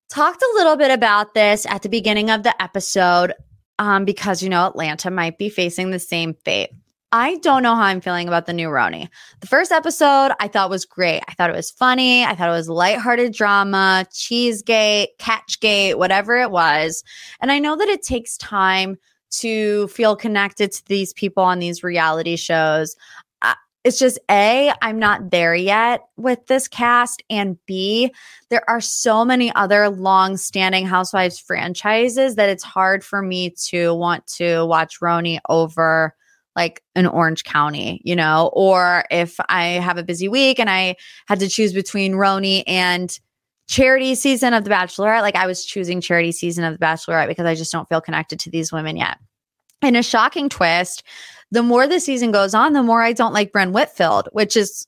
talked 0.10 0.42
a 0.42 0.54
little 0.56 0.76
bit 0.76 0.92
about 0.92 1.34
this 1.34 1.66
at 1.66 1.82
the 1.82 1.90
beginning 1.90 2.30
of 2.30 2.44
the 2.44 2.60
episode 2.62 3.34
um, 3.80 4.06
because, 4.06 4.42
you 4.42 4.50
know, 4.50 4.66
Atlanta 4.66 5.12
might 5.12 5.38
be 5.38 5.50
facing 5.50 5.92
the 5.92 6.00
same 6.00 6.34
fate. 6.46 6.70
I 7.12 7.36
don't 7.38 7.64
know 7.64 7.76
how 7.76 7.84
I'm 7.84 8.02
feeling 8.02 8.28
about 8.28 8.48
the 8.48 8.54
new 8.54 8.68
RHONY. 8.68 9.08
The 9.40 9.48
first 9.48 9.72
episode 9.72 10.32
I 10.42 10.50
thought 10.50 10.70
was 10.70 10.84
great. 10.84 11.24
I 11.28 11.34
thought 11.34 11.50
it 11.50 11.56
was 11.56 11.72
funny. 11.72 12.26
I 12.26 12.36
thought 12.36 12.50
it 12.50 12.54
was 12.54 12.68
lighthearted 12.68 13.32
drama, 13.34 14.06
cheesegate, 14.12 15.18
catchgate, 15.18 15.96
whatever 15.96 16.36
it 16.36 16.52
was. 16.52 17.04
And 17.40 17.50
I 17.52 17.60
know 17.60 17.78
that 17.78 17.88
it 17.88 18.04
takes 18.04 18.36
time 18.38 18.98
to 19.30 19.88
feel 19.90 20.16
connected 20.16 20.72
to 20.74 20.86
these 20.86 21.14
people 21.14 21.44
on 21.44 21.60
these 21.60 21.84
reality 21.84 22.36
shows 22.36 22.96
it's 23.88 23.98
just 23.98 24.20
A, 24.30 24.74
I'm 24.82 25.00
not 25.00 25.32
there 25.32 25.56
yet 25.56 26.02
with 26.18 26.46
this 26.48 26.68
cast. 26.68 27.24
And 27.30 27.58
B, 27.66 28.14
there 28.50 28.70
are 28.70 28.82
so 28.82 29.24
many 29.24 29.54
other 29.56 29.90
long 29.90 30.36
standing 30.36 30.86
Housewives 30.86 31.40
franchises 31.40 32.36
that 32.36 32.50
it's 32.50 32.66
hard 32.66 33.02
for 33.02 33.22
me 33.22 33.52
to 33.68 33.94
want 33.94 34.28
to 34.36 34.66
watch 34.66 35.00
RHONY 35.00 35.40
over 35.48 36.14
like 36.54 36.84
an 36.96 37.08
Orange 37.08 37.46
County, 37.46 38.02
you 38.04 38.14
know, 38.14 38.50
or 38.52 39.06
if 39.10 39.40
I 39.48 39.66
have 39.66 39.98
a 39.98 40.04
busy 40.04 40.28
week 40.28 40.60
and 40.60 40.70
I 40.70 40.98
had 41.30 41.40
to 41.40 41.48
choose 41.48 41.72
between 41.72 42.14
RHONY 42.14 42.64
and 42.68 43.18
charity 43.70 44.16
season 44.16 44.54
of 44.54 44.66
The 44.66 44.70
Bachelorette, 44.70 45.22
like 45.22 45.36
I 45.36 45.48
was 45.48 45.64
choosing 45.64 46.02
charity 46.02 46.34
season 46.34 46.66
of 46.66 46.78
The 46.78 46.86
Bachelorette 46.86 47.30
because 47.30 47.46
I 47.46 47.56
just 47.56 47.72
don't 47.72 47.88
feel 47.88 48.02
connected 48.02 48.38
to 48.42 48.52
these 48.52 48.70
women 48.74 48.98
yet. 48.98 49.18
In 49.82 49.96
a 49.96 50.04
shocking 50.04 50.50
twist, 50.50 51.04
the 51.52 51.64
more 51.64 51.88
the 51.88 52.00
season 52.00 52.32
goes 52.32 52.54
on, 52.54 52.74
the 52.74 52.84
more 52.84 53.02
I 53.02 53.14
don't 53.14 53.34
like 53.34 53.52
Brynn 53.52 53.72
Whitfield, 53.72 54.30
which 54.32 54.58
is 54.58 54.88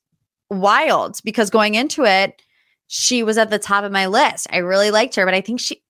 wild 0.49 1.19
because 1.23 1.49
going 1.49 1.75
into 1.75 2.03
it, 2.03 2.41
she 2.87 3.23
was 3.23 3.37
at 3.37 3.49
the 3.49 3.59
top 3.59 3.83
of 3.83 3.91
my 3.91 4.07
list. 4.07 4.47
I 4.51 4.57
really 4.57 4.91
liked 4.91 5.15
her, 5.15 5.25
but 5.25 5.33
I 5.33 5.41
think 5.41 5.59
she, 5.59 5.81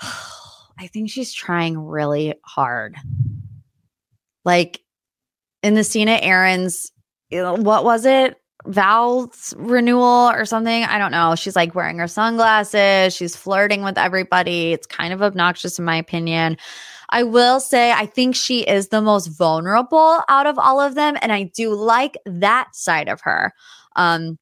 I 0.00 0.86
think 0.86 1.10
she's 1.10 1.32
trying 1.32 1.78
really 1.78 2.34
hard. 2.44 2.96
Like 4.44 4.80
in 5.62 5.74
the 5.74 5.84
scene 5.84 6.08
at 6.08 6.22
Erin's, 6.22 6.90
what 7.30 7.84
was 7.84 8.04
it? 8.06 8.36
Vows 8.66 9.54
renewal 9.56 10.30
or 10.30 10.44
something. 10.44 10.84
I 10.84 10.98
don't 10.98 11.10
know. 11.10 11.34
She's 11.34 11.56
like 11.56 11.74
wearing 11.74 11.98
her 11.98 12.06
sunglasses. 12.06 13.14
She's 13.14 13.34
flirting 13.34 13.82
with 13.82 13.98
everybody. 13.98 14.72
It's 14.72 14.86
kind 14.86 15.12
of 15.12 15.22
obnoxious, 15.22 15.78
in 15.78 15.84
my 15.84 15.96
opinion. 15.96 16.56
I 17.12 17.22
will 17.22 17.60
say, 17.60 17.92
I 17.92 18.06
think 18.06 18.34
she 18.34 18.62
is 18.62 18.88
the 18.88 19.02
most 19.02 19.26
vulnerable 19.28 20.20
out 20.28 20.46
of 20.46 20.58
all 20.58 20.80
of 20.80 20.94
them. 20.94 21.16
And 21.22 21.30
I 21.30 21.44
do 21.44 21.74
like 21.74 22.16
that 22.24 22.74
side 22.74 23.08
of 23.08 23.20
her. 23.20 23.52
Um, 23.96 24.38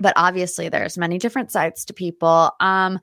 but 0.00 0.14
obviously, 0.16 0.68
there's 0.68 0.98
many 0.98 1.18
different 1.18 1.52
sides 1.52 1.84
to 1.84 1.94
people. 1.94 2.50
Um, 2.58 2.98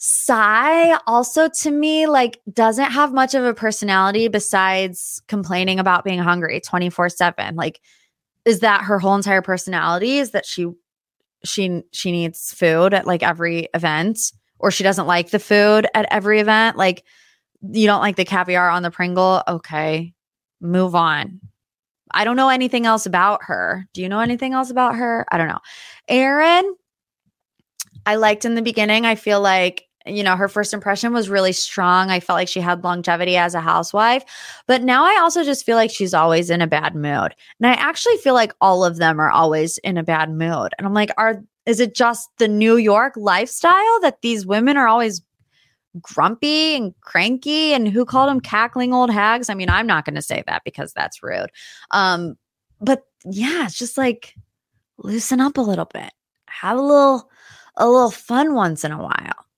Sai 0.00 0.96
also 1.08 1.48
to 1.48 1.72
me 1.72 2.06
like 2.06 2.40
doesn't 2.52 2.92
have 2.92 3.12
much 3.12 3.34
of 3.34 3.44
a 3.44 3.52
personality 3.52 4.28
besides 4.28 5.20
complaining 5.26 5.80
about 5.80 6.04
being 6.04 6.20
hungry 6.20 6.60
24/7. 6.60 7.56
Like 7.56 7.80
is 8.44 8.60
that 8.60 8.82
her 8.82 9.00
whole 9.00 9.16
entire 9.16 9.42
personality 9.42 10.18
is 10.18 10.30
that 10.30 10.46
she 10.46 10.68
she 11.44 11.82
she 11.92 12.12
needs 12.12 12.54
food 12.54 12.94
at 12.94 13.08
like 13.08 13.24
every 13.24 13.68
event 13.74 14.32
or 14.60 14.70
she 14.70 14.84
doesn't 14.84 15.08
like 15.08 15.30
the 15.30 15.40
food 15.40 15.88
at 15.94 16.06
every 16.12 16.38
event? 16.38 16.76
Like 16.76 17.02
you 17.62 17.86
don't 17.86 18.00
like 18.00 18.16
the 18.16 18.24
caviar 18.24 18.68
on 18.68 18.82
the 18.82 18.90
Pringle? 18.90 19.42
Okay, 19.48 20.14
move 20.60 20.94
on. 20.94 21.40
I 22.12 22.24
don't 22.24 22.36
know 22.36 22.48
anything 22.48 22.86
else 22.86 23.06
about 23.06 23.42
her. 23.44 23.86
Do 23.92 24.02
you 24.02 24.08
know 24.08 24.20
anything 24.20 24.54
else 24.54 24.70
about 24.70 24.96
her? 24.96 25.26
I 25.30 25.38
don't 25.38 25.48
know. 25.48 25.58
Erin, 26.08 26.74
I 28.06 28.16
liked 28.16 28.44
in 28.44 28.54
the 28.54 28.62
beginning. 28.62 29.04
I 29.04 29.14
feel 29.14 29.40
like, 29.40 29.84
you 30.06 30.22
know, 30.22 30.36
her 30.36 30.48
first 30.48 30.72
impression 30.72 31.12
was 31.12 31.28
really 31.28 31.52
strong. 31.52 32.10
I 32.10 32.20
felt 32.20 32.38
like 32.38 32.48
she 32.48 32.60
had 32.60 32.82
longevity 32.82 33.36
as 33.36 33.54
a 33.54 33.60
housewife. 33.60 34.24
But 34.66 34.82
now 34.82 35.04
I 35.04 35.18
also 35.20 35.44
just 35.44 35.66
feel 35.66 35.76
like 35.76 35.90
she's 35.90 36.14
always 36.14 36.48
in 36.48 36.62
a 36.62 36.66
bad 36.66 36.94
mood. 36.94 37.34
And 37.60 37.66
I 37.66 37.72
actually 37.72 38.16
feel 38.16 38.34
like 38.34 38.54
all 38.62 38.84
of 38.84 38.96
them 38.96 39.20
are 39.20 39.30
always 39.30 39.76
in 39.78 39.98
a 39.98 40.02
bad 40.02 40.30
mood. 40.30 40.72
And 40.78 40.86
I'm 40.86 40.94
like, 40.94 41.10
are 41.18 41.42
is 41.66 41.80
it 41.80 41.94
just 41.94 42.30
the 42.38 42.48
New 42.48 42.78
York 42.78 43.12
lifestyle 43.14 44.00
that 44.00 44.22
these 44.22 44.46
women 44.46 44.78
are 44.78 44.88
always 44.88 45.20
grumpy 46.00 46.76
and 46.76 46.94
cranky 47.00 47.72
and 47.72 47.88
who 47.88 48.04
called 48.04 48.28
them 48.28 48.40
cackling 48.40 48.92
old 48.92 49.10
hags? 49.10 49.48
I 49.48 49.54
mean 49.54 49.70
i'm 49.70 49.86
not 49.86 50.04
going 50.04 50.16
to 50.16 50.22
say 50.22 50.42
that 50.46 50.62
because 50.64 50.92
that's 50.92 51.22
rude. 51.22 51.50
Um 51.90 52.36
but 52.80 53.04
yeah 53.24 53.64
it's 53.64 53.78
just 53.78 53.98
like 53.98 54.34
loosen 54.98 55.40
up 55.40 55.56
a 55.56 55.62
little 55.62 55.86
bit. 55.92 56.12
Have 56.48 56.78
a 56.78 56.82
little 56.82 57.30
a 57.76 57.88
little 57.88 58.10
fun 58.10 58.54
once 58.54 58.84
in 58.84 58.92
a 58.92 59.02
while. 59.02 59.48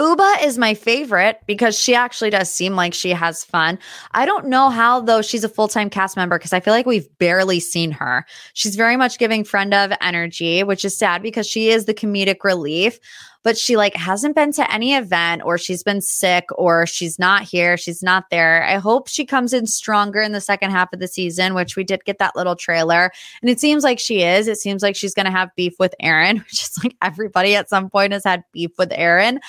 Ubah 0.00 0.42
is 0.42 0.56
my 0.56 0.72
favorite 0.72 1.40
because 1.46 1.78
she 1.78 1.94
actually 1.94 2.30
does 2.30 2.50
seem 2.50 2.74
like 2.74 2.94
she 2.94 3.10
has 3.10 3.44
fun. 3.44 3.78
I 4.12 4.24
don't 4.24 4.46
know 4.46 4.70
how, 4.70 5.00
though, 5.00 5.20
she's 5.20 5.44
a 5.44 5.48
full 5.48 5.68
time 5.68 5.90
cast 5.90 6.16
member 6.16 6.38
because 6.38 6.54
I 6.54 6.60
feel 6.60 6.72
like 6.72 6.86
we've 6.86 7.06
barely 7.18 7.60
seen 7.60 7.90
her. 7.90 8.24
She's 8.54 8.76
very 8.76 8.96
much 8.96 9.18
giving 9.18 9.44
friend 9.44 9.74
of 9.74 9.92
energy, 10.00 10.62
which 10.62 10.86
is 10.86 10.96
sad 10.96 11.22
because 11.22 11.46
she 11.46 11.68
is 11.68 11.84
the 11.84 11.92
comedic 11.92 12.44
relief 12.44 12.98
but 13.42 13.56
she 13.56 13.76
like 13.76 13.94
hasn't 13.94 14.34
been 14.34 14.52
to 14.52 14.72
any 14.72 14.94
event 14.94 15.42
or 15.44 15.56
she's 15.56 15.82
been 15.82 16.00
sick 16.00 16.44
or 16.56 16.86
she's 16.86 17.18
not 17.18 17.42
here, 17.42 17.76
she's 17.76 18.02
not 18.02 18.24
there. 18.30 18.64
I 18.64 18.76
hope 18.76 19.08
she 19.08 19.24
comes 19.24 19.52
in 19.52 19.66
stronger 19.66 20.20
in 20.20 20.32
the 20.32 20.40
second 20.40 20.70
half 20.70 20.92
of 20.92 21.00
the 21.00 21.08
season, 21.08 21.54
which 21.54 21.76
we 21.76 21.84
did 21.84 22.04
get 22.04 22.18
that 22.18 22.36
little 22.36 22.56
trailer. 22.56 23.10
And 23.40 23.50
it 23.50 23.58
seems 23.58 23.82
like 23.82 23.98
she 23.98 24.22
is. 24.22 24.46
It 24.46 24.58
seems 24.58 24.82
like 24.82 24.96
she's 24.96 25.14
going 25.14 25.26
to 25.26 25.32
have 25.32 25.54
beef 25.56 25.74
with 25.78 25.94
Erin, 26.00 26.38
which 26.40 26.62
is 26.62 26.78
like 26.82 26.96
everybody 27.02 27.56
at 27.56 27.68
some 27.68 27.88
point 27.88 28.12
has 28.12 28.24
had 28.24 28.44
beef 28.52 28.72
with 28.78 28.92
Erin. 28.92 29.40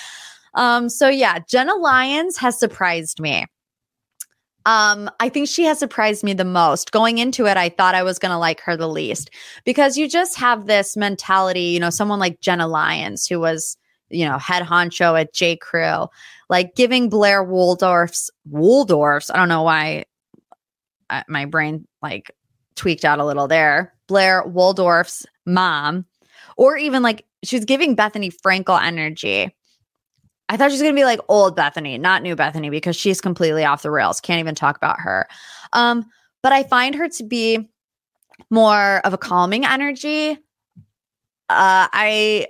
Um, 0.53 0.89
so 0.89 1.09
yeah, 1.09 1.39
Jenna 1.47 1.75
Lyons 1.75 2.37
has 2.37 2.59
surprised 2.59 3.19
me. 3.19 3.45
Um, 4.65 5.09
I 5.19 5.29
think 5.29 5.47
she 5.47 5.63
has 5.63 5.79
surprised 5.79 6.23
me 6.23 6.33
the 6.33 6.45
most. 6.45 6.91
Going 6.91 7.17
into 7.17 7.47
it, 7.47 7.57
I 7.57 7.69
thought 7.69 7.95
I 7.95 8.03
was 8.03 8.19
going 8.19 8.31
to 8.31 8.37
like 8.37 8.61
her 8.61 8.77
the 8.77 8.87
least 8.87 9.31
because 9.65 9.97
you 9.97 10.07
just 10.07 10.37
have 10.37 10.67
this 10.67 10.95
mentality, 10.95 11.61
you 11.61 11.79
know, 11.79 11.89
someone 11.89 12.19
like 12.19 12.41
Jenna 12.41 12.67
Lyons, 12.67 13.25
who 13.25 13.39
was 13.39 13.75
you 14.11 14.25
know, 14.25 14.37
head 14.37 14.63
honcho 14.63 15.19
at 15.19 15.33
J. 15.33 15.55
Crew, 15.57 16.07
like 16.49 16.75
giving 16.75 17.09
Blair 17.09 17.43
Waldorf's 17.43 18.29
Waldorf's. 18.49 19.29
I 19.29 19.37
don't 19.37 19.49
know 19.49 19.63
why 19.63 20.05
I, 21.09 21.23
my 21.27 21.45
brain 21.45 21.87
like 22.01 22.31
tweaked 22.75 23.05
out 23.05 23.19
a 23.19 23.25
little 23.25 23.47
there. 23.47 23.93
Blair 24.07 24.43
Waldorf's 24.43 25.25
mom, 25.45 26.05
or 26.57 26.77
even 26.77 27.01
like 27.01 27.25
she's 27.43 27.65
giving 27.65 27.95
Bethenny 27.95 28.33
Frankel 28.45 28.81
energy. 28.81 29.55
I 30.49 30.57
thought 30.57 30.69
she 30.69 30.73
was 30.73 30.81
going 30.81 30.93
to 30.93 30.99
be 30.99 31.05
like 31.05 31.21
old 31.29 31.57
Bethenny, 31.57 31.97
not 31.97 32.23
new 32.23 32.35
Bethany, 32.35 32.69
because 32.69 32.95
she's 32.97 33.21
completely 33.21 33.63
off 33.63 33.83
the 33.83 33.91
rails. 33.91 34.19
Can't 34.19 34.39
even 34.39 34.53
talk 34.53 34.75
about 34.75 34.99
her. 34.99 35.27
Um, 35.71 36.05
but 36.43 36.51
I 36.51 36.63
find 36.63 36.93
her 36.95 37.07
to 37.07 37.23
be 37.23 37.69
more 38.49 38.99
of 39.05 39.13
a 39.13 39.17
calming 39.17 39.65
energy. 39.65 40.31
Uh, 41.47 41.87
I 41.93 42.47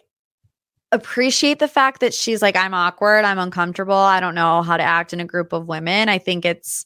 appreciate 0.92 1.60
the 1.60 1.68
fact 1.68 2.02
that 2.02 2.14
she's 2.14 2.42
like, 2.42 2.56
I'm 2.56 2.74
awkward, 2.74 3.26
I'm 3.26 3.39
uncomfortable, 3.39 3.94
I 3.94 4.20
don't 4.20 4.36
know 4.36 4.62
how 4.62 4.78
to 4.78 4.84
act 4.84 5.14
in 5.14 5.20
a 5.20 5.26
group 5.26 5.54
of 5.54 5.68
women. 5.68 6.10
I 6.10 6.18
think 6.18 6.46
it's 6.46 6.86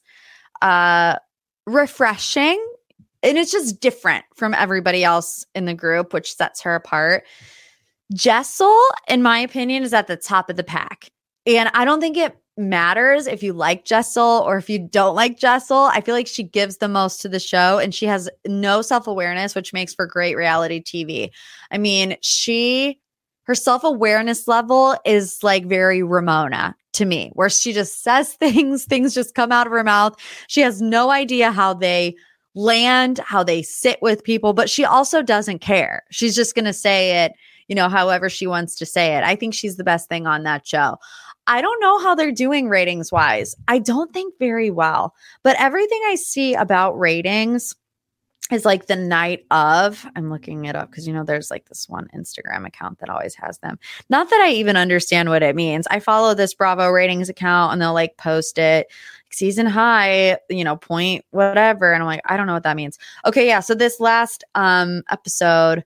uh 0.62 1.16
refreshing 1.66 2.64
and 3.22 3.36
it's 3.36 3.50
just 3.50 3.80
different 3.80 4.24
from 4.36 4.54
everybody 4.54 5.02
else 5.02 5.44
in 5.54 5.64
the 5.64 5.74
group, 5.74 6.12
which 6.12 6.34
sets 6.34 6.60
her 6.62 6.74
apart. 6.74 7.24
Jessel, 8.14 8.78
in 9.08 9.22
my 9.22 9.38
opinion, 9.38 9.82
is 9.82 9.92
at 9.92 10.06
the 10.06 10.16
top 10.16 10.48
of 10.48 10.56
the 10.56 10.62
pack. 10.62 11.10
And 11.44 11.70
I 11.74 11.84
don't 11.84 12.00
think 12.00 12.16
it 12.16 12.36
matters 12.56 13.26
if 13.26 13.42
you 13.42 13.52
like 13.52 13.84
Jessel 13.84 14.42
or 14.46 14.56
if 14.56 14.70
you 14.70 14.78
don't 14.78 15.14
like 15.14 15.38
Jessel. 15.38 15.90
I 15.92 16.00
feel 16.00 16.14
like 16.14 16.26
she 16.26 16.42
gives 16.42 16.78
the 16.78 16.88
most 16.88 17.20
to 17.22 17.28
the 17.28 17.40
show 17.40 17.78
and 17.78 17.94
she 17.94 18.06
has 18.06 18.30
no 18.46 18.82
self 18.82 19.06
awareness, 19.06 19.54
which 19.54 19.72
makes 19.72 19.94
for 19.94 20.06
great 20.06 20.36
reality 20.36 20.82
TV. 20.82 21.30
I 21.70 21.78
mean, 21.78 22.16
she, 22.22 23.00
her 23.46 23.54
self 23.54 23.84
awareness 23.84 24.46
level 24.48 24.96
is 25.04 25.42
like 25.42 25.66
very 25.66 26.02
Ramona 26.02 26.76
to 26.94 27.04
me, 27.04 27.30
where 27.34 27.48
she 27.48 27.72
just 27.72 28.02
says 28.02 28.32
things, 28.34 28.84
things 28.84 29.14
just 29.14 29.34
come 29.34 29.52
out 29.52 29.66
of 29.66 29.72
her 29.72 29.84
mouth. 29.84 30.16
She 30.48 30.60
has 30.60 30.82
no 30.82 31.10
idea 31.10 31.50
how 31.50 31.74
they 31.74 32.16
land, 32.54 33.18
how 33.18 33.42
they 33.42 33.62
sit 33.62 34.00
with 34.02 34.24
people, 34.24 34.52
but 34.52 34.70
she 34.70 34.84
also 34.84 35.22
doesn't 35.22 35.60
care. 35.60 36.04
She's 36.10 36.34
just 36.34 36.54
going 36.54 36.64
to 36.64 36.72
say 36.72 37.24
it, 37.24 37.32
you 37.68 37.74
know, 37.74 37.88
however 37.88 38.30
she 38.30 38.46
wants 38.46 38.74
to 38.76 38.86
say 38.86 39.14
it. 39.16 39.22
I 39.22 39.36
think 39.36 39.54
she's 39.54 39.76
the 39.76 39.84
best 39.84 40.08
thing 40.08 40.26
on 40.26 40.42
that 40.44 40.66
show. 40.66 40.96
I 41.46 41.60
don't 41.60 41.80
know 41.80 42.00
how 42.00 42.14
they're 42.14 42.32
doing 42.32 42.68
ratings 42.68 43.12
wise. 43.12 43.54
I 43.68 43.78
don't 43.78 44.12
think 44.12 44.34
very 44.38 44.70
well, 44.70 45.14
but 45.44 45.60
everything 45.60 46.00
I 46.06 46.16
see 46.16 46.54
about 46.54 46.98
ratings 46.98 47.74
is 48.50 48.64
like 48.64 48.86
the 48.86 48.96
night 48.96 49.44
of. 49.50 50.06
I'm 50.14 50.30
looking 50.30 50.66
it 50.66 50.76
up 50.76 50.90
because 50.90 51.06
you 51.06 51.12
know 51.12 51.24
there's 51.24 51.50
like 51.50 51.68
this 51.68 51.88
one 51.88 52.08
Instagram 52.14 52.66
account 52.66 52.98
that 53.00 53.08
always 53.08 53.34
has 53.34 53.58
them. 53.58 53.78
Not 54.08 54.30
that 54.30 54.40
I 54.40 54.50
even 54.52 54.76
understand 54.76 55.28
what 55.28 55.42
it 55.42 55.56
means. 55.56 55.86
I 55.90 56.00
follow 56.00 56.34
this 56.34 56.54
Bravo 56.54 56.88
ratings 56.88 57.28
account 57.28 57.72
and 57.72 57.82
they'll 57.82 57.92
like 57.92 58.16
post 58.16 58.58
it 58.58 58.88
season 59.30 59.66
high, 59.66 60.38
you 60.48 60.64
know, 60.64 60.76
point 60.76 61.24
whatever. 61.30 61.92
And 61.92 62.02
I'm 62.02 62.06
like, 62.06 62.22
I 62.26 62.36
don't 62.36 62.46
know 62.46 62.54
what 62.54 62.62
that 62.62 62.76
means. 62.76 62.98
Okay, 63.24 63.46
yeah. 63.46 63.60
So 63.60 63.74
this 63.74 64.00
last 64.00 64.44
um 64.54 65.02
episode 65.10 65.84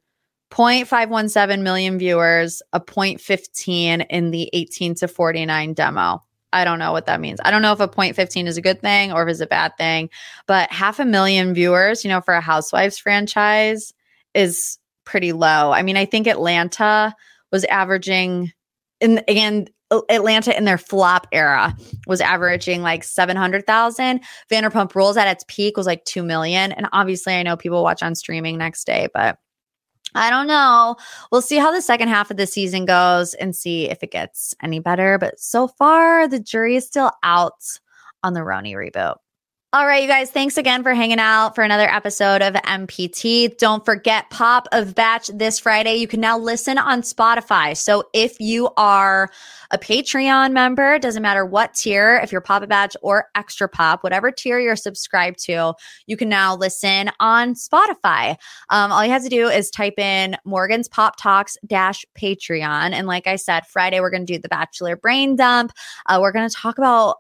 0.517 0.51 1.63
million 1.63 1.99
viewers, 1.99 2.61
a 2.73 2.81
0.15 2.81 4.05
in 4.11 4.31
the 4.33 4.51
18 4.53 4.97
to 4.97 5.09
49 5.09 5.75
demo. 5.75 6.23
I 6.53 6.65
don't 6.65 6.79
know 6.79 6.93
what 6.93 7.07
that 7.07 7.21
means. 7.21 7.41
I 7.45 7.51
don't 7.51 7.63
know 7.63 7.73
if 7.73 7.81
a 7.81 7.89
0.15 7.89 8.47
is 8.47 8.57
a 8.57 8.63
good 8.63 8.81
thing 8.81 9.13
or 9.13 9.23
if 9.23 9.29
it's 9.29 9.41
a 9.41 9.47
bad 9.47 9.77
thing, 9.77 10.11
but 10.47 10.71
half 10.73 10.99
a 10.99 11.05
million 11.05 11.55
viewers, 11.55 12.05
you 12.05 12.11
know, 12.11 12.21
for 12.21 12.35
a 12.35 12.41
Housewives 12.41 12.99
franchise 12.99 13.93
is 14.35 14.79
pretty 15.05 15.33
low. 15.33 15.73
I 15.73 15.83
mean, 15.83 15.97
I 15.97 16.05
think 16.05 16.27
Atlanta 16.27 17.15
was 17.53 17.65
averaging 17.65 18.53
in 19.01 19.19
and 19.29 19.71
Atlanta 20.09 20.57
in 20.57 20.65
their 20.65 20.79
flop 20.79 21.27
era 21.33 21.77
was 22.07 22.21
averaging 22.21 22.83
like 22.83 23.03
700,000. 23.03 24.21
Vanderpump 24.51 24.95
Rules 24.95 25.17
at 25.17 25.29
its 25.29 25.45
peak 25.49 25.77
was 25.77 25.87
like 25.87 26.05
2 26.05 26.23
million. 26.23 26.71
And 26.71 26.87
obviously, 26.93 27.35
I 27.35 27.43
know 27.43 27.57
people 27.57 27.83
watch 27.83 28.03
on 28.03 28.15
streaming 28.15 28.57
next 28.57 28.85
day, 28.85 29.09
but 29.13 29.39
I 30.15 30.31
don't 30.31 30.47
know. 30.47 30.97
We'll 31.31 31.43
see 31.43 31.57
how 31.57 31.71
the 31.71 31.83
second 31.83 32.09
half 32.09 32.31
of 32.31 32.37
the 32.37 32.47
season 32.47 32.85
goes 32.85 33.35
and 33.35 33.55
see 33.55 33.89
if 33.89 34.03
it 34.03 34.11
gets 34.11 34.55
any 34.63 34.79
better. 34.79 35.19
But 35.19 35.39
so 35.39 35.69
far, 35.69 36.27
the 36.27 36.41
jury 36.41 36.77
is 36.77 36.87
still 36.87 37.11
out 37.23 37.63
on 38.23 38.35
the 38.35 38.41
RHONY 38.41 38.75
reboot. 38.75 39.17
All 39.73 39.87
right, 39.87 40.03
you 40.03 40.09
guys, 40.09 40.33
thanks 40.33 40.57
again 40.57 40.83
for 40.83 40.95
hanging 40.95 41.21
out 41.21 41.55
for 41.55 41.62
another 41.62 41.89
episode 41.89 42.43
of 42.43 42.55
MPT. 42.55 43.57
Don't 43.57 43.85
forget 43.85 44.29
Pop 44.29 44.66
of 44.73 44.97
Batch 44.97 45.29
this 45.29 45.61
Friday. 45.61 45.95
You 45.95 46.09
can 46.09 46.18
now 46.18 46.37
listen 46.37 46.77
on 46.77 47.03
Spotify. 47.03 47.77
So 47.77 48.03
if 48.12 48.41
you 48.41 48.71
are 48.77 49.31
a 49.71 49.79
Patreon 49.79 50.51
member, 50.51 50.99
doesn't 50.99 51.23
matter 51.23 51.47
what 51.47 51.75
tier, 51.75 52.18
if 52.21 52.33
you're 52.33 52.41
Pop 52.41 52.64
of 52.64 52.68
Batch 52.68 52.97
or 53.01 53.29
Extra 53.37 53.68
Pop, 53.68 54.03
whatever 54.03 54.33
tier 54.33 54.59
you're 54.59 54.75
subscribed 54.75 55.39
to, 55.45 55.73
you 56.09 56.16
can 56.16 56.29
now 56.29 56.57
listen 56.57 57.12
on 57.21 57.55
Spotify. 57.55 58.35
Um, 58.71 58.91
all 58.91 59.05
you 59.05 59.12
have 59.12 59.23
to 59.23 59.29
do 59.29 59.47
is 59.47 59.71
type 59.71 60.01
in 60.01 60.37
Morgan's 60.45 60.89
Pop 60.89 61.14
Talks 61.16 61.57
dash 61.64 62.05
Patreon. 62.18 62.91
And 62.91 63.07
like 63.07 63.29
I 63.29 63.37
said, 63.37 63.64
Friday, 63.68 64.01
we're 64.01 64.11
going 64.11 64.27
to 64.27 64.33
do 64.33 64.41
the 64.41 64.49
Bachelor 64.49 64.97
Brain 64.97 65.37
Dump. 65.37 65.71
Uh, 66.07 66.18
we're 66.21 66.33
going 66.33 66.49
to 66.49 66.57
talk 66.57 66.77
about 66.77 67.18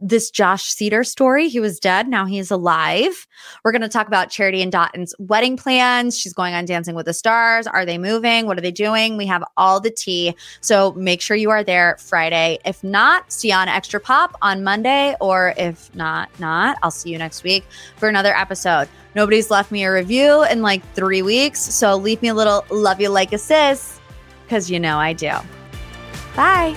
this 0.00 0.30
Josh 0.30 0.64
Seiter 0.64 1.04
story. 1.04 1.48
He 1.48 1.60
was 1.60 1.78
dead. 1.78 2.08
Now 2.08 2.24
he's 2.24 2.50
alive. 2.50 3.26
We're 3.64 3.72
going 3.72 3.82
to 3.82 3.88
talk 3.88 4.06
about 4.06 4.30
Charity 4.30 4.62
and 4.62 4.70
Dotun's 4.70 5.14
wedding 5.18 5.56
plans. 5.56 6.18
She's 6.18 6.32
going 6.32 6.54
on 6.54 6.64
Dancing 6.64 6.94
with 6.94 7.06
the 7.06 7.14
Stars. 7.14 7.66
Are 7.66 7.84
they 7.84 7.98
moving? 7.98 8.46
What 8.46 8.58
are 8.58 8.60
they 8.60 8.70
doing? 8.70 9.16
We 9.16 9.26
have 9.26 9.44
all 9.56 9.80
the 9.80 9.90
tea. 9.90 10.34
So 10.60 10.92
make 10.92 11.20
sure 11.20 11.36
you 11.36 11.50
are 11.50 11.64
there 11.64 11.96
Friday. 11.98 12.58
If 12.64 12.82
not, 12.84 13.30
see 13.32 13.48
you 13.48 13.54
on 13.54 13.68
Extra 13.68 14.00
Pop 14.00 14.36
on 14.42 14.64
Monday. 14.64 15.16
Or 15.20 15.54
if 15.56 15.94
not, 15.94 16.28
not, 16.38 16.76
I'll 16.82 16.90
see 16.90 17.10
you 17.10 17.18
next 17.18 17.44
week 17.44 17.64
for 17.96 18.08
another 18.08 18.34
episode. 18.36 18.88
Nobody's 19.14 19.50
left 19.50 19.70
me 19.70 19.84
a 19.84 19.92
review 19.92 20.44
in 20.44 20.62
like 20.62 20.82
three 20.94 21.22
weeks. 21.22 21.60
So 21.60 21.96
leave 21.96 22.20
me 22.22 22.28
a 22.28 22.34
little 22.34 22.64
love 22.70 23.00
you 23.00 23.08
like 23.08 23.32
a 23.32 23.38
sis 23.38 24.00
because 24.44 24.70
you 24.70 24.80
know 24.80 24.98
I 24.98 25.12
do. 25.12 25.32
Bye 26.36 26.76